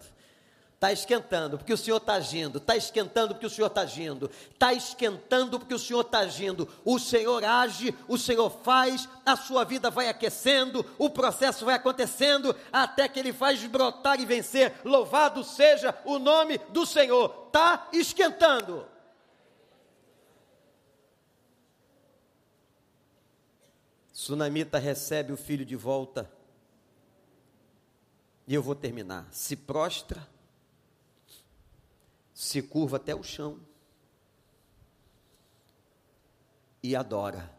Está 0.79 0.93
esquentando 0.93 1.59
porque 1.59 1.73
o 1.73 1.77
Senhor 1.77 1.97
está 1.97 2.13
agindo. 2.13 2.59
Está 2.59 2.77
esquentando 2.77 3.35
porque 3.35 3.47
o 3.47 3.51
Senhor 3.51 3.67
está 3.67 3.81
agindo. 3.81 4.31
Está 4.53 4.73
esquentando 4.73 5.59
porque 5.59 5.75
o 5.75 5.79
Senhor 5.79 6.03
está 6.03 6.21
agindo. 6.21 6.69
O 6.85 7.01
Senhor 7.01 7.45
age, 7.45 7.93
o 8.07 8.17
Senhor 8.17 8.49
faz, 8.63 9.09
a 9.27 9.35
sua 9.35 9.65
vida 9.65 9.91
vai 9.91 10.09
aquecendo, 10.09 10.87
o 10.97 11.11
processo 11.11 11.65
vai 11.65 11.75
acontecendo 11.75 12.55
até 12.73 13.09
que 13.09 13.19
Ele 13.19 13.33
faz 13.33 13.61
brotar 13.67 14.21
e 14.21 14.25
vencer. 14.25 14.73
Louvado 14.85 15.43
seja 15.43 15.93
o 16.05 16.17
nome 16.17 16.59
do 16.69 16.87
Senhor. 16.87 17.47
Está 17.49 17.89
esquentando. 17.93 18.87
Sunamita 24.13 24.79
recebe 24.79 25.33
o 25.33 25.37
filho 25.37 25.65
de 25.65 25.75
volta. 25.75 26.31
E 28.47 28.55
eu 28.55 28.63
vou 28.63 28.77
terminar. 28.77 29.27
Se 29.33 29.57
prostra 29.57 30.38
se 32.39 32.63
curva 32.63 32.99
até 32.99 33.17
o 33.17 33.23
chão 33.25 33.59
e 36.81 36.95
adora. 36.95 37.53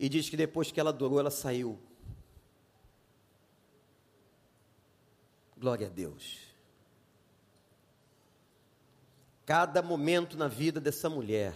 E 0.00 0.08
diz 0.08 0.30
que 0.30 0.36
depois 0.36 0.72
que 0.72 0.80
ela 0.80 0.88
adorou, 0.88 1.20
ela 1.20 1.30
saiu. 1.30 1.78
Glória 5.58 5.88
a 5.88 5.90
Deus. 5.90 6.38
Cada 9.44 9.82
momento 9.82 10.34
na 10.34 10.48
vida 10.48 10.80
dessa 10.80 11.10
mulher, 11.10 11.54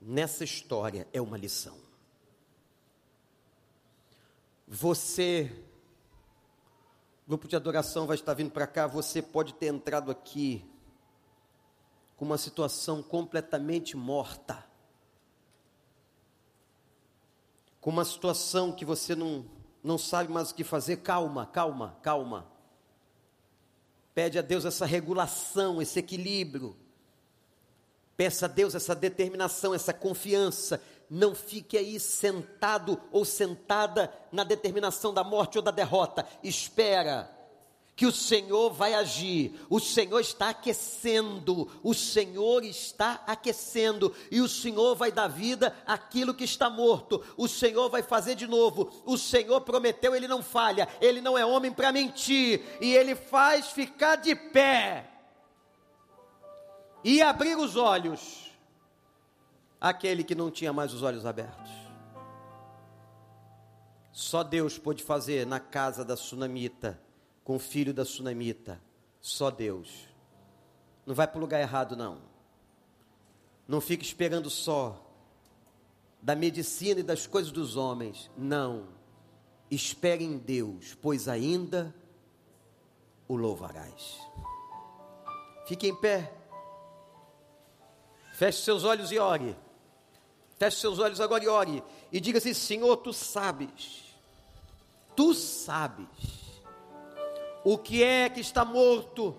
nessa 0.00 0.42
história, 0.42 1.06
é 1.12 1.20
uma 1.20 1.36
lição. 1.36 1.78
Você 4.66 5.52
grupo 7.26 7.48
de 7.48 7.56
adoração 7.56 8.06
vai 8.06 8.14
estar 8.14 8.34
vindo 8.34 8.52
para 8.52 8.66
cá, 8.66 8.86
você 8.86 9.20
pode 9.20 9.54
ter 9.54 9.66
entrado 9.66 10.10
aqui 10.10 10.64
com 12.16 12.24
uma 12.24 12.38
situação 12.38 13.02
completamente 13.02 13.96
morta. 13.96 14.64
Com 17.80 17.90
uma 17.90 18.04
situação 18.04 18.72
que 18.72 18.84
você 18.84 19.14
não, 19.14 19.44
não 19.82 19.98
sabe 19.98 20.32
mais 20.32 20.50
o 20.50 20.54
que 20.54 20.62
fazer, 20.62 20.98
calma, 20.98 21.46
calma, 21.46 21.96
calma. 22.00 22.46
Pede 24.14 24.38
a 24.38 24.42
Deus 24.42 24.64
essa 24.64 24.86
regulação, 24.86 25.82
esse 25.82 25.98
equilíbrio. 25.98 26.76
Peça 28.16 28.46
a 28.46 28.48
Deus 28.48 28.74
essa 28.74 28.94
determinação, 28.94 29.74
essa 29.74 29.92
confiança, 29.92 30.80
não 31.08 31.34
fique 31.34 31.76
aí 31.76 31.98
sentado 32.00 33.00
ou 33.12 33.24
sentada 33.24 34.12
na 34.32 34.44
determinação 34.44 35.14
da 35.14 35.22
morte 35.22 35.58
ou 35.58 35.62
da 35.62 35.70
derrota. 35.70 36.26
Espera 36.42 37.36
que 37.96 38.04
o 38.04 38.12
Senhor 38.12 38.72
vai 38.74 38.92
agir. 38.92 39.58
O 39.70 39.80
Senhor 39.80 40.20
está 40.20 40.50
aquecendo, 40.50 41.68
o 41.82 41.94
Senhor 41.94 42.62
está 42.62 43.22
aquecendo 43.26 44.14
e 44.30 44.42
o 44.42 44.48
Senhor 44.48 44.94
vai 44.94 45.10
dar 45.10 45.28
vida 45.28 45.74
àquilo 45.86 46.34
que 46.34 46.44
está 46.44 46.68
morto. 46.68 47.24
O 47.38 47.48
Senhor 47.48 47.88
vai 47.88 48.02
fazer 48.02 48.34
de 48.34 48.46
novo. 48.46 48.92
O 49.06 49.16
Senhor 49.16 49.62
prometeu, 49.62 50.14
ele 50.14 50.28
não 50.28 50.42
falha. 50.42 50.86
Ele 51.00 51.22
não 51.22 51.38
é 51.38 51.46
homem 51.46 51.72
para 51.72 51.90
mentir 51.90 52.62
e 52.82 52.94
ele 52.94 53.14
faz 53.14 53.68
ficar 53.68 54.16
de 54.16 54.34
pé 54.36 55.10
e 57.02 57.22
abrir 57.22 57.56
os 57.56 57.76
olhos 57.76 58.45
aquele 59.80 60.24
que 60.24 60.34
não 60.34 60.50
tinha 60.50 60.72
mais 60.72 60.92
os 60.92 61.02
olhos 61.02 61.26
abertos. 61.26 61.70
Só 64.12 64.42
Deus 64.42 64.78
pôde 64.78 65.02
fazer 65.02 65.46
na 65.46 65.60
casa 65.60 66.04
da 66.04 66.16
sunamita, 66.16 66.98
com 67.44 67.56
o 67.56 67.58
filho 67.58 67.92
da 67.92 68.04
sunamita. 68.04 68.80
Só 69.20 69.50
Deus. 69.50 70.08
Não 71.04 71.14
vai 71.14 71.26
para 71.26 71.36
o 71.36 71.40
lugar 71.40 71.60
errado, 71.60 71.94
não. 71.94 72.22
Não 73.68 73.80
fique 73.80 74.04
esperando 74.04 74.48
só 74.48 75.02
da 76.22 76.34
medicina 76.34 77.00
e 77.00 77.02
das 77.02 77.26
coisas 77.26 77.52
dos 77.52 77.76
homens. 77.76 78.30
Não. 78.36 78.88
Espere 79.70 80.24
em 80.24 80.38
Deus, 80.38 80.96
pois 81.00 81.28
ainda 81.28 81.94
o 83.28 83.36
louvarás. 83.36 84.18
Fique 85.66 85.88
em 85.88 85.94
pé. 85.94 86.32
Feche 88.32 88.62
seus 88.62 88.84
olhos 88.84 89.10
e 89.10 89.18
ore. 89.18 89.56
Feche 90.58 90.78
seus 90.78 90.98
olhos 90.98 91.20
agora 91.20 91.44
e 91.44 91.48
ore. 91.48 91.82
E 92.10 92.20
diga 92.20 92.38
assim: 92.38 92.54
Senhor, 92.54 92.96
tu 92.98 93.12
sabes, 93.12 94.14
tu 95.14 95.34
sabes 95.34 96.06
o 97.64 97.76
que 97.76 98.02
é 98.02 98.28
que 98.28 98.40
está 98.40 98.64
morto, 98.64 99.36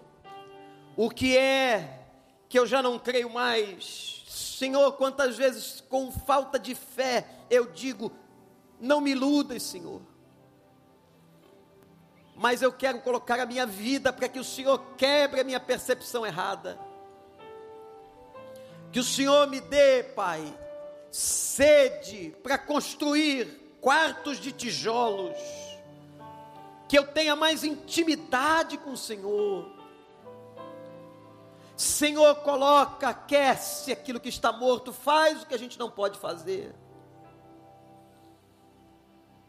o 0.95 1.09
que 1.09 1.37
é 1.37 2.01
que 2.49 2.59
eu 2.59 2.67
já 2.67 2.81
não 2.81 2.99
creio 2.99 3.29
mais. 3.29 4.23
Senhor, 4.27 4.91
quantas 4.93 5.37
vezes 5.37 5.81
com 5.81 6.11
falta 6.11 6.59
de 6.59 6.75
fé 6.75 7.25
eu 7.49 7.67
digo: 7.71 8.11
Não 8.79 9.01
me 9.01 9.11
iludas, 9.11 9.63
Senhor. 9.63 10.01
Mas 12.35 12.61
eu 12.61 12.71
quero 12.71 13.01
colocar 13.01 13.39
a 13.39 13.45
minha 13.45 13.65
vida 13.65 14.13
para 14.13 14.29
que 14.29 14.37
o 14.37 14.43
Senhor 14.43 14.79
quebre 14.95 15.39
a 15.39 15.43
minha 15.43 15.59
percepção 15.59 16.25
errada. 16.25 16.77
Que 18.91 18.99
o 18.99 19.03
Senhor 19.03 19.47
me 19.47 19.59
dê, 19.59 20.03
Pai, 20.03 20.53
sede 21.17 22.35
para 22.43 22.59
construir 22.59 23.47
quartos 23.81 24.39
de 24.39 24.51
tijolos. 24.51 25.35
Que 26.87 26.97
eu 26.97 27.07
tenha 27.07 27.35
mais 27.35 27.63
intimidade 27.63 28.77
com 28.77 28.91
o 28.91 28.97
Senhor. 28.97 29.67
Senhor, 31.75 32.35
coloca, 32.35 33.09
aquece 33.09 33.91
aquilo 33.91 34.19
que 34.19 34.29
está 34.29 34.51
morto, 34.51 34.93
faz 34.93 35.41
o 35.41 35.47
que 35.47 35.55
a 35.55 35.59
gente 35.59 35.79
não 35.79 35.89
pode 35.89 36.19
fazer. 36.19 36.73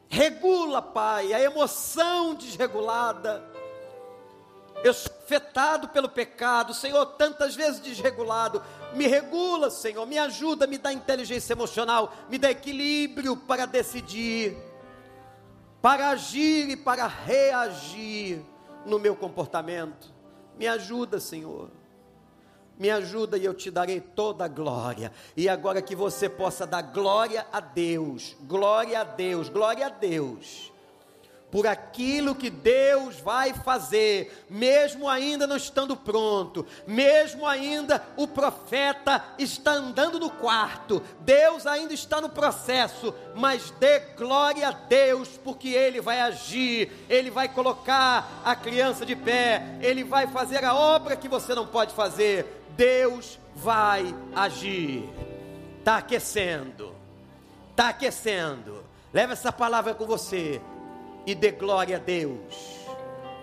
Regula, 0.09 0.81
Pai, 0.81 1.35
a 1.35 1.41
emoção 1.41 2.35
desregulada. 2.35 3.45
Eu 4.83 4.95
sou 4.95 5.13
afetado 5.19 5.89
pelo 5.89 6.09
pecado, 6.09 6.73
Senhor, 6.73 7.05
tantas 7.05 7.55
vezes 7.55 7.81
desregulado. 7.81 8.63
Me 8.95 9.07
regula, 9.07 9.71
Senhor, 9.71 10.07
me 10.07 10.19
ajuda, 10.19 10.67
me 10.67 10.79
dá 10.79 10.93
inteligência 10.93 11.53
emocional, 11.53 12.13
me 12.29 12.39
dá 12.39 12.51
equilíbrio 12.51 13.37
para 13.37 13.67
decidir, 13.67 14.57
para 15.81 16.11
agir 16.11 16.71
e 16.71 16.77
para 16.77 17.07
reagir 17.07 18.43
no 18.87 18.99
meu 18.99 19.15
comportamento. 19.15 20.13
Me 20.59 20.67
ajuda, 20.67 21.21
Senhor 21.21 21.71
me 22.79 22.91
ajuda 22.91 23.37
e 23.37 23.45
eu 23.45 23.53
te 23.53 23.71
darei 23.71 24.01
toda 24.01 24.45
a 24.45 24.49
glória. 24.49 25.13
E 25.37 25.49
agora 25.49 25.83
que 25.83 25.97
você 25.97 26.29
possa 26.29 26.67
dar 26.67 26.83
glória 26.83 27.45
a 27.53 27.61
Deus, 27.61 28.37
glória 28.43 29.01
a 29.01 29.05
Deus, 29.05 29.49
glória 29.49 29.87
a 29.87 29.91
Deus. 29.91 30.73
Por 31.51 31.67
aquilo 31.67 32.35
que 32.35 32.51
Deus 32.51 33.17
vai 33.21 33.55
fazer, 33.55 34.45
mesmo 34.51 35.09
ainda 35.09 35.47
não 35.47 35.57
estando 35.57 35.97
pronto, 35.97 36.67
mesmo 36.87 37.47
ainda 37.47 38.05
o 38.19 38.29
profeta 38.29 39.25
está 39.39 39.73
andando 39.73 40.21
no 40.21 40.29
quarto, 40.29 41.03
Deus 41.21 41.67
ainda 41.67 41.95
está 41.95 42.21
no 42.21 42.29
processo, 42.29 43.15
mas 43.35 43.71
dê 43.81 43.99
glória 44.15 44.69
a 44.69 44.73
Deus, 44.73 45.41
porque 45.43 45.71
Ele 45.71 46.03
vai 46.03 46.21
agir, 46.21 46.93
Ele 47.09 47.31
vai 47.31 47.49
colocar 47.49 48.43
a 48.45 48.55
criança 48.55 49.07
de 49.07 49.17
pé, 49.17 49.79
Ele 49.81 50.05
vai 50.05 50.27
fazer 50.27 50.63
a 50.67 50.75
obra 50.75 51.17
que 51.17 51.29
você 51.29 51.55
não 51.55 51.67
pode 51.67 51.95
fazer, 51.95 52.63
Deus 52.77 53.39
vai 53.55 54.15
agir. 54.37 55.09
Está 55.79 55.97
aquecendo, 55.97 56.95
está 57.71 57.89
aquecendo. 57.89 58.85
Leva 59.15 59.33
essa 59.33 59.51
palavra 59.51 59.95
com 59.95 60.05
você 60.05 60.61
e 61.29 61.35
dê 61.35 61.51
glória 61.51 61.97
a 61.97 62.01
Deus, 62.01 62.87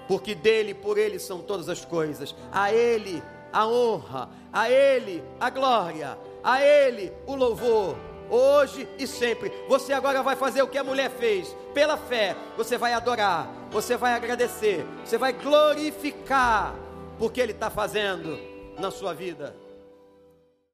porque 0.07 0.33
dele, 0.33 0.73
por 0.73 0.97
ele 0.97 1.19
são 1.19 1.39
todas 1.39 1.69
as 1.69 1.85
coisas. 1.85 2.35
A 2.51 2.73
ele 2.73 3.21
a 3.53 3.67
honra, 3.67 4.27
a 4.51 4.69
ele 4.71 5.23
a 5.39 5.51
glória, 5.51 6.17
a 6.43 6.63
ele 6.63 7.13
o 7.27 7.35
louvor. 7.35 7.95
Hoje 8.27 8.89
e 8.97 9.05
sempre, 9.05 9.51
você 9.69 9.93
agora 9.93 10.23
vai 10.23 10.35
fazer 10.35 10.63
o 10.63 10.67
que 10.67 10.79
a 10.79 10.83
mulher 10.83 11.11
fez, 11.11 11.55
pela 11.75 11.95
fé, 11.95 12.35
você 12.57 12.75
vai 12.75 12.91
adorar, 12.91 13.47
você 13.69 13.95
vai 13.95 14.13
agradecer, 14.13 14.83
você 15.03 15.15
vai 15.15 15.31
glorificar, 15.31 16.73
porque 17.19 17.39
Ele 17.39 17.51
está 17.51 17.69
fazendo 17.69 18.35
na 18.79 18.89
sua 18.89 19.13
vida. 19.13 19.55